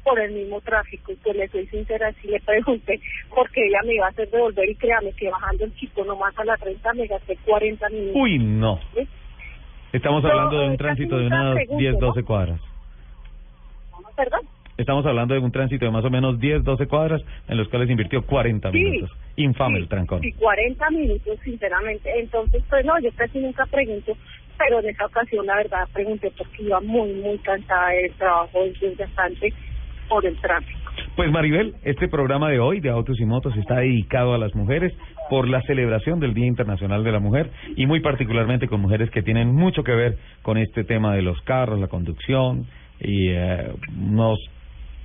[0.04, 1.12] por el mismo tráfico.
[1.12, 3.00] Y pues le soy sincera, sí le pregunté
[3.34, 6.46] porque ella me iba a hacer devolver y créame que bajando el chico nomás a
[6.46, 8.22] las 30 me gasté 40 minutos.
[8.22, 8.80] Uy, no.
[8.96, 9.08] ¿sí?
[9.94, 12.00] Estamos No, hablando de un tránsito de unas pregunta, 10, ¿no?
[12.08, 12.62] 12 cuadras.
[14.16, 14.42] ¿Perdón?
[14.78, 17.90] Estamos hablando de un tránsito de más o menos 10, 12 cuadras en los cuales
[17.90, 19.12] invirtió 40 Sí, minutos.
[19.36, 20.22] Infame el Sí, trancón.
[20.22, 22.10] Sí, 40 minutos, sinceramente.
[22.20, 24.18] Entonces, pues no, yo casi nunca pregunto,
[24.58, 28.96] pero en esa ocasión, la verdad, pregunté porque iba muy, muy cansada del trabajo desde
[28.96, 29.54] bastante
[30.14, 30.80] por el tráfico.
[31.16, 34.94] Pues Maribel, este programa de hoy de Autos y Motos está dedicado a las mujeres
[35.28, 39.24] por la celebración del Día Internacional de la Mujer y muy particularmente con mujeres que
[39.24, 42.68] tienen mucho que ver con este tema de los carros, la conducción
[43.00, 44.38] y eh, unos,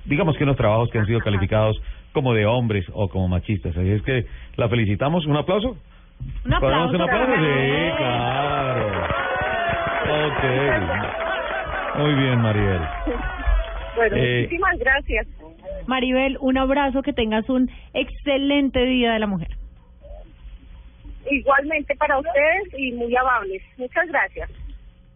[0.04, 1.80] digamos que unos trabajos que han sido calificados
[2.12, 3.74] como de hombres o como machistas.
[3.74, 4.26] Así es que
[4.56, 5.24] la felicitamos.
[5.24, 5.78] ¿Un aplauso?
[6.44, 6.98] Un aplauso.
[6.98, 9.08] Sí, claro.
[10.26, 10.44] Ok.
[11.98, 12.80] Muy bien, Maribel.
[13.98, 15.26] Bueno, Eh, muchísimas gracias.
[15.86, 19.48] Maribel, un abrazo, que tengas un excelente Día de la Mujer.
[21.28, 23.60] Igualmente para ustedes y muy amables.
[23.76, 24.48] Muchas gracias.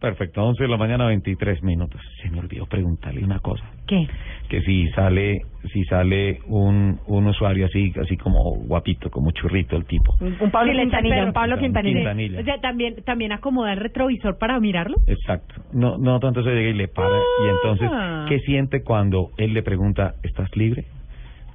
[0.03, 2.01] Perfecto, 11 de la mañana, 23 minutos.
[2.21, 3.65] Se me olvidó preguntarle una cosa.
[3.87, 4.09] ¿Qué?
[4.49, 5.43] Que si sale,
[5.73, 10.13] si sale un, un usuario así, así como guapito, como churrito el tipo.
[10.21, 11.57] Un Pablo Sí, Quintanilla, echa un Pablo.
[11.59, 11.99] Quintanilla.
[12.01, 12.41] Quintanilla.
[12.41, 14.97] O sea, también, también acomoda el retrovisor para mirarlo.
[15.07, 15.55] Exacto.
[15.73, 17.17] No, no tanto se llega y le para.
[17.45, 18.27] Y entonces, Ah.
[18.29, 20.85] ¿qué siente cuando él le pregunta, ¿estás libre?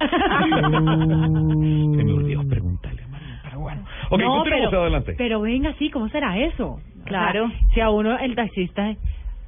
[0.00, 3.82] Se me olvidó preguntarle, María, pero bueno.
[4.10, 5.14] Ok, no, continuemos pero, adelante.
[5.18, 6.78] pero venga, sí, ¿cómo será eso?
[7.08, 7.44] Claro.
[7.46, 8.94] O sea, si a uno el taxista,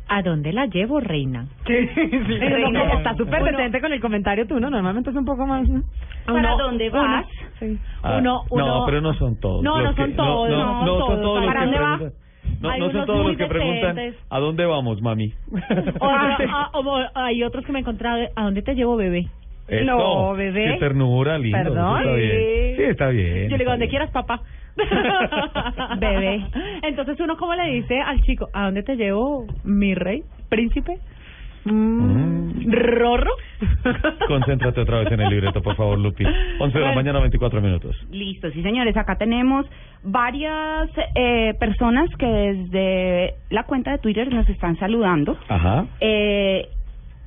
[0.08, 1.46] ¿a dónde la llevo, reina?
[1.66, 4.70] Sí, sí, Reina, no, está súper uno- decente con el comentario tú, ¿no?
[4.70, 5.82] Normalmente es un poco más, ¿no?
[6.26, 7.26] ¿Para Uno- dónde uno- vas?
[7.58, 7.78] Sí.
[8.02, 9.62] Ah, uno- no, uno- pero no son todos.
[9.62, 11.46] No, los no que- son todos, No, no, son todos.
[11.46, 11.96] ¿Para dónde va?
[11.96, 12.20] preguntan.
[12.60, 13.98] No, no son todos los que preguntan.
[14.30, 15.32] ¿a dónde vamos, mami?
[16.00, 19.28] Ah, o- hay otros que me he encontrado, ¿a dónde te llevo, bebé?
[19.84, 20.72] No, bebé.
[20.72, 21.56] Qué ternura, lindo.
[21.56, 21.98] Perdón.
[22.00, 22.76] Está bien.
[22.76, 23.48] Sí, está bien.
[23.50, 23.88] Yo le digo, bien.
[23.88, 24.40] quieras, papá.
[25.98, 26.46] Bebé.
[26.82, 30.98] Entonces uno cómo le dice al chico, ¿a dónde te llevo, mi rey, príncipe?
[31.64, 33.30] Mm, ¿Rorro?
[34.26, 36.24] Concéntrate otra vez en el libreto, por favor, Lupi.
[36.58, 37.94] 11 de la mañana, 24 minutos.
[38.10, 39.66] Listo, sí señores, acá tenemos
[40.02, 45.36] varias eh, personas que desde la cuenta de Twitter nos están saludando.
[45.48, 45.86] Ajá.
[46.00, 46.68] Eh,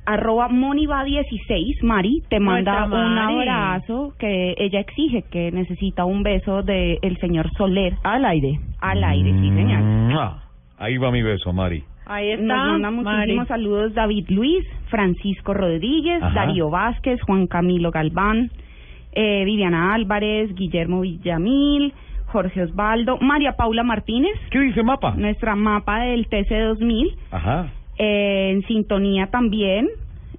[0.06, 3.48] arroba moniva16, Mari, te manda un Mari.
[3.48, 7.94] abrazo que ella exige que necesita un beso del el señor Soler.
[8.02, 8.58] Al aire.
[8.80, 10.32] Al aire, sí señor.
[10.78, 11.82] Ahí va mi beso, Mari.
[12.06, 12.42] Ahí está.
[12.44, 13.48] Nos manda muchísimos Mari.
[13.48, 16.34] saludos David Luis, Francisco Rodríguez, Ajá.
[16.34, 18.50] Darío Vázquez, Juan Camilo Galván,
[19.12, 21.94] eh, Viviana Álvarez, Guillermo Villamil,
[22.26, 24.32] Jorge Osvaldo, María Paula Martínez.
[24.50, 25.14] ¿Qué dice Mapa?
[25.16, 27.16] Nuestra mapa del TC2000.
[27.30, 27.68] Ajá.
[27.98, 29.88] Eh, en sintonía también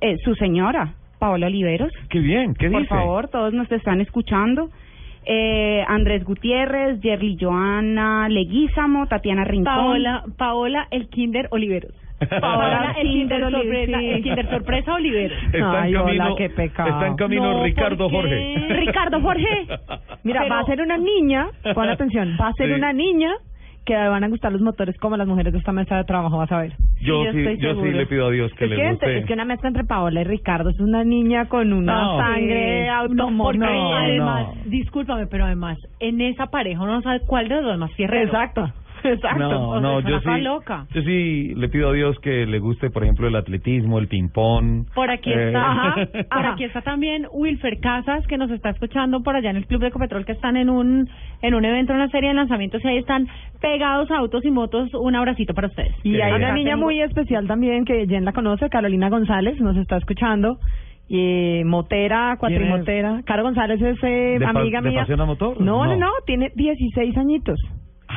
[0.02, 1.92] eh, su señora, Paola Oliveros.
[2.10, 2.90] Qué bien, ¿qué Por dice?
[2.94, 4.70] favor, todos nos están escuchando.
[5.28, 9.74] Eh, Andrés Gutiérrez, Yerly Joana Leguízamo, Tatiana Rincón.
[9.74, 11.92] Paola, Paola, el Kinder Oliveros.
[12.30, 15.38] Paola, el Kinder, sorpresa, el Kinder sorpresa Oliveros.
[15.46, 16.90] Está en Ay, camino, hola, qué pecado.
[16.90, 18.56] Está en camino No, Ricardo ¿por qué?
[18.60, 18.74] Jorge.
[18.80, 19.68] Ricardo Jorge.
[20.24, 22.74] Mira, Pero- va a ser una niña, pon atención, va a ser Sí.
[22.74, 23.32] una niña
[23.86, 26.52] que van a gustar los motores como las mujeres de esta mesa de trabajo, vas
[26.52, 26.74] a ver.
[27.02, 29.18] Yo yo sí, estoy yo sí le pido a Dios que es, le que guste.
[29.20, 32.18] es que una mezcla entre Paola y Ricardo es una niña con una No.
[32.18, 33.62] sangre No, porque automotriz.
[33.64, 37.92] además, discúlpame, pero además, en esa pareja uno no sabe cuál de los dos más
[37.94, 38.26] fierrero.
[38.26, 38.72] Exacto,
[39.14, 39.40] exacto.
[39.40, 40.86] No, no, yo sí, loca.
[40.94, 44.86] yo sí le pido a Dios que le guste, por ejemplo, el atletismo, el ping-pong.
[44.94, 45.96] Por aquí Eh, está, Ajá,
[46.32, 49.82] por aquí está también Wilfer Casas que nos está escuchando por allá en el Club
[49.82, 51.10] de Ecopetrol que están en un
[51.42, 53.28] en un evento, una serie de lanzamientos y ahí están
[53.62, 54.90] pegados a autos y motos.
[54.94, 55.94] Un abracito para ustedes.
[56.04, 59.98] Y hay una niña muy especial también que Jen la conoce, Carolina González, nos está
[59.98, 60.58] escuchando.
[61.08, 63.22] Y eh, motera, cuatrimotera.
[63.26, 65.02] Caro González es eh, ¿De pa- amiga de mía.
[65.02, 65.62] Pasión a Motor?
[65.62, 65.98] No, no, No.
[66.00, 67.60] no, tiene 16 añitos.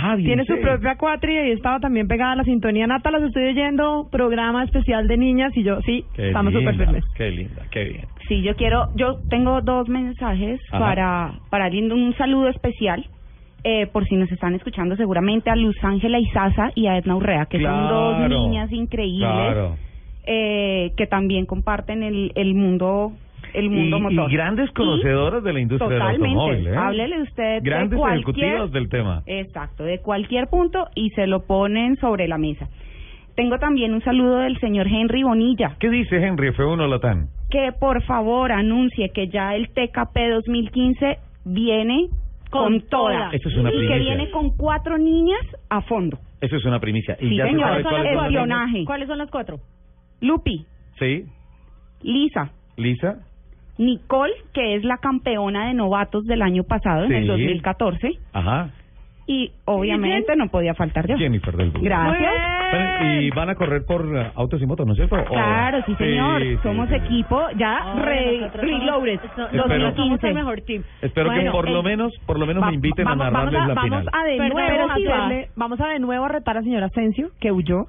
[0.01, 0.61] Ah, Tiene su 16.
[0.63, 2.87] propia cuatri y estaba también pegada a la sintonía.
[2.87, 7.05] Nata, las estoy oyendo, programa especial de niñas y yo, sí, Qué estamos súper firmes.
[7.17, 8.05] Qué linda, qué bien.
[8.29, 10.79] Sí, yo quiero, yo tengo dos mensajes Ajá.
[10.79, 13.05] para para alguien, un saludo especial.
[13.65, 17.47] Eh, por si nos están escuchando seguramente a Luz Ángela Izaza y a Edna Urrea,
[17.47, 19.75] que son dos niñas increíbles Claro.
[20.27, 23.13] eh, que también comparten el, el mundo
[23.55, 24.31] el mundo Y, motor.
[24.31, 26.77] y grandes conocedoras de la industria del automóvil, ¿eh?
[26.77, 29.23] Háblele usted Grandes de cualquier, ejecutivas del tema.
[29.27, 32.69] Exacto, de cualquier punto y se lo ponen sobre la mesa.
[33.37, 37.29] Tengo también un saludo del señor Henry Bonilla, ¿Qué dice Henry F1 Latán?
[37.51, 42.09] que por favor anuncie que ya el TKP 2015 viene
[42.51, 43.13] con, Con toda.
[43.13, 43.31] toda.
[43.33, 46.19] Eso es una y que viene con cuatro niñas a fondo.
[46.41, 47.17] Eso es una primicia.
[47.21, 48.85] ¿Y Sí, ya señor, se sabe cuáles es son?
[48.85, 49.57] ¿Cuáles son las cuatro?
[50.21, 50.65] Lupi,
[50.99, 51.25] Sí,
[52.03, 53.19] Lisa, Lisa.
[53.79, 57.29] Nicole, que es la campeona de novatos del año pasado, en el Sí.
[57.29, 58.71] 2014, Ajá.
[59.27, 61.17] y obviamente no podía faltar yo.
[61.17, 61.71] Jennifer del.
[61.73, 62.33] Gracias.
[62.71, 65.17] Bueno, Y van a correr por uh, autos y motos, ¿no es cierto?
[65.25, 66.43] Claro, sí, señor.
[66.43, 66.97] sí, Somos sí.
[66.97, 69.21] equipo ya Ay, re, reloaded.
[69.21, 70.29] somos- Espero- nosotros somos 2015.
[70.29, 70.83] el mejor team.
[71.01, 73.53] Espero que por lo el- menos, por lo menos Va- me inviten vamos, a narrarles
[73.55, 74.09] vamos a, la vamos final.
[74.13, 77.85] a de nuevo hacerle- vamos a de nuevo a retar al señor Asensio, que huyó,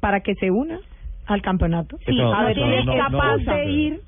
[0.00, 0.78] para que se una
[1.26, 1.96] al campeonaso.
[2.06, 4.00] Sí, Eso- a ver es no- no capaz vamos a de ir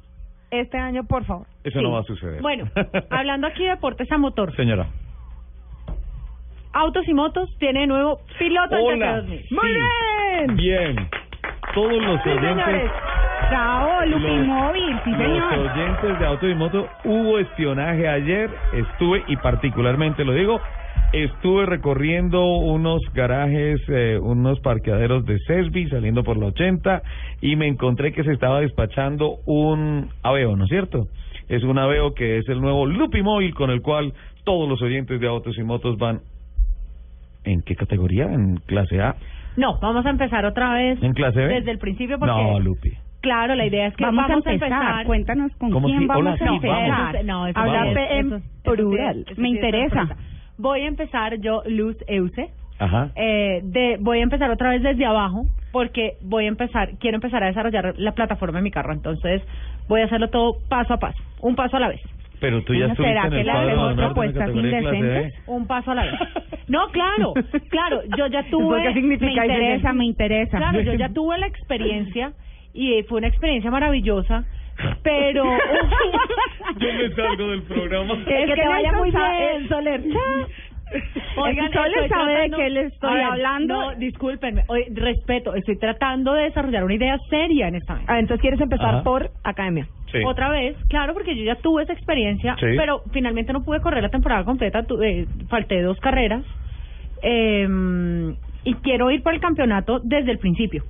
[0.53, 1.47] este año, por favor.
[1.65, 1.83] Eso Sí.
[1.85, 2.41] no va a suceder.
[2.43, 2.65] Bueno,
[3.11, 4.87] hablando aquí de deportes a motor, Señora.
[6.75, 9.21] Autos y Motos tiene de nuevo piloto Hola.
[9.23, 10.47] TC2000.
[10.49, 10.55] Sí.
[10.55, 11.09] Bien.
[11.75, 12.65] Todos los Sí, oyentes.
[12.65, 12.91] señores.
[13.51, 15.59] Chao, Los- sí Los señor.
[15.59, 20.61] oyentes de Auto y Moto, hubo espionaje ayer, estuve, y particularmente lo digo,
[21.13, 27.03] estuve recorriendo unos garajes, eh, unos parqueaderos de Sesbi, saliendo por la 80,
[27.41, 31.07] y me encontré que se estaba despachando un Aveo, ¿no es cierto?
[31.49, 34.15] Es un Aveo que es el nuevo Lupimóvil con el cual
[34.45, 36.21] todos los oyentes de Autos y Motos van.
[37.45, 38.25] ¿En qué categoría?
[38.25, 39.17] ¿En clase A?
[39.57, 41.55] No, vamos a empezar otra vez ¿En clase B?
[41.55, 42.91] desde el principio porque No, Lupi.
[43.21, 45.05] claro, la idea es que Vamos vamos, a empezar.
[45.07, 47.25] Cuéntanos con ¿Cómo quién si- vamos hola, a sí, empezar.
[47.25, 49.25] No, eso Hablar en eso- eso sí, plural.
[49.37, 50.17] Me es interesa.
[50.59, 52.51] Voy a empezar yo, Luz Euse.
[52.79, 53.11] Ajá.
[53.15, 57.43] Eh, de, voy a empezar otra vez desde abajo porque voy a empezar, quiero empezar
[57.43, 58.93] a desarrollar la plataforma de mi carro.
[58.93, 59.43] Entonces
[59.89, 62.01] voy a hacerlo todo paso a paso, un paso a la vez.
[62.41, 65.35] Pero tú ya estuviste ¿será en que le la propuestas indecentes?
[65.47, 66.15] Un paso a la vez.
[66.67, 67.35] No, claro,
[67.71, 68.83] claro, yo ya tuve...
[68.83, 69.45] ¿Qué significa?
[69.45, 70.59] Me interesa, me interesa.
[70.63, 72.33] Claro, yo ya tuve la experiencia
[72.75, 74.45] y fue una experiencia maravillosa,
[75.03, 75.45] pero...
[76.79, 78.15] Yo me salgo del programa.
[78.25, 80.01] Que- que te vaya muy bien, Soler.
[81.37, 83.75] Oigan, Soler sabe de tratando- qué le estoy hablando.
[83.75, 84.65] No, discúlpenme.
[84.69, 88.97] Oye, respeto, estoy tratando de desarrollar una idea seria en esta Ah, entonces quieres empezar
[88.97, 89.03] Ajá.
[89.03, 89.87] por academia.
[90.27, 92.67] Otra vez, claro, porque yo ya tuve esa experiencia, Sí.
[92.77, 96.45] pero finalmente no pude correr la temporada completa, tuve, falté dos carreras
[97.23, 97.67] eh,
[98.65, 100.85] y quiero ir por el campeonato desde el principio.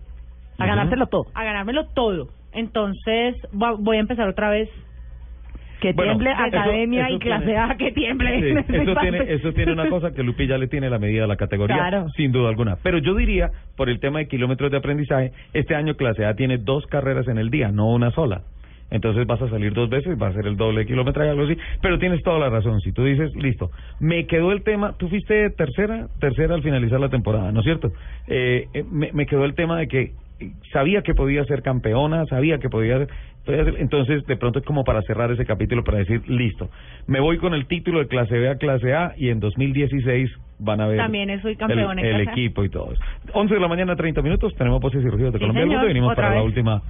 [0.58, 1.26] A ganárselo todo.
[1.34, 2.28] A ganármelo todo.
[2.52, 4.68] Entonces voy a empezar otra vez.
[5.80, 8.40] Que tiemble academia eso y clase tiene- A, que tiemble.
[8.40, 11.24] Sí, ese eso tiene, eso tiene una cosa que Lupi ya le tiene la medida
[11.24, 12.08] a la categoría, Claro.
[12.10, 12.76] sin duda alguna.
[12.84, 16.58] Pero yo diría, por el tema de kilómetros de aprendizaje, este año clase A tiene
[16.58, 18.42] dos carreras en el día, no una sola.
[18.92, 21.56] Entonces vas a salir dos veces, va a ser el doble de kilometraje, algo así.
[21.80, 22.78] Pero tienes toda la razón.
[22.82, 27.08] Si tú dices, listo, me quedó el tema, tú fuiste tercera, tercera al finalizar la
[27.08, 27.90] temporada, ¿no es cierto?
[28.28, 30.12] Eh, eh, me, me quedó el tema de que
[30.72, 33.06] sabía que podía ser campeona, sabía que podía,
[33.44, 36.68] podía ser- entonces de pronto es como para cerrar ese capítulo para decir, listo,
[37.06, 40.80] me voy con el título de clase B a clase A y en 2016 van
[40.80, 43.02] a ver También soy el, campeona en el equipo y todo eso.
[43.32, 45.86] 11 de la mañana, 30 minutos, tenemos voces y rugidos de Sí, Colombia señor, y
[45.88, 46.46] venimos otra para la vez.
[46.50, 46.82] última.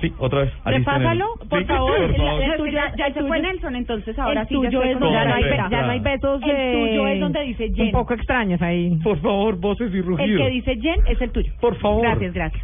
[0.00, 0.52] Sí, otra vez.
[0.66, 1.96] El- Repásalo, por Sí, favor.
[2.08, 2.42] por favor.
[2.42, 4.60] El Es que tuyo- ya, ya el se fue Nelson, entonces ahora el sí ya
[4.68, 6.72] tuyo estoy es donde ya no hay, ya no hay besos El de...
[6.72, 7.86] tuyo es donde dice Jen.
[7.86, 8.98] Un poco extraños ahí.
[9.04, 10.30] Por favor, voces y rugidos.
[10.30, 11.52] El que dice Jen es el tuyo.
[11.60, 12.02] Por favor.
[12.02, 12.62] Gracias, gracias.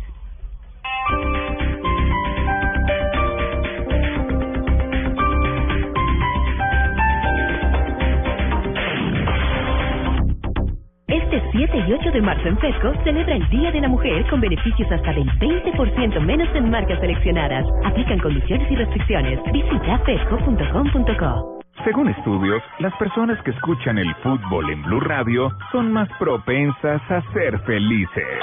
[11.33, 14.41] Este 7 y 8 de marzo en Fesco celebra el Día de la Mujer con
[14.41, 17.65] beneficios hasta del 20% menos en marcas seleccionadas.
[17.85, 19.39] Aplican condiciones y restricciones.
[19.53, 21.61] Visita fesco.com.co.
[21.85, 27.23] Según estudios, las personas que escuchan el fútbol en Blue Radio son más propensas a
[27.33, 28.41] ser felices.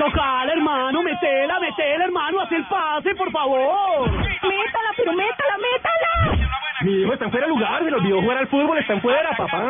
[0.00, 4.10] Tocala, hermano, metela, metela, hermano, haz el pase, por favor.
[4.10, 6.48] Métala, pero métala, métala.
[6.80, 9.02] Mi hijo está en fuera de lugar, se le olvidó jugar al fútbol, está en
[9.02, 9.60] fuera, papá.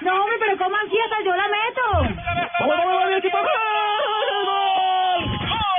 [0.00, 0.96] No, hombre, pero ¿cómo así?
[1.04, 2.16] Hasta yo la meto.
[2.58, 3.38] ¡Vamos, vamos, vamos, equipo!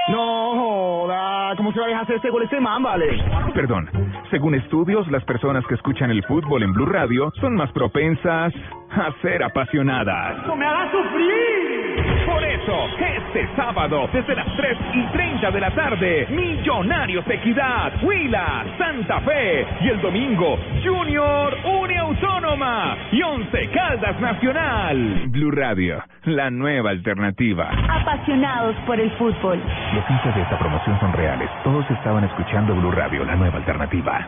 [0.08, 3.22] No joda, ¿cómo se va a dejar hacer ese gol ese man, vale?
[3.54, 3.90] Perdón,
[4.32, 8.54] según estudios, las personas que escuchan el fútbol en Blue Radio son más propensas
[8.92, 10.48] a ser apasionadas.
[10.48, 12.03] ¡No me hagas sufrir!
[12.26, 18.66] Por eso, este sábado, desde las 3 y 30 de la tarde, Millonarios Equidad, Huila,
[18.78, 19.66] Santa Fe.
[19.82, 25.24] Y el domingo, Junior, Une Autónoma y Once Caldas Nacional.
[25.28, 27.70] Blue Radio, la nueva alternativa.
[27.90, 29.60] Apasionados por el fútbol.
[29.94, 31.50] Los hinchas de esta promoción son reales.
[31.64, 34.28] Todos estaban escuchando Blue Radio, la nueva alternativa.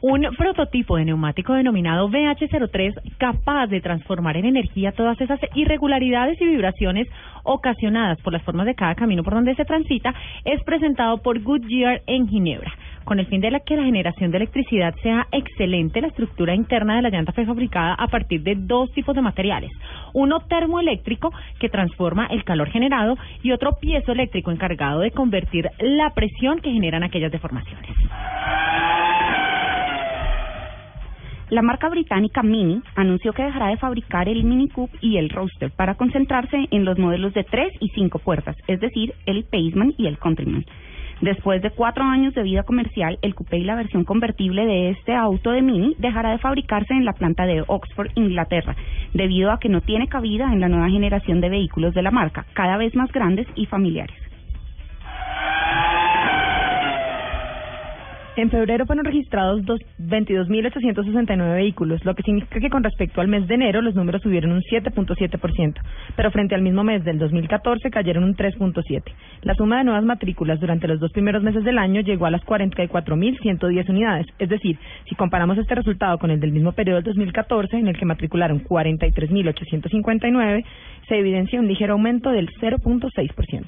[0.00, 6.46] Un prototipo de neumático denominado VH03 capaz de transformar en energía todas esas irregularidades y
[6.46, 7.08] vibraciones
[7.42, 10.14] ocasionadas por las formas de cada camino por donde se transita
[10.44, 12.72] es presentado por Goodyear en Ginebra.
[13.02, 17.02] Con el fin de que la generación de electricidad sea excelente, la estructura interna de
[17.02, 19.72] la llanta fue fabricada a partir de dos tipos de materiales.
[20.12, 26.60] Uno termoeléctrico que transforma el calor generado y otro piezoeléctrico encargado de convertir la presión
[26.60, 27.96] que generan aquellas deformaciones.
[31.50, 35.70] La marca británica Mini anunció que dejará de fabricar el Mini Coupe y el Roadster
[35.70, 40.08] para concentrarse en los modelos de tres y cinco puertas, es decir, el Paceman y
[40.08, 40.66] el Countryman.
[41.22, 45.14] Después de cuatro años de vida comercial, el coupé y la versión convertible de este
[45.14, 48.76] auto de Mini dejará de fabricarse en la planta de Oxford, Inglaterra,
[49.14, 52.44] debido a que no tiene cabida en la nueva generación de vehículos de la marca,
[52.52, 54.16] cada vez más grandes y familiares.
[58.38, 63.48] En febrero fueron registrados dos- 22.869 vehículos, lo que significa que con respecto al mes
[63.48, 65.80] de enero los números subieron un 7.7%,
[66.14, 69.02] pero frente al mismo mes del 2014 cayeron un 3.7%.
[69.42, 72.42] La suma de nuevas matrículas durante los dos primeros meses del año llegó a las
[72.42, 74.78] 44.110 unidades, es decir,
[75.08, 78.62] si comparamos este resultado con el del mismo periodo del 2014, en el que matricularon
[78.62, 80.64] 43.859,
[81.08, 83.64] se evidencia un ligero aumento del 0.6%.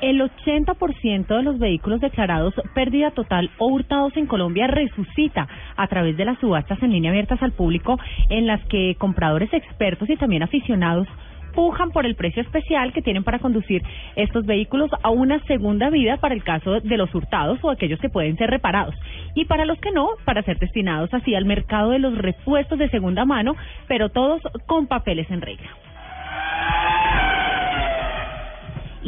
[0.00, 6.16] El 80% de los vehículos declarados pérdida total o hurtados en Colombia resucita a través
[6.16, 7.98] de las subastas en línea abiertas al público
[8.30, 11.08] en las que compradores expertos y también aficionados
[11.52, 13.82] pujan por el precio especial que tienen para conducir
[14.14, 18.08] estos vehículos a una segunda vida para el caso de los hurtados o aquellos que
[18.08, 18.94] pueden ser reparados
[19.34, 22.88] y para los que no, para ser destinados así al mercado de los repuestos de
[22.90, 23.56] segunda mano,
[23.88, 25.68] pero todos con papeles en regla.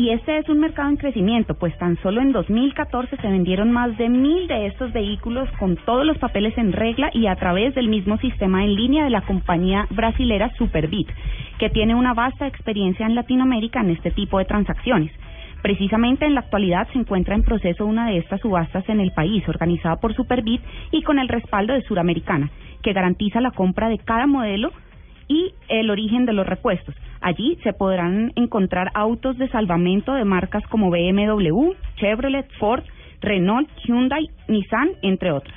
[0.00, 3.98] Y este es un mercado en crecimiento, pues tan solo en 2014 se vendieron más
[3.98, 7.88] de mil de estos vehículos con todos los papeles en regla y a través del
[7.88, 11.10] mismo sistema en línea de la compañía brasilera Superbit,
[11.58, 15.12] que tiene una vasta experiencia en Latinoamérica en este tipo de transacciones.
[15.60, 19.46] Precisamente en la actualidad se encuentra en proceso una de estas subastas en el país,
[19.50, 20.62] organizada por Superbit
[20.92, 22.48] y con el respaldo de Suramericana,
[22.82, 24.72] que garantiza la compra de cada modelo
[25.30, 26.92] y el origen de los repuestos.
[27.20, 32.82] Allí se podrán encontrar autos de salvamento de marcas como BMW, Chevrolet, Ford,
[33.20, 35.54] Renault, Hyundai, Nissan, entre otras.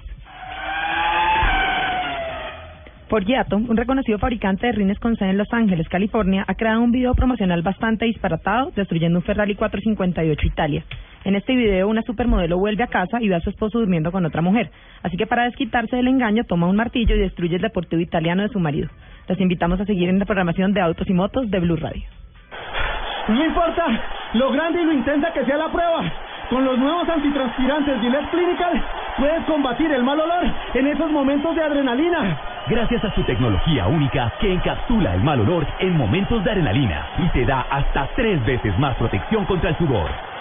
[3.10, 6.92] Forgiato, un reconocido fabricante de rines con sede en Los Ángeles, California, ha creado un
[6.92, 10.84] video promocional bastante disparatado destruyendo un Ferrari 458 Italia.
[11.24, 14.26] En este video, una supermodelo vuelve a casa y ve a su esposo durmiendo con
[14.26, 14.72] otra mujer.
[15.04, 18.50] Así que para desquitarse del engaño, toma un martillo y destruye el deportivo italiano de
[18.50, 18.90] su marido.
[19.28, 22.04] Los invitamos a seguir en la programación de Autos y Motos de Blue Radio.
[23.28, 23.86] No importa
[24.34, 26.04] lo grande y lo intensa que sea la prueba.
[26.50, 28.84] Con los nuevos antitranspirantes Gillette Clinical
[29.18, 32.38] puedes combatir el mal olor en esos momentos de adrenalina.
[32.68, 37.30] Gracias a su tecnología única que encapsula el mal olor en momentos de adrenalina y
[37.30, 40.33] te da hasta tres veces más protección contra el sudor.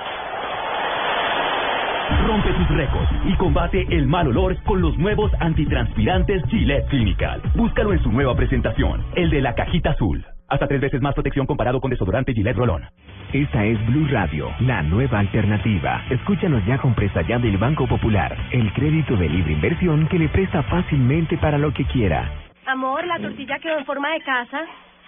[2.27, 7.43] Rompe tus récords y combate el mal olor con los nuevos antitranspirantes Gillette Clinical.
[7.55, 10.25] Búscalo en su nueva presentación, el de la cajita azul.
[10.49, 12.85] Hasta tres veces más protección comparado con desodorante Gillette Rolón.
[13.33, 16.05] Esta es Blue Radio, la nueva alternativa.
[16.11, 20.29] Escúchanos ya con Presta Ya del Banco Popular, el crédito de libre inversión que le
[20.29, 22.31] presta fácilmente para lo que quiera.
[22.67, 24.61] Amor, la tortilla quedó en forma de casa.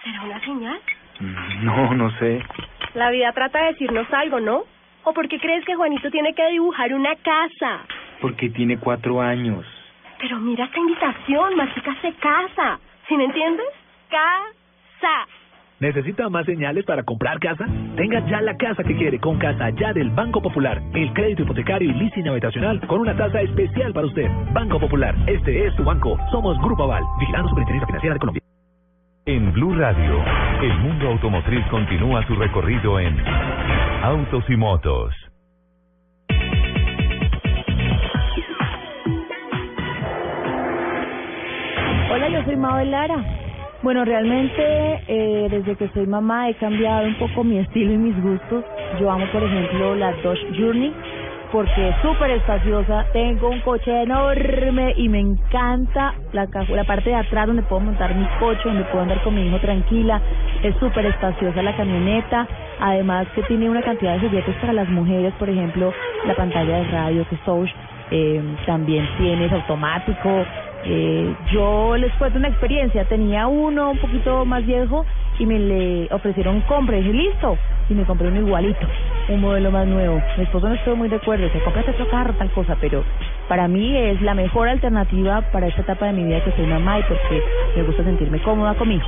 [0.03, 0.79] ¿Será una señal?
[1.61, 2.41] No, no sé.
[2.95, 4.63] La vida trata de decirnos algo, ¿no?
[5.05, 7.85] ¿O por qué crees que Juanito tiene que dibujar una casa?
[8.21, 9.63] Porque tiene cuatro años.
[10.19, 12.79] Pero mira esta invitación, Mágica se casa.
[13.07, 13.67] ¿Sí me entiendes?
[14.09, 15.27] Casa.
[15.79, 17.67] ¿Necesita más señales para comprar casa?
[17.95, 20.81] Tenga ya la casa que quiere con Casa Ya del Banco Popular.
[20.95, 24.27] El crédito hipotecario y leasing habitacional con una tasa especial para usted.
[24.53, 26.17] Banco Popular, este es tu banco.
[26.31, 28.41] Somos Grupo Aval, vigilando Superintendencia Financiera de Colombia.
[29.27, 30.23] En Blue Radio,
[30.61, 33.17] el mundo automotriz continúa su recorrido en
[34.05, 35.15] Autos y Motos.
[42.11, 43.15] Hola, yo soy Mabel Lara.
[43.81, 44.61] Bueno, realmente
[45.07, 48.63] eh, desde que soy mamá he cambiado un poco mi estilo y mis gustos.
[48.99, 50.93] Yo amo, por ejemplo, la Dodge Journey
[51.55, 53.05] porque es súper espaciosa.
[53.13, 58.13] Tengo un coche enorme y me encanta la, la parte de atrás donde puedo montar
[58.13, 60.19] mi coche, donde puedo andar con mi hijo tranquila.
[60.61, 62.45] Es súper espaciosa la camioneta.
[62.81, 65.93] Además que tiene una cantidad de juguetes para las mujeres, por ejemplo,
[66.27, 67.69] la pantalla de radio que Soch
[68.11, 70.45] eh, también tiene, es automático.
[70.83, 75.05] Eh, yo les cuento una experiencia, tenía uno un poquito más viejo
[75.39, 77.57] y me le ofrecieron compra, y dije listo,
[77.89, 78.87] y me compré uno igualito,
[79.29, 80.21] un modelo más nuevo.
[80.37, 83.03] Mi esposo no estuvo muy de acuerdo, se compra otro carro, tal cosa, pero
[83.47, 86.99] para mí es la mejor alternativa para esta etapa de mi vida que soy mamá
[86.99, 87.41] y porque
[87.75, 89.05] me gusta sentirme cómoda conmigo.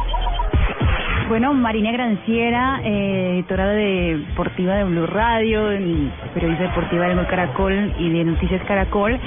[1.27, 5.67] Bueno, Marina Granciera, eh, editora de deportiva de Blue Radio,
[6.33, 9.19] periodista deportiva de Caracol y de Noticias Caracol.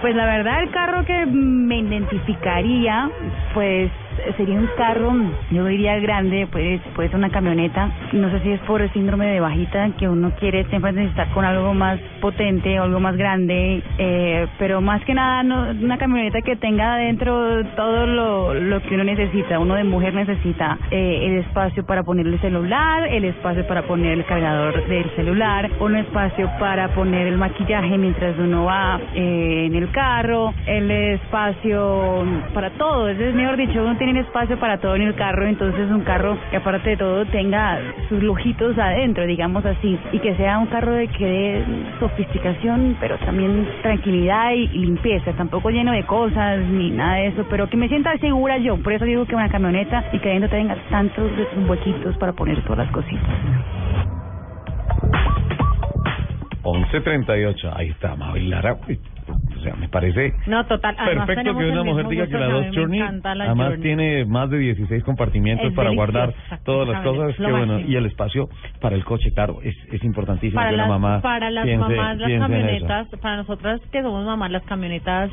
[0.00, 3.10] Pues la verdad el carro que me identificaría,
[3.52, 3.90] pues
[4.36, 5.12] sería un carro,
[5.50, 7.90] yo diría grande, puede, puede ser una camioneta.
[8.12, 11.44] No sé si es por el síndrome de bajita, que uno quiere siempre necesitar con
[11.44, 16.56] algo más potente algo más grande, eh, pero más que nada no, una camioneta que
[16.56, 19.58] tenga adentro todo lo, lo que uno necesita.
[19.58, 24.12] Uno de mujer necesita eh, el espacio para poner el celular, el espacio para poner
[24.12, 29.74] el cargador del celular, un espacio para poner el maquillaje mientras uno va eh, en
[29.74, 32.24] el carro, el espacio
[32.54, 33.08] para todo.
[33.08, 36.56] Es mejor dicho, uno tiene espacio para todo en el carro, entonces un carro que
[36.56, 37.78] aparte de todo tenga
[38.08, 41.64] sus lujitos adentro, digamos así, y que sea un carro de que dé
[41.98, 47.68] sofisticación, pero también tranquilidad y, limpieza, tampoco lleno de cosas ni nada de eso, pero
[47.68, 48.76] que me sienta segura yo.
[48.82, 51.30] Por eso digo que una camioneta y que adentro tenga tantos
[51.68, 53.28] huequitos para poner todas las cositas.
[56.62, 58.76] 11.38, ahí está, Mabel Lara.
[59.60, 60.96] O sea, me parece No, total.
[60.98, 63.82] además perfecto que una mujer diga que la me Journey, la además Journey.
[63.82, 66.32] tiene más de 16 compartimientos Es para guardar
[66.64, 68.48] todas las cosas, que bueno, y el espacio
[68.80, 71.78] para el coche, claro, es, es importantísimo para que las, la mamá para las piense-
[71.96, 75.30] mamás las camionetas para nosotras que somos mamás las camionetas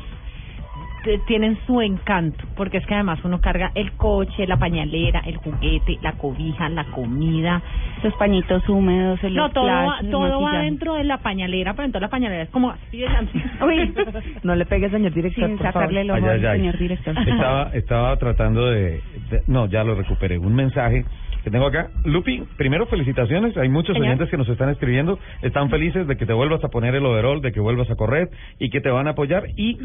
[1.26, 5.96] tienen su encanto porque es que además uno carga el coche la pañalera el juguete
[6.02, 7.62] la cobija la comida
[8.02, 11.86] los pañitos húmedos el no todo va, el todo va dentro de la pañalera pero
[11.86, 13.08] entonces la pañalera es como así de
[13.66, 13.94] Uy.
[14.42, 16.22] No le pegue, señor director, Sin por sacarle el favor.
[16.22, 16.58] ojo Ay, ay, al ay.
[16.60, 17.18] señor director.
[17.18, 19.00] Estaba, estaba tratando de,
[19.30, 20.38] de- No, ya lo recuperé.
[20.38, 21.04] Un mensaje
[21.44, 21.88] que tengo acá.
[22.04, 23.56] Lupi, primero felicitaciones.
[23.56, 24.08] Hay muchos Señor.
[24.08, 25.18] oyentes que nos están escribiendo.
[25.42, 28.28] Están felices de que te vuelvas a poner el overall, de que vuelvas a correr
[28.58, 29.44] y que te van a apoyar.
[29.56, 29.78] Y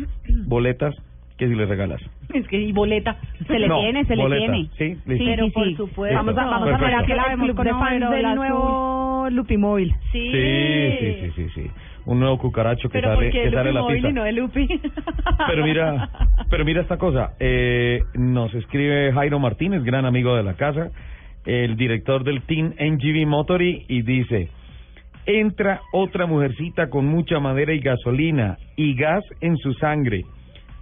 [0.46, 0.96] boletas
[1.38, 2.02] que si les regalas.
[2.34, 4.52] es que y boleta Se le No, tiene, se boleta.
[4.54, 4.70] le tiene.
[4.78, 5.26] Sí, listo.
[5.26, 5.76] pero sí, por sí.
[5.76, 8.12] supuesto Vamos a, vamos a ver que la La vemos club de con fans número,
[8.12, 9.94] del nuevo Lupimóvil.
[10.12, 11.72] sí Sí, sí, sí, sí, sí.
[12.06, 14.10] Un nuevo cucaracho que pero sale, que sale Lupi la pista.
[14.10, 14.68] y no de Lupi
[15.48, 16.10] Pero mira,
[16.50, 17.32] pero mira esta cosa.
[17.40, 20.92] Eh, nos escribe Jairo Martínez, gran amigo de la casa,
[21.46, 24.50] el director del Team NGV Motory, y dice:
[25.26, 30.26] entra otra mujercita con mucha madera y gasolina y gas en su sangre.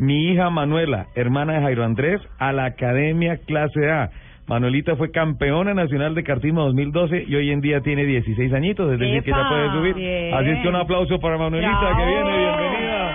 [0.01, 4.09] Mi hija Manuela, hermana de Jairo Andrés, a la Academia Clase A.
[4.47, 8.97] Manuelita fue campeona nacional de kartismo 2012 y hoy en día tiene 16 añitos, es
[8.97, 9.93] decir, que ya puede subir.
[9.93, 10.33] Bien.
[10.33, 13.11] Así es que un aplauso para Manuelita que viene, bienvenida.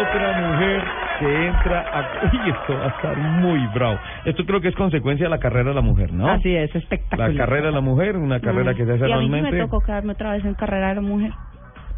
[0.00, 0.84] Otra mujer
[1.18, 2.20] que entra a...
[2.32, 3.98] Uy, esto va a estar muy bravo.
[4.26, 6.28] Esto creo que es consecuencia de la carrera de la mujer, ¿no?
[6.28, 7.34] Así es, La espectacular.
[7.34, 9.80] carrera de la mujer, una carrera que se hace y a mí sí me tocó
[9.80, 11.32] quedarme otra vez en carrera de la mujer.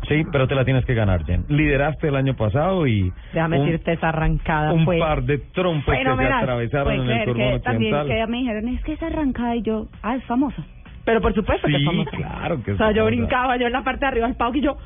[0.06, 1.44] Sí, pero te la tienes que ganar, Jen.
[1.48, 4.98] Lideraste el año pasado y Déjame un, decirte, esa arrancada un fue...
[4.98, 8.82] par de trompos que se atravesaron en el cordón que también que me dijeron, es
[8.84, 10.62] que es arrancada y yo, ah, es famosa.
[11.04, 12.10] Pero por supuesto que es Sí, famosa.
[12.10, 14.56] claro que O es sea, yo brincaba yo en la parte de arriba del palco
[14.58, 14.76] y yo...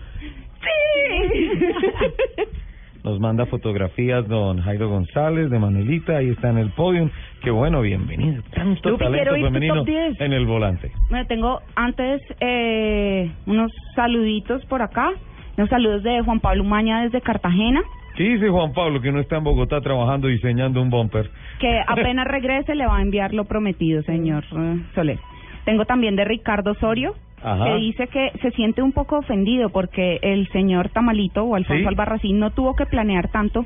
[0.63, 1.51] ¡Sí!
[3.05, 7.11] Nos manda fotografías don Jairo González de Manuelita, ahí está en el podium.
[7.43, 8.43] Qué bueno, bienvenido.
[8.55, 10.21] Tanto Lupi, talento femenino top 10.
[10.21, 10.93] en el volante.
[11.11, 15.11] Bueno, tengo antes eh, unos saluditos por acá.
[15.57, 17.83] Unos saludos de Juan Pablo Umaña desde Cartagena,
[18.17, 21.31] ¿Qué dice Juan Pablo que no está en Bogotá trabajando diseñando un bumper?
[21.59, 25.19] que apenas regrese le va a enviar lo prometido, señor eh, Soler.
[25.65, 27.65] Tengo también de Ricardo Osorio, Ajá.
[27.65, 31.89] que dice que se siente un poco ofendido porque el señor Tamalito o Alfonso Sí.
[31.89, 33.65] Albarracín no tuvo que planear tanto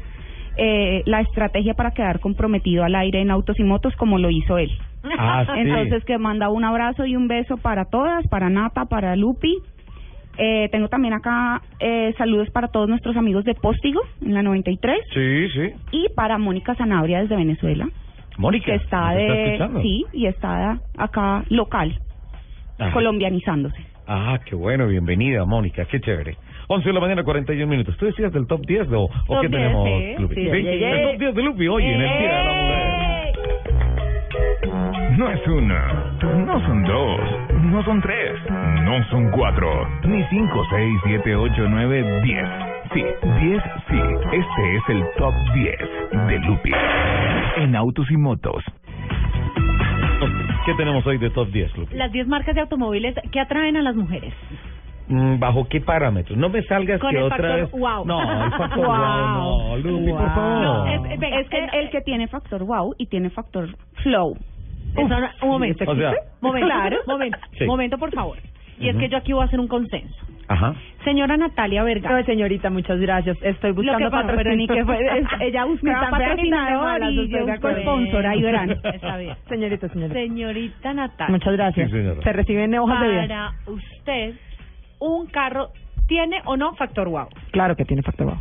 [0.58, 4.56] eh, la estrategia para quedar comprometido al aire en autos y motos como lo hizo
[4.56, 4.70] él.
[5.18, 5.60] Ah, sí.
[5.60, 9.58] Entonces que manda un abrazo y un beso para todas, para Nata, para Lupi.
[10.38, 14.98] Eh, tengo también acá eh, saludos para todos nuestros amigos de Póstigo en la 93
[15.14, 15.72] Sí, sí.
[15.92, 17.88] y para Mónica Zanabria desde Venezuela
[18.36, 19.80] Mónica, que está ¿nos está de escuchando?
[19.80, 21.98] sí y está acá local
[22.78, 22.90] Ah.
[22.92, 23.84] colombianizándose.
[24.06, 26.36] Ah, qué bueno, bienvenida, Mónica, qué chévere.
[26.68, 27.96] 11 de la mañana, 41 minutos.
[27.96, 30.34] ¿Tú decías del top 10 o, o Top qué 10, tenemos, sí, Lupi?
[30.34, 30.62] sí, ¿Sí?
[30.62, 30.90] yeah, yeah.
[30.90, 32.86] El top 10 de Lupi hoy en el Día de la Mujer.
[35.18, 36.12] No es una,
[36.44, 37.20] no son dos,
[37.62, 42.48] no son tres, no son cuatro, ni cinco, seis, siete, ocho, nueve, diez.
[42.92, 43.02] Sí,
[43.40, 43.98] diez, sí.
[44.32, 45.78] Este es el top 10
[46.28, 46.70] de Lupi.
[47.56, 48.62] En autos y motos.
[50.66, 51.94] ¿Qué tenemos hoy de top 10, Lupi?
[51.94, 54.34] las 10 marcas de automóviles que atraen a las mujeres
[55.09, 56.36] Mm, ¿Bajo qué parámetros?
[56.36, 57.70] No me salgas Con que el otra factor vez...
[57.70, 58.05] wow.
[58.05, 60.28] No, el factor wow, no, Lupi, por Wow.
[60.30, 60.60] favor.
[60.62, 63.68] No, es- es que el- el que tiene factor wow y tiene factor
[64.02, 64.36] flow.
[64.97, 66.97] Eso no- un momento O sea- momento Claro.
[67.06, 67.66] momento Sí.
[67.66, 68.38] momento por favor
[68.78, 70.14] y es que yo aquí voy a hacer un consenso
[70.48, 70.74] Ajá.
[71.04, 73.36] señora Natalia Vergara No, señorita, muchas gracias.
[73.42, 74.08] Estoy buscando
[74.54, 78.70] ni que fue, es- ella buscaba patrocinador y estoy yo de busco sponsor, ahí verán.
[78.84, 79.34] Está bien.
[79.48, 80.14] Señorita, señorita.
[80.20, 81.32] Señorita Natalia.
[81.32, 81.90] Muchas gracias.
[81.90, 81.96] Sí.
[82.22, 83.26] Se reciben hojas de vida.
[83.26, 84.34] Para usted,
[85.00, 85.70] un carro
[86.06, 87.26] tiene o no factor wow.
[87.50, 88.36] Claro que tiene factor wow.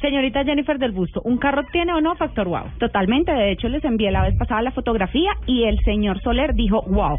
[0.00, 2.64] Señorita Jennifer del Busto, ¿un carro tiene o no factor wow?
[2.78, 6.82] Totalmente, de hecho les envié la vez pasada la fotografía y el señor Soler dijo
[6.88, 7.18] wow.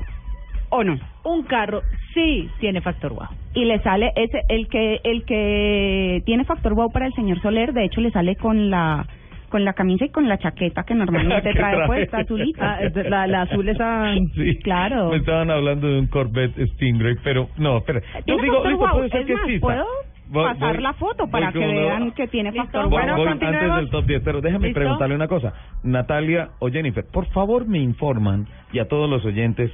[0.70, 0.98] ¿O no?
[1.24, 1.82] Un carro
[2.14, 3.28] sí tiene factor wow.
[3.54, 7.74] Y le sale ese el que el que tiene factor wow para el señor Soler,
[7.74, 9.06] de hecho le sale con la
[9.50, 11.88] con la camisa y con la chaqueta que normalmente ¿Qué trae trae?
[11.88, 12.78] puesta azulita.
[12.82, 14.58] Ah, la- la azul esa- Sí.
[14.64, 15.10] Claro.
[15.12, 18.02] Me estaban hablando de un Corvette Stingray, pero no, espera.
[18.26, 18.90] Yo digo, factor wow.
[18.92, 19.68] puede ser Es que más, exista.
[19.68, 19.86] ¿puedo
[20.28, 23.16] Voy- pasar voy- la foto para que vean que tiene factor Voy- wow?
[23.18, 24.80] voy antes del top 10, pero déjame ¿Listo?
[24.82, 25.54] preguntarle una cosa.
[25.84, 29.72] Natalia o Jennifer, por favor me informan, y a todos los oyentes,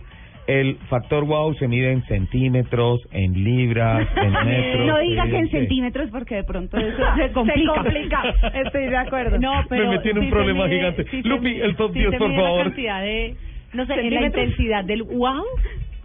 [0.48, 4.88] el factor wow se mide en centímetros, en libras, en metros.
[4.88, 7.74] no diga que en centímetros porque de pronto eso se complica.
[7.74, 8.24] complica.
[8.66, 9.38] Estoy de acuerdo.
[9.40, 11.04] No, pero Me metí en un sí se problema mide- gigante.
[11.12, 12.64] sí se Lupi, mide- el top sí 10, se por mide la favor.
[12.64, 13.36] cantidad de,
[13.74, 15.44] no sé, en la intensidad del wow.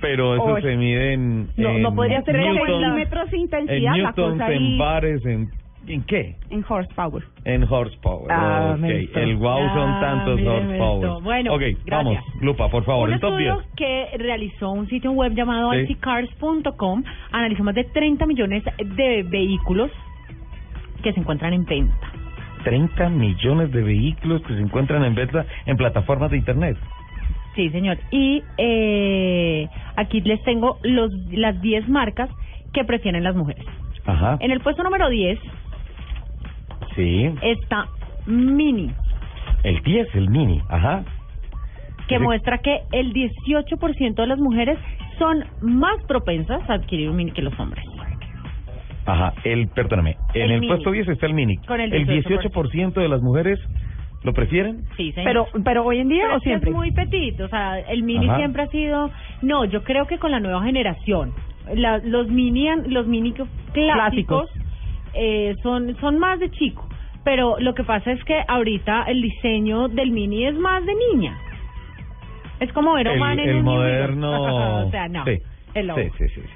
[0.01, 0.63] Pero eso Oy.
[0.63, 1.49] se mide en.
[1.57, 5.25] No, en no podría ser en centímetros En intensidad, la newtons, cosa en ahí bares,
[5.25, 5.49] en.
[5.89, 6.35] ¿En qué?
[6.51, 7.23] en horsepower.
[7.45, 8.27] En horsepower.
[8.31, 8.79] Ah, ok.
[8.81, 9.19] me gustó.
[9.21, 11.23] El wow son Ah, tantos horsepower.
[11.23, 11.87] Bueno, ok, gracias.
[11.91, 13.51] vamos, Lupa, por favor, un el top 10.
[13.51, 15.93] estudio que realizó un sitio web llamado Sí.
[15.93, 17.03] iCars.com
[17.33, 19.91] analizó más de 30 millones de vehículos
[21.03, 22.13] que se encuentran en venta.
[22.65, 26.77] 30 millones de vehículos que se encuentran en venta en plataformas de internet.
[27.55, 27.97] Sí, señor.
[28.11, 32.29] Y eh, aquí les tengo los las 10 marcas
[32.73, 33.65] que prefieren las mujeres.
[34.05, 34.37] Ajá.
[34.41, 35.39] En el puesto número 10
[36.95, 37.31] Sí.
[37.43, 37.87] está
[38.27, 38.91] Mini,
[39.63, 40.61] El 10, el mini.
[40.69, 41.05] Ajá.
[42.09, 42.23] que Sí.
[42.23, 44.79] muestra que el 18% de las mujeres
[45.19, 47.85] son más propensas a adquirir un Mini que los hombres.
[49.07, 49.35] Ajá.
[49.45, 50.17] El, perdóname.
[50.35, 50.73] En El el, mini.
[50.73, 51.57] puesto 10 está el mini.
[51.59, 53.59] Con el 18% de las mujeres
[54.25, 54.83] lo prefieren.
[54.97, 55.47] Sí, señor.
[55.53, 56.71] Pero, pero hoy en día Pero o es que siempre.
[56.71, 58.39] Es muy petit, o sea, el mini Ajá.
[58.39, 59.11] siempre ha sido.
[59.43, 61.33] No, yo creo que con la nueva generación,
[61.75, 63.33] la- los mini, los mini
[63.73, 64.51] clásicos,
[65.17, 66.87] eh, son son más de chico.
[67.25, 71.37] Pero lo que pasa es que ahorita el diseño del mini es más de niña.
[72.61, 74.85] Es como ver El, el New moderno.
[74.87, 75.25] o sea, no.
[75.25, 75.39] Sí.
[75.75, 75.95] Hello.
[75.97, 76.41] Sí, sí, sí.
[76.41, 76.49] sí.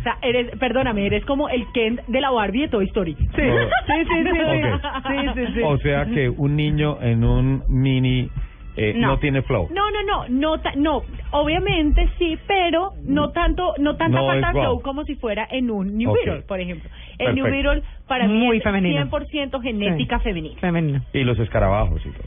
[0.00, 3.14] O sea, eres, perdóname, eres como el Ken de la Barbie de Toy Story.
[3.14, 3.68] Sí, Oh.
[3.86, 4.82] sí, sí, sí, Ok.
[5.08, 5.60] sí, sí, sí.
[5.64, 8.28] O sea que un niño en un mini
[8.76, 9.08] eh, no.
[9.08, 9.18] No.
[9.18, 9.68] tiene flow.
[9.72, 14.52] No, no, no, no, ta- no, obviamente sí, pero no tanto, no tanta No falta
[14.52, 16.16] flow como si fuera en un New Ok.
[16.16, 16.90] Beetle, por ejemplo.
[17.18, 17.44] El New.
[17.46, 19.00] Beetle para mí Muy es femenino.
[19.06, 20.60] 100% genética femenina.
[20.60, 21.00] Femenino.
[21.12, 22.26] Y los escarabajos y todo.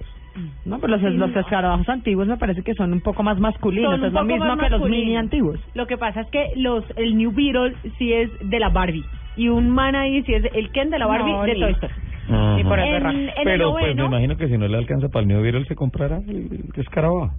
[0.65, 3.91] No, pero los, los escarabajos antiguos me parece que son un poco más masculinos.
[3.97, 5.59] Son es lo mismo que los mini antiguos.
[5.73, 9.03] Lo que pasa es que los el New Beetle sí es de la Barbie
[9.35, 11.93] y un man ahí sí es el Ken de la Barbie No, de Toy Story.
[12.35, 12.59] Ajá.
[12.59, 13.17] Y por eso es raro.
[13.17, 15.65] En el Pero pues me imagino que si no le alcanza para el New Beetle
[15.65, 17.31] se comprará el escarabajo.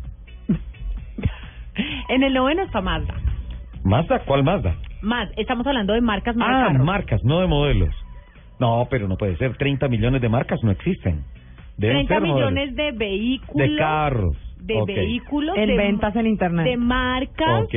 [2.08, 3.14] En el noveno está Mazda.
[3.84, 4.18] ¿Mazda?
[4.26, 4.74] ¿Cuál Mazda?
[5.02, 6.84] Más, estamos hablando de marcas no de Ah, carros.
[6.84, 7.94] marcas, no de modelos.
[8.58, 9.56] No, pero no puede ser.
[9.56, 11.22] 30 millones de marcas no existen.
[11.78, 12.52] Deben 30 ser modelos.
[12.52, 13.68] millones de vehículos.
[13.70, 14.36] de carros.
[14.58, 16.66] de vehículos En de, ventas en internet.
[16.66, 17.74] de marcas Ok.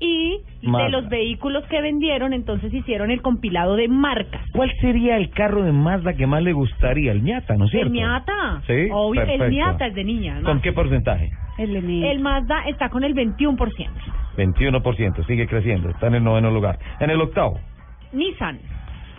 [0.00, 0.84] Y Mazda.
[0.84, 4.42] de los vehículos que vendieron, entonces hicieron el compilado de marcas.
[4.52, 7.12] ¿Cuál sería el carro de Mazda que más le gustaría?
[7.12, 7.86] El Miata, ¿no es cierto?
[7.88, 8.62] El Miata.
[8.66, 9.44] Sí, Obvio, perfecto.
[9.44, 10.32] el Miata es de niña.
[10.34, 10.52] además.
[10.52, 11.30] ¿Con qué porcentaje?
[11.58, 13.88] El, El Mazda está con el 21%.
[14.36, 16.78] 21%, sigue creciendo, está en el noveno lugar.
[17.00, 17.58] En el octavo,
[18.12, 18.58] Nissan.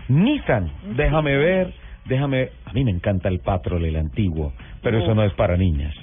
[0.10, 1.73] Nissan, déjame ver,
[2.06, 4.53] déjame, a mí me encanta el Patrol, el antiguo,
[4.84, 5.95] pero eso no es para niñas.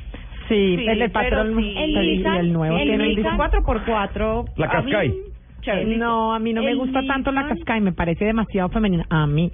[0.49, 1.75] Sí, Sí, el, el patrón sí.
[1.77, 3.37] El y Nissan, el nuevo el tiene Nissan.
[3.39, 3.39] diseño.
[3.67, 4.45] 4x4.
[4.57, 5.97] La A mí.
[5.97, 7.59] No, a mí no me El gusta tanto la Nissan.
[7.59, 9.07] Qashqai, me parece demasiado femenina.
[9.11, 9.51] A mí.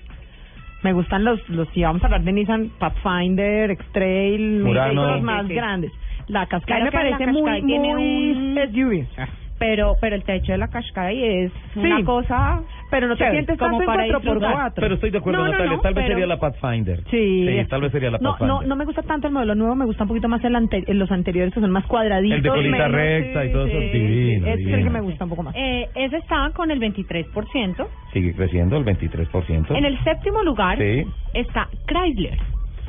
[0.82, 5.48] Me gustan los, los si vamos a hablar de Nissan, Pathfinder, X-Trail, vehículos más Sí,
[5.48, 5.55] sí.
[5.55, 5.93] grandes.
[6.28, 9.06] La Qashqai Claro me parece muy, muy un- SUV.
[9.59, 11.80] Pero, pero el techo de la Qashqai es Sí.
[11.80, 12.62] una cosa...
[12.90, 14.20] Pero no te chévere, sientes como tanto en para 4x4.
[14.22, 14.72] disfrutar.
[14.76, 17.02] Pero estoy de acuerdo, No, no, Natalia, no, tal vez pero- sería la Pathfinder.
[17.10, 17.66] Sí.
[17.68, 18.48] tal vez sería la Pathfinder.
[18.48, 20.85] no, no me gusta tanto el modelo nuevo, me gusta un poquito más el ante-
[20.94, 22.36] los anteriores que son más cuadraditos.
[22.39, 25.24] El de colita menos- recta y todo eso, sí, divino, es el que me gusta
[25.24, 25.55] un poco más.
[25.55, 27.86] Eh, ese está con el 23%.
[28.14, 29.74] Sigue creciendo el 23%.
[29.76, 31.05] En el séptimo lugar Sí.
[31.35, 32.39] está Chrysler.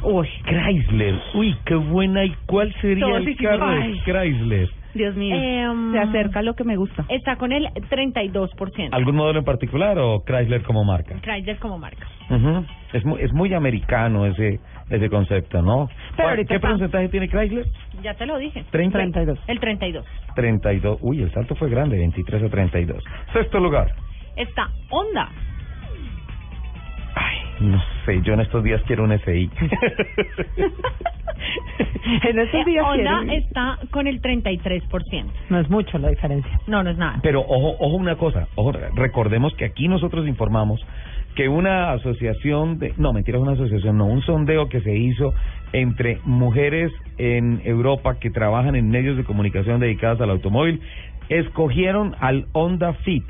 [0.04, 1.16] Uy, Chrysler.
[1.34, 2.24] Uy, qué buena.
[2.24, 4.00] ¿Y cuál sería Todos el carro de.
[4.06, 4.70] Chrysler?
[4.94, 7.06] Dios mío, Em, se acerca lo que me gusta.
[7.10, 8.90] Está con el 32%.
[8.92, 11.16] ¿Algún modelo en particular o Chrysler como marca?
[11.22, 12.08] Chrysler como marca.
[12.30, 12.66] Ujú.
[12.94, 14.60] Es muy, es muy americano ese
[14.90, 15.88] ese concepto, ¿no?
[16.16, 17.68] ¿Cuál- ahorita ¿Qué está- porcentaje tiene Chrysler?
[18.02, 18.64] Ya te lo dije.
[18.72, 18.98] 30.
[18.98, 19.40] 32.
[19.48, 20.06] El 32.
[20.36, 20.98] 32.
[21.02, 23.04] Uy, el salto fue grande, 23 a 32.
[23.34, 23.94] Sexto lugar.
[24.36, 25.30] Está Honda.
[27.60, 29.50] No sé, yo en estos días quiero un SI.
[32.30, 35.26] en estos días Honda está con el 33%.
[35.50, 36.60] No es mucho la diferencia.
[36.68, 37.20] No, no es nada.
[37.22, 40.80] Pero ojo, ojo una cosa, ojo, recordemos que aquí nosotros informamos
[41.36, 45.34] que una asociación de, no, mentira, es una asociación, no, un sondeo que se hizo
[45.74, 50.82] entre mujeres en Europa que trabajan en medios de comunicación dedicados al automóvil,
[51.30, 53.26] escogieron al Honda Fit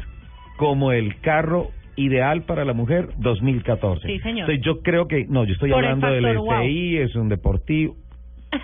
[0.58, 4.08] como el carro ideal para la mujer 2014.
[4.08, 4.50] Sí, señor.
[4.50, 6.64] Entonces, yo creo que, no, yo estoy Por el hablando del factor wow.
[6.66, 7.96] Es un deportivo.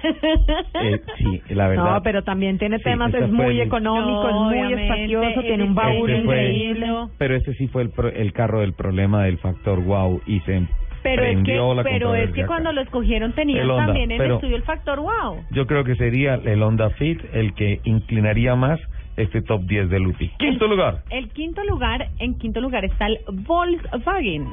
[0.82, 1.94] Eh, sí, la verdad.
[1.96, 5.64] No, pero también tiene Sí, temas, esta es muy el- económico, es muy espacioso, tiene
[5.64, 6.88] un baúl Este increíble.
[7.18, 10.64] Pero ese sí fue el, pro- el carro del problema del factor wow y se
[11.04, 14.36] Pero es que, pero es que cuando lo escogieron tenían El Honda, también en pero-
[14.36, 15.38] estudio el factor wow.
[15.52, 18.80] Yo creo que sería el Honda Fit el que inclinaría más
[19.18, 20.30] este top 10 de Lupi.
[20.38, 21.04] Quinto lugar.
[21.10, 24.46] El quinto lugar, en quinto lugar está el Volkswagen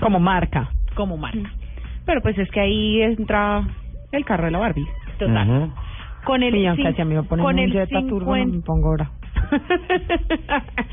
[0.00, 0.70] Como marca.
[0.94, 1.50] como marca.
[2.04, 3.62] Pero pues es que ahí entra
[4.12, 4.86] el carro de la Barbie.
[5.18, 5.48] Total.
[5.50, 5.72] Ujú.
[6.24, 8.36] Con el Sí, aunque cin- si a mí me ponen con un el Jetta Turbo
[8.36, 9.10] no 50 me pongo ahora.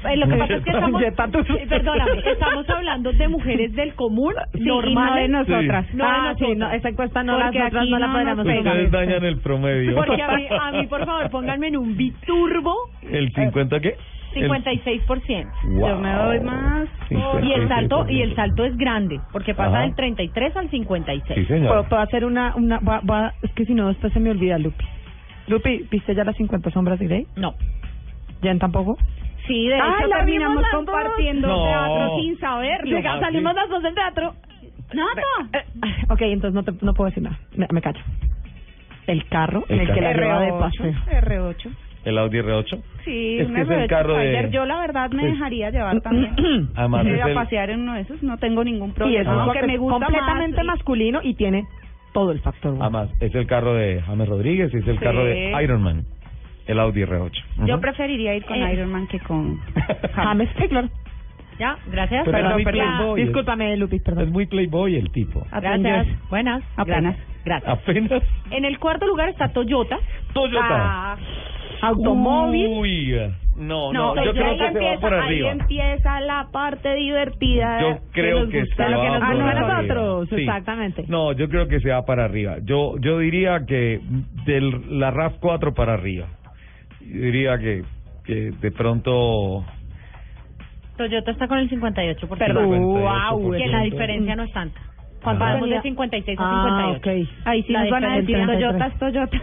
[0.05, 1.01] Eh, Lo que pasa es que estamos.
[1.47, 5.85] Sí, perdóname, estamos hablando de mujeres del común, Sí, y no normales, de nosotras.
[5.93, 6.57] no de ah, sí, nosotras.
[6.57, 8.73] no, esa encuesta no, nosotras aquí no la no podríamos nos pegar.
[8.75, 9.95] Ustedes dañan el promedio.
[9.95, 12.75] Porque a mí, a mí, por favor, pónganme en un biturbo
[13.09, 13.95] ¿El 50 qué?
[14.35, 15.47] El- 56%.
[15.77, 15.89] Wow.
[15.89, 16.87] Yo me doy más.
[17.11, 18.35] Y el salto y el 56%.
[18.35, 19.81] salto es grande, porque pasa Ajá.
[19.81, 21.35] del 33 al 56.
[21.39, 21.67] Sí, señor.
[21.69, 24.57] Puedo, puedo hacer una, una va- va- es que si no después se me olvida,
[24.57, 24.83] Lupi.
[25.47, 27.27] Lupi, ¿viste ya las 50 sombras de Grey?
[27.35, 27.53] No.
[28.43, 28.97] ¿Jen tampoco?
[29.47, 31.63] Sí, de hecho terminamos compartiendo No.
[31.65, 33.01] teatro sin saberlo.
[33.19, 34.33] Salimos las dos del teatro.
[34.93, 35.21] Nada.
[35.53, 37.39] Eh, ok, entonces no, te, no puedo decir nada.
[37.55, 37.99] Me, me callo.
[39.07, 40.21] El carro en El el que la carro.
[40.23, 40.59] lleva de R8.
[40.59, 40.93] paseo.
[41.21, 41.71] R8.
[42.05, 42.83] El Audi R8.
[43.05, 44.51] Sí, Es un que es el R8 carro de- Spider.
[44.51, 46.69] Yo la verdad me dejaría llevar también.
[46.75, 49.21] Además, Ir es a el- pasear en uno de esos, no tengo ningún Y problema.
[49.21, 51.65] es Aunque un- me gusta completamente más, masculino y tiene
[52.13, 52.73] todo el factor.
[52.73, 52.83] wow.
[52.83, 55.03] Además, es el carro de James Rodríguez y es el Sí.
[55.03, 56.03] carro de Iron Man.
[56.67, 57.31] El Audi R8.
[57.65, 58.73] Yo preferiría ir con Eh.
[58.73, 59.59] Iron Man que con
[60.15, 60.89] James, claro.
[61.59, 62.23] Ya, gracias.
[62.25, 62.97] Pero es Perdón, muy perdón.
[62.97, 63.21] playboy.
[63.23, 64.31] Discúlpame, Lupi, Es perdón.
[64.31, 65.45] muy playboy el tipo.
[65.51, 66.07] Gracias.
[66.29, 66.63] Buenas.
[66.77, 67.15] Apenas.
[67.45, 67.71] Gracias.
[67.79, 68.23] Apenas.
[68.49, 69.99] En el cuarto lugar está Toyota.
[70.33, 70.67] Toyota.
[70.69, 71.17] Ah,
[71.81, 72.67] Automóvil.
[72.69, 73.13] Uy,
[73.57, 75.51] no, no, yo creo ahí que se va empieza- por Ahí arriba.
[75.51, 77.81] empieza la parte divertida.
[77.81, 79.49] Yo creo nos que gusta, se lo va que nos Ah, por gusta.
[79.49, 79.73] a arriba.
[79.93, 80.35] nosotros, Sí.
[80.41, 81.05] exactamente.
[81.07, 82.55] No, yo creo que se va para arriba.
[82.63, 83.99] Yo yo diría que
[84.45, 86.27] de la RAV 4 para arriba.
[87.07, 87.83] Yo diría que,
[88.23, 89.65] que de pronto...
[90.97, 92.37] Toyota está con el 58%.
[92.37, 92.69] Perdón.
[92.69, 93.31] 58%.
[93.31, 94.79] Wow, Que la diferencia no es tanta.
[95.23, 95.53] Cuando Ajá.
[95.55, 96.99] vamos de 56 a Ah, 58.
[96.99, 97.47] ok.
[97.47, 98.45] Ahí sí La nos van a decir.
[98.45, 99.41] Toyota es Toyota.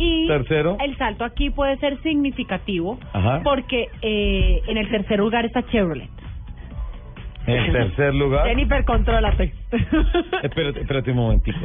[0.00, 0.76] Y Tercero.
[0.80, 3.40] el salto aquí puede ser significativo Ajá.
[3.42, 6.08] porque eh, en el tercer lugar está Chevrolet.
[7.48, 8.46] En tercer lugar...
[8.46, 9.52] Jennifer, contrólate.
[10.42, 11.58] Espérate, espérate un momentico.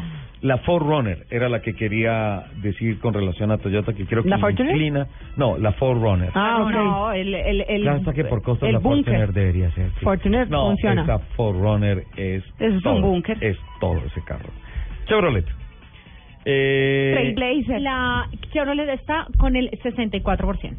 [0.43, 4.37] La Forerunner era la que quería decir con relación a Toyota, que creo que ¿La
[4.37, 5.07] inclina...
[5.37, 6.31] No, la Forerunner.
[6.35, 6.71] Ah, ok.
[6.71, 9.05] No, el, el, el, Claro, hasta que por costos el la búnker.
[9.05, 9.89] Fortuner debería ser.
[9.91, 10.03] sí.
[10.03, 11.03] Fortuner no, funciona.
[11.03, 13.41] esa Forerunner es es todo, un búnker.
[13.41, 14.49] Es todo ese carro.
[15.05, 15.45] Chevrolet.
[16.43, 17.81] Eh, Trailblazer.
[17.81, 20.75] La Chevrolet está con el 64%.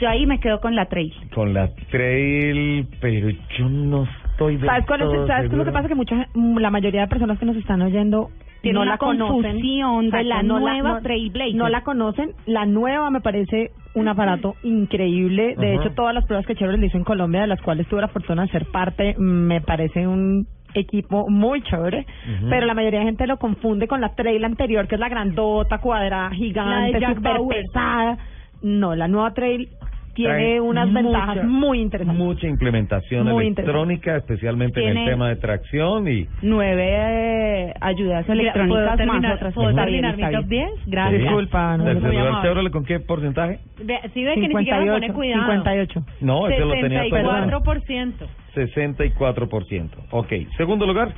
[0.00, 1.12] Yo ahí me quedo con la Trail.
[1.34, 3.28] Con la Trail, pero
[3.58, 5.88] yo no estoy ¿Sabes cuál es, todo ¿sabes qué es lo que pasa?
[5.88, 8.30] Que mucha, la mayoría de personas que nos están oyendo
[8.64, 9.52] Tiene no una la conocen.
[9.52, 11.54] confusión de la no nueva no- Trailblazer.
[11.54, 12.32] No la conocen.
[12.46, 15.54] La nueva me parece un aparato increíble.
[15.56, 18.08] De hecho, todas las pruebas que Chevrolet hizo en Colombia, de las cuales tuve la
[18.08, 22.04] fortuna de ser parte, me parece un equipo muy chévere,
[22.50, 25.78] pero la mayoría de gente lo confunde con la trail anterior, que es la grandota,
[25.78, 27.62] cuadrada, gigante, Bauer.
[27.64, 28.18] pesada.
[28.60, 29.68] No, la nueva trail
[30.14, 32.24] tiene unas mucha- ventajas muy interesantes.
[32.24, 36.26] Mucha implementación Muy electrónica, especialmente en el Tiene- tema de tracción y...
[36.42, 39.54] Nueve eh, ayudas ¿Puedo electrónicas terminar, más otras.
[39.54, 40.68] ¿puedo terminar bien, mi top bien.
[40.74, 40.80] 10?
[40.86, 41.16] Gracias.
[41.20, 41.22] Sí.
[41.26, 42.42] Disculpa, no.
[42.42, 43.58] Chevrolet, ¿con qué porcentaje?
[43.82, 45.42] Ve, sí ve que ni siquiera me pone 58, cuidado.
[45.52, 46.04] 58.
[46.20, 47.46] No, ese lo tenía Toyota.
[47.60, 48.14] 64%.
[48.54, 49.90] 64%.
[50.10, 50.32] Ok.
[50.56, 51.12] Segundo lugar,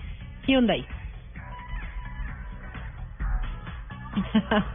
[0.46, 0.84] Hyundai.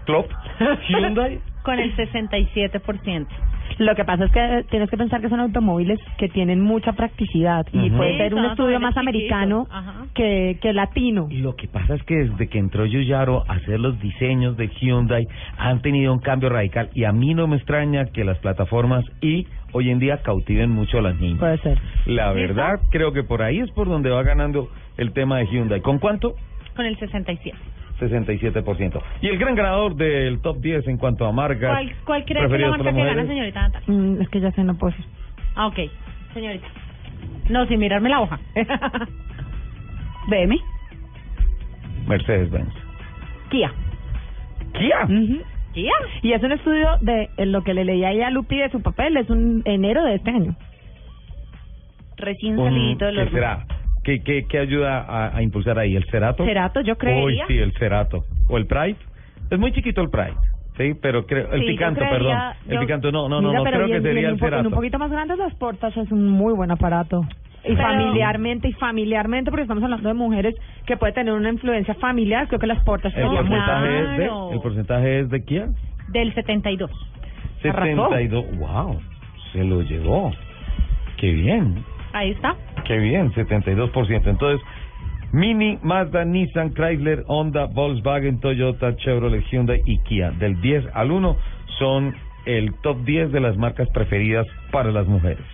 [0.05, 0.25] Club.
[0.87, 1.39] Hyundai.
[1.63, 3.27] con el 67%.
[3.79, 7.65] Lo que pasa es que tienes que pensar que son automóviles que tienen mucha practicidad
[7.73, 7.97] y Ujú.
[7.97, 9.67] puede Sí, ser un son estudio automóviles más americano.
[9.71, 9.93] Ajá.
[10.13, 11.27] que, que latino.
[11.29, 14.67] Y lo que pasa es que desde que entró Yuyaro a hacer los diseños de
[14.67, 15.27] Hyundai
[15.57, 19.47] han tenido un cambio radical y a mí no me extraña que las plataformas y
[19.73, 21.39] hoy en día cautiven mucho a las niñas.
[21.39, 21.79] Puede ser.
[22.05, 25.81] La verdad, creo que por ahí es por donde va ganando el tema de Hyundai.
[25.81, 26.35] ¿Con cuánto?
[26.75, 27.53] Con el 67%.
[28.01, 29.01] 67%.
[29.21, 31.69] Y el gran ganador del top 10 en cuanto a marcas.
[31.69, 33.87] ¿Cuál, cuál cree que es la marca que gana, señorita Natalia?
[33.93, 35.05] Mm, es que ya sé, no puedo decir.
[35.55, 35.79] Ah, ok.
[36.33, 36.67] Señorita.
[37.49, 38.39] No, sin mirarme la hoja.
[40.27, 40.57] BM.
[42.07, 42.73] Mercedes-Benz.
[43.49, 43.71] Kia.
[44.73, 45.07] Kia.
[45.73, 45.91] ¿Kia?
[46.21, 48.81] Y es un estudio de eh, lo que le leía ahí a Lupi de su
[48.81, 50.55] papel, es un enero de este año.
[52.17, 53.65] recién Un- salidito del ¿Qué será?
[54.03, 55.95] ¿Qué, qué, qué ayuda a, a impulsar ahí?
[55.95, 56.43] ¿El cerato?
[56.45, 57.23] Cerato, yo creería.
[57.23, 58.23] Uy, sí, el cerato.
[58.49, 58.95] ¿O el Pride?
[59.49, 60.33] Es muy chiquito el Pride.
[60.77, 62.73] Sí, pero creo, el Sí, picanto, creería- perdón.
[62.73, 64.69] El picanto, no, no, no, Mira, no pero creo que sería el cerato.
[64.69, 67.21] un poquito más grandes las portas es un muy buen aparato.
[67.63, 70.55] Y Pero- familiarmente, y familiarmente, porque estamos hablando de mujeres
[70.87, 74.15] que puede tener una influencia familiar, creo que las portas El muy porcentaje, es de,
[74.15, 74.51] Claro.
[74.53, 75.75] el porcentaje es de quién?
[76.07, 76.89] Del 72.
[77.61, 78.57] 72.
[78.57, 78.99] Wow,
[79.51, 80.31] se lo llevó.
[81.17, 82.55] Qué bien, Ahí está.
[82.85, 84.27] qué bien, 72%.
[84.27, 84.61] Entonces,
[85.31, 90.31] Mini, Mazda, Nissan, Chrysler, Honda, Volkswagen, Toyota, Chevrolet, Hyundai y Kia.
[90.31, 91.37] Del 10 al 1
[91.79, 92.13] son
[92.45, 95.45] el top 10 de las marcas preferidas para las mujeres.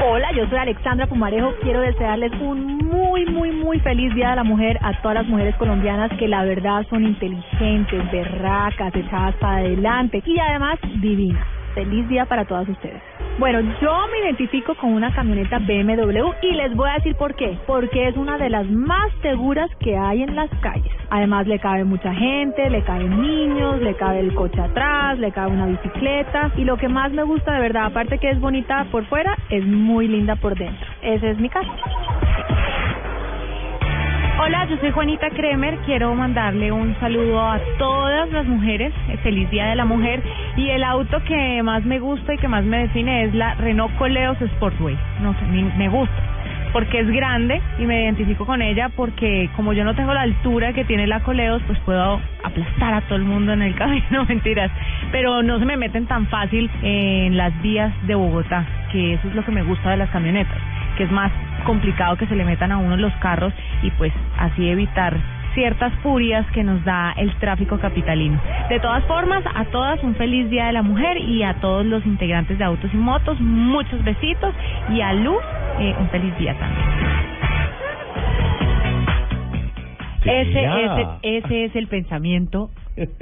[0.00, 1.52] Hola, yo soy Alexandra Pumarejo.
[1.60, 5.56] Quiero desearles un muy, muy, muy feliz Día de la Mujer a todas las mujeres
[5.56, 11.57] colombianas que la verdad son inteligentes, berracas, echadas para adelante y además divinas.
[11.74, 13.02] Feliz día para todas ustedes.
[13.38, 17.56] Bueno, yo me identifico con una camioneta BMW y les voy a decir por qué.
[17.66, 20.92] Porque es una de las más seguras que hay en las calles.
[21.10, 25.52] Además le cabe mucha gente, le caben niños, le cabe el coche atrás, le cabe
[25.52, 26.50] una bicicleta.
[26.56, 29.64] Y lo que más me gusta de verdad, aparte que es bonita por fuera, es
[29.64, 30.86] muy linda por dentro.
[31.02, 31.70] Ese es mi caso.
[34.40, 35.78] Hola, yo soy Juanita Kremer.
[35.84, 38.94] Quiero mandarle un saludo a todas las mujeres.
[39.24, 40.22] Feliz Día de la Mujer.
[40.56, 43.92] Y el auto que más me gusta y que más me define es la Renault
[43.96, 44.96] Coleos Sportway.
[45.22, 46.14] No sé, me gusta.
[46.72, 50.72] Porque es grande y me identifico con ella porque como yo no tengo la altura
[50.72, 54.70] que tiene la Coleos, pues puedo aplastar a todo el mundo en el camino, mentiras.
[55.10, 59.34] Pero no se me meten tan fácil en las vías de Bogotá, que eso es
[59.34, 60.58] lo que me gusta de las camionetas,
[60.96, 61.32] que es más
[61.64, 63.52] complicado que se le metan a uno los carros
[63.82, 65.16] y pues así evitar
[65.54, 68.40] ciertas furias que nos da el tráfico capitalino.
[68.68, 72.04] De todas formas, a todas un feliz Día de la Mujer y a todos los
[72.06, 74.54] integrantes de Autos y Motos, muchos besitos
[74.90, 75.42] y a Luz
[75.80, 76.86] eh, un feliz día también.
[80.24, 82.70] Ese, ese, ese es el pensamiento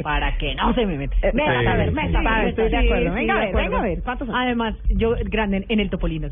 [0.03, 1.15] para que no se me meta.
[1.23, 3.09] Eh, Venga, sí, a ver, sí, venga, sí, a ver, estoy de acuerdo.
[3.11, 4.03] sí, Venga a ver, venga a ver.
[4.35, 6.29] Además, yo grande en el Topolino.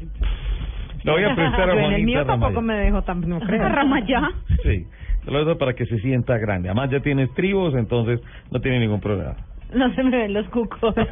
[1.05, 2.79] Le voy a prestar a Yo en el Juanita mío tampoco Ramaya.
[2.79, 3.69] me dejo tan, no creo.
[3.69, 4.31] Ramayá.
[4.63, 4.87] Sí,
[5.25, 6.69] te lo dejo para que se sienta grande.
[6.69, 8.21] Además ya tiene estribos, entonces
[8.51, 9.37] no tiene ningún problema.
[9.73, 10.95] No se me ven los cucos.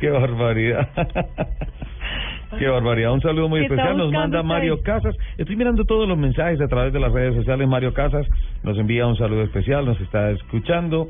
[0.00, 0.88] Qué barbaridad.
[2.58, 3.12] Qué barbaridad.
[3.12, 3.96] Un saludo muy ¿Qué está especial.
[3.98, 4.48] Nos manda usted?
[4.48, 5.14] Mario Casas.
[5.38, 7.68] Estoy mirando todos los mensajes a través de las redes sociales.
[7.68, 8.26] Mario Casas
[8.64, 9.86] nos envía un saludo especial.
[9.86, 11.06] Nos está escuchando.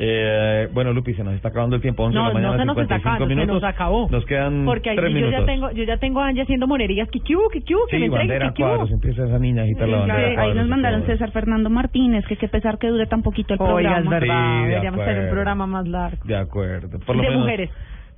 [0.00, 2.04] Eh, bueno, Lupi, se nos está acabando el tiempo.
[2.04, 3.62] 11 de No, la mañana, no se nos está 55 acabando, se minutos.
[3.62, 4.08] nos acabó.
[4.10, 5.40] Nos quedan Porque ahí tres yo minutos.
[5.40, 8.00] ya tengo, yo ya tengo a Angie haciendo monerías, que kiu, que kiu, que sí,
[8.00, 8.64] me entregue, bandera kiu.
[8.66, 8.90] cuadros.
[8.92, 11.02] Empieza esa niña a agitar la Sí, bandera ahí cuadros nos mandaron.
[11.06, 13.98] César Fernando Martínez, que qué pesar que dure tan poquito el Oiga, programa.
[13.98, 15.30] es verdad, Sí, de deberíamos tener un acuerdo.
[15.34, 16.18] programa más largo.
[16.24, 16.98] De acuerdo.
[17.04, 17.70] Por lo de menos, mujeres.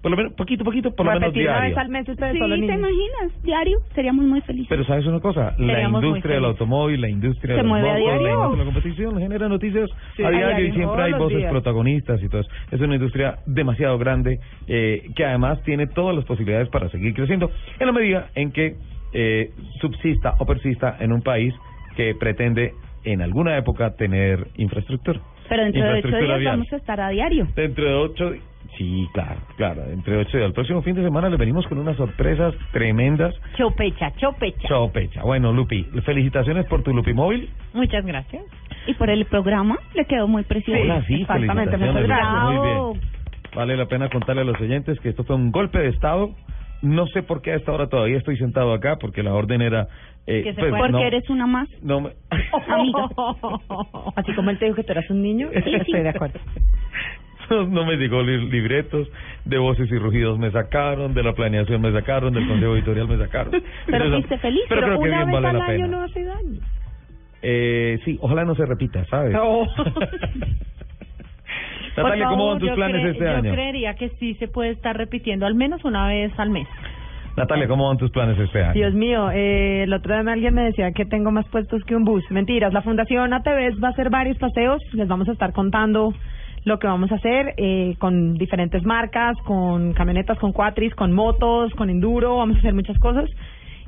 [0.03, 1.69] Por lo menos, poquito, poquito, por lo menos una diario.
[1.69, 3.43] vez al mes ustedes Sí, solo ¿te imaginas?
[3.43, 4.69] Diario, seríamos muy felices.
[4.71, 7.93] Pero sabes una cosa, la industria del automóvil, la industria ¿Se de los mueve a
[7.93, 11.03] motos, la industria de la competición genera noticias Sí, a a diario diario, y siempre
[11.03, 11.51] hay voces días.
[11.51, 12.51] protagonistas y todo eso.
[12.71, 17.51] Es una industria demasiado grande eh, que además tiene todas las posibilidades para seguir creciendo
[17.79, 18.77] en la medida en que
[19.13, 19.51] eh,
[19.81, 21.53] subsista o persista en un país
[21.97, 22.73] que pretende
[23.05, 25.21] en alguna época tener infraestructura.
[25.49, 26.53] Pero dentro de ocho días vial.
[26.57, 27.49] vamos a estar a diario.
[27.57, 28.33] Dentro de ocho,
[28.77, 30.49] sí, claro, claro, entre ocho días.
[30.49, 33.35] El próximo fin de semana le venimos con unas sorpresas tremendas.
[33.57, 34.69] Chopecha, chopecha.
[34.69, 35.23] Chao, Pecha.
[35.23, 37.51] Bueno, Lupi, felicitaciones por tu Lupi móvil.
[37.73, 38.43] Muchas gracias.
[38.87, 40.81] Y por el programa le quedó muy precioso.
[40.81, 42.43] Hola, sí, exactamente, felicitaciones, muchas gracias.
[42.45, 43.11] Muy bien.
[43.55, 46.31] Vale la pena contarle a los oyentes que esto fue un golpe de Estado.
[46.83, 49.87] No sé por qué a esta hora todavía estoy sentado acá, porque la orden era...
[50.27, 51.69] Eh, Que se pues, porque no, eres una más.
[51.83, 52.13] no me-
[52.69, 53.09] Amiga.
[54.17, 55.75] Así como él te dijo que tú eras un niño, Sí, sí.
[55.75, 56.39] estoy de acuerdo.
[57.69, 59.09] No, me llegó li- libretos,
[59.45, 63.19] de voces y rugidos me sacaron, de la planeación me sacaron, del consejo editorial me
[63.19, 63.51] sacaron.
[63.87, 64.63] Pero Entonces, fuiste feliz.
[64.69, 65.87] Pero, creo que una vez vale al año pena.
[65.89, 66.61] no hace daño.
[67.43, 69.33] Eh, sí, ojalá no se repita, ¿sabes?
[69.33, 69.63] No.
[71.97, 73.53] Natalia, Por ¿cómo favor, van tus yo planes este yo año?
[73.53, 76.69] creería que sí se puede estar repitiendo al menos una vez al mes.
[77.37, 78.73] Natalia, ¿cómo van tus planes este año?
[78.75, 82.05] Dios mío, eh, el otro día alguien me decía que tengo más puestos que un
[82.05, 82.23] bus.
[82.31, 86.13] Mentiras, la Fundación ATV va a hacer varios paseos, les vamos a estar contando
[86.65, 91.73] lo que vamos a hacer eh, con diferentes marcas, con camionetas, con cuatris, con motos,
[91.75, 93.31] con enduro, vamos a hacer muchas cosas.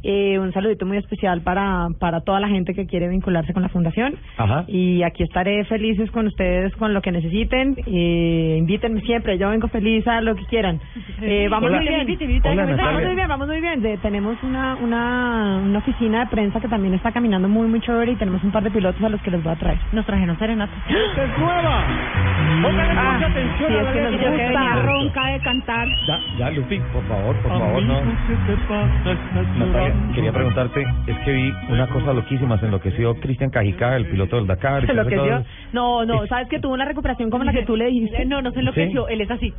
[0.04, 3.68] Eh, un saludito muy especial para, para toda la gente que quiere vincularse con la
[3.68, 4.14] fundación.
[4.36, 4.64] Ajá.
[4.68, 7.76] Y aquí estaré felices con ustedes con lo que necesiten.
[7.86, 10.80] Eh, invítenme siempre, yo vengo feliz a lo que quieran.
[11.24, 11.78] Eh, vamos Hola.
[11.78, 12.00] muy bien.
[12.00, 13.80] Invite, invite, Hola, vamos muy bien, vamos muy bien.
[13.80, 18.10] De- tenemos una, una, una oficina de prensa que también está caminando muy, muy chévere
[18.12, 19.78] y tenemos un par de pilotos a los que les voy a traer.
[19.92, 20.72] Nos trajeron serenata.
[20.88, 21.84] ¡Esta es nueva!
[22.62, 24.82] Póngale Ah, mucha atención sí, a la que nos gusta.
[24.82, 25.88] Ronca de cantar.
[26.08, 28.00] Ya, ya, Lupi, por favor, por favor, no.
[29.58, 34.36] Natalia, quería preguntarte, es que vi una cosa loquísima, se enloqueció Cristian Cajicá, el piloto
[34.36, 34.84] del Dakar.
[34.86, 35.44] Se enloqueció.
[35.72, 38.24] No, no, sabes que tuvo una recuperación como la que tú le dijiste.
[38.24, 39.52] No, no se enloqueció, él es así.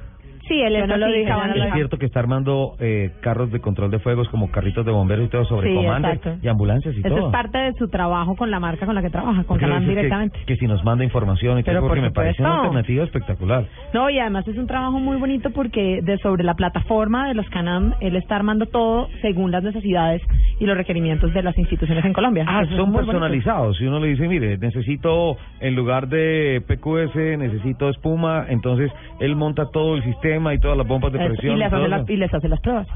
[0.48, 3.92] Sí, él no lo no lo Es cierto que está armando eh, carros de control
[3.92, 6.36] de fuegos como carritos de bomberos y todo sobre Sí, comando exacto.
[6.42, 7.28] y ambulancias y Eso todo.
[7.28, 9.90] es parte de su trabajo con la marca con la que trabaja, con Canam dices
[9.90, 10.40] que- directamente.
[10.46, 13.66] Que, si nos manda información y todo, porque por me parece una alternativa espectacular.
[13.94, 17.50] No, y además es un trabajo muy bonito porque de sobre la plataforma de los
[17.50, 20.22] Canam, él está armando todo según las necesidades
[20.60, 22.46] y los requerimientos de las instituciones en Colombia.
[22.48, 23.78] Ah, Eso es son personalizados.
[23.78, 29.70] Si uno le dice, mire, necesito en lugar de PQS, necesito espuma, entonces él monta
[29.72, 31.56] todo el sistema y todas las bombas de Eso, presión.
[31.56, 32.88] y, les hace las, y les hace las pruebas.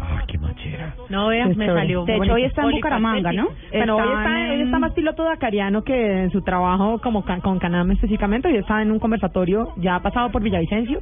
[0.00, 0.94] Ah, qué machera.
[1.08, 2.04] No, veas, Es me salió.
[2.04, 3.48] De hecho, hoy está en Bucaramanga, ¿no?
[3.72, 7.58] Bueno, hoy está, hoy está más piloto dacariano que en su trabajo como ca- con
[7.60, 8.48] Canam específicamente.
[8.48, 11.00] Hoy está en un conversatorio, ya ha pasado por Villavicencio,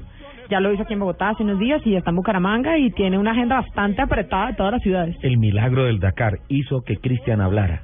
[0.50, 3.16] ya lo hizo aquí en Bogotá hace unos días y está en Bucaramanga y tiene
[3.18, 5.16] una agenda bastante apretada de todas las ciudades.
[5.22, 7.80] El milagro del Dakar hizo que Cristian hablara.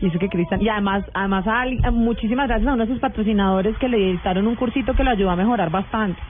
[0.00, 3.00] Y eso que Cristian, y además, además a, a muchísimas gracias a uno de sus
[3.00, 6.20] patrocinadores que le dictaron un cursito que lo ayudó a mejorar bastante.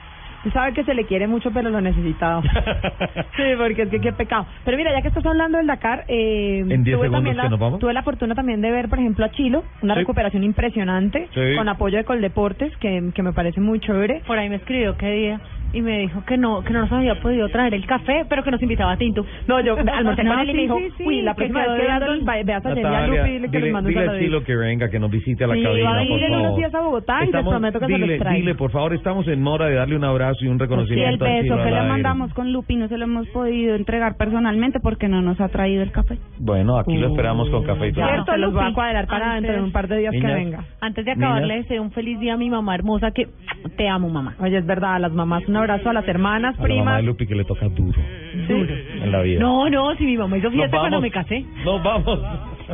[0.43, 2.41] Tú sabes que se le quiere mucho, pero lo necesitaba.
[3.35, 4.45] sí, porque es que qué pecado.
[4.63, 7.43] Pero mira, ya que estás hablando del Dakar, eh, En 10 tuve segundos también que
[7.43, 7.79] la, nos vamos.
[7.79, 9.99] tuve la fortuna también de ver, por ejemplo, a Chilo, una Sí.
[10.01, 11.55] recuperación impresionante, Sí.
[11.57, 14.21] con apoyo de Coldeportes, que, que me parece muy chévere.
[14.27, 15.41] Por ahí me escribió qué día
[15.73, 18.51] y me dijo que no que no nos había podido traer el café, pero que
[18.51, 19.25] nos invitaba a Tinto.
[19.47, 21.37] No, yo almorcé No, con él y me sí, dijo, sí, sí, uy, la que
[21.37, 23.93] próxima vez que veas, el- va- a Natalia, Lupi, dile que les dile, mando un
[23.93, 24.25] dile a saludito.
[24.27, 26.31] Chilo que venga, que nos visite a la Sí, cabina, va a por venir en
[26.33, 26.59] unos favor.
[26.59, 28.39] días a Bogotá y les Estamos- prometo que se dile, los traigo.
[28.39, 31.25] Dile, por favor, estamos en mora de darle un abrazo y un el reconocimiento.
[31.25, 31.89] a beso Chilo que le aire.
[31.89, 35.83] mandamos con Lupi no se lo hemos podido entregar personalmente porque no nos ha traído
[35.83, 36.17] el café.
[36.39, 38.05] Bueno, aquí lo esperamos con café y todo.
[38.25, 40.63] Se los voy a cuadrar para Antes- dentro de un par de días que venga.
[40.81, 43.27] Antes de acabar, le deseo un feliz día a mi mamá hermosa que
[43.75, 44.35] te amo, mamá.
[44.39, 46.97] Oye, es verdad, a las mamás un abrazo, a las hermanas, A la mamá primas.
[46.97, 47.99] de Lupi que le toca duro.
[48.47, 48.73] Duro
[49.03, 49.39] en la vida.
[49.39, 51.43] No, no, si mi mamá hizo fiesta cuando me casé.
[51.65, 52.19] Nos vamos.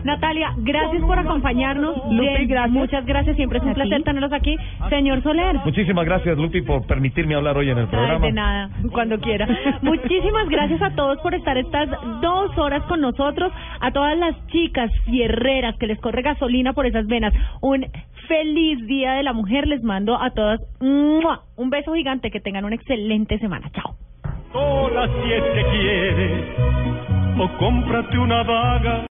[0.04, 1.96] Natalia, gracias por acompañarnos.
[2.12, 2.72] Lupi, gracias.
[2.72, 4.56] Muchas gracias, siempre es un placer tenerlos aquí.
[4.90, 5.58] Señor Soler.
[5.66, 8.26] Muchísimas gracias, Lupi, por permitirme hablar hoy en el Ay, programa.
[8.26, 9.48] de nada, cuando quiera.
[9.82, 11.90] Muchísimas gracias a todos por estar estas
[12.22, 17.06] dos horas con nosotros, a todas las chicas fierreras que les corre gasolina por esas
[17.08, 17.34] venas.
[17.62, 17.86] Un
[18.28, 21.42] feliz Día de la Mujer les mando a todas ¡mua!
[21.58, 23.70] un beso gigante, que tengan una excelente semana.
[23.72, 23.96] Chao.
[24.52, 26.46] Sola si es que quieres,
[27.40, 29.02] o cómprate una vaga.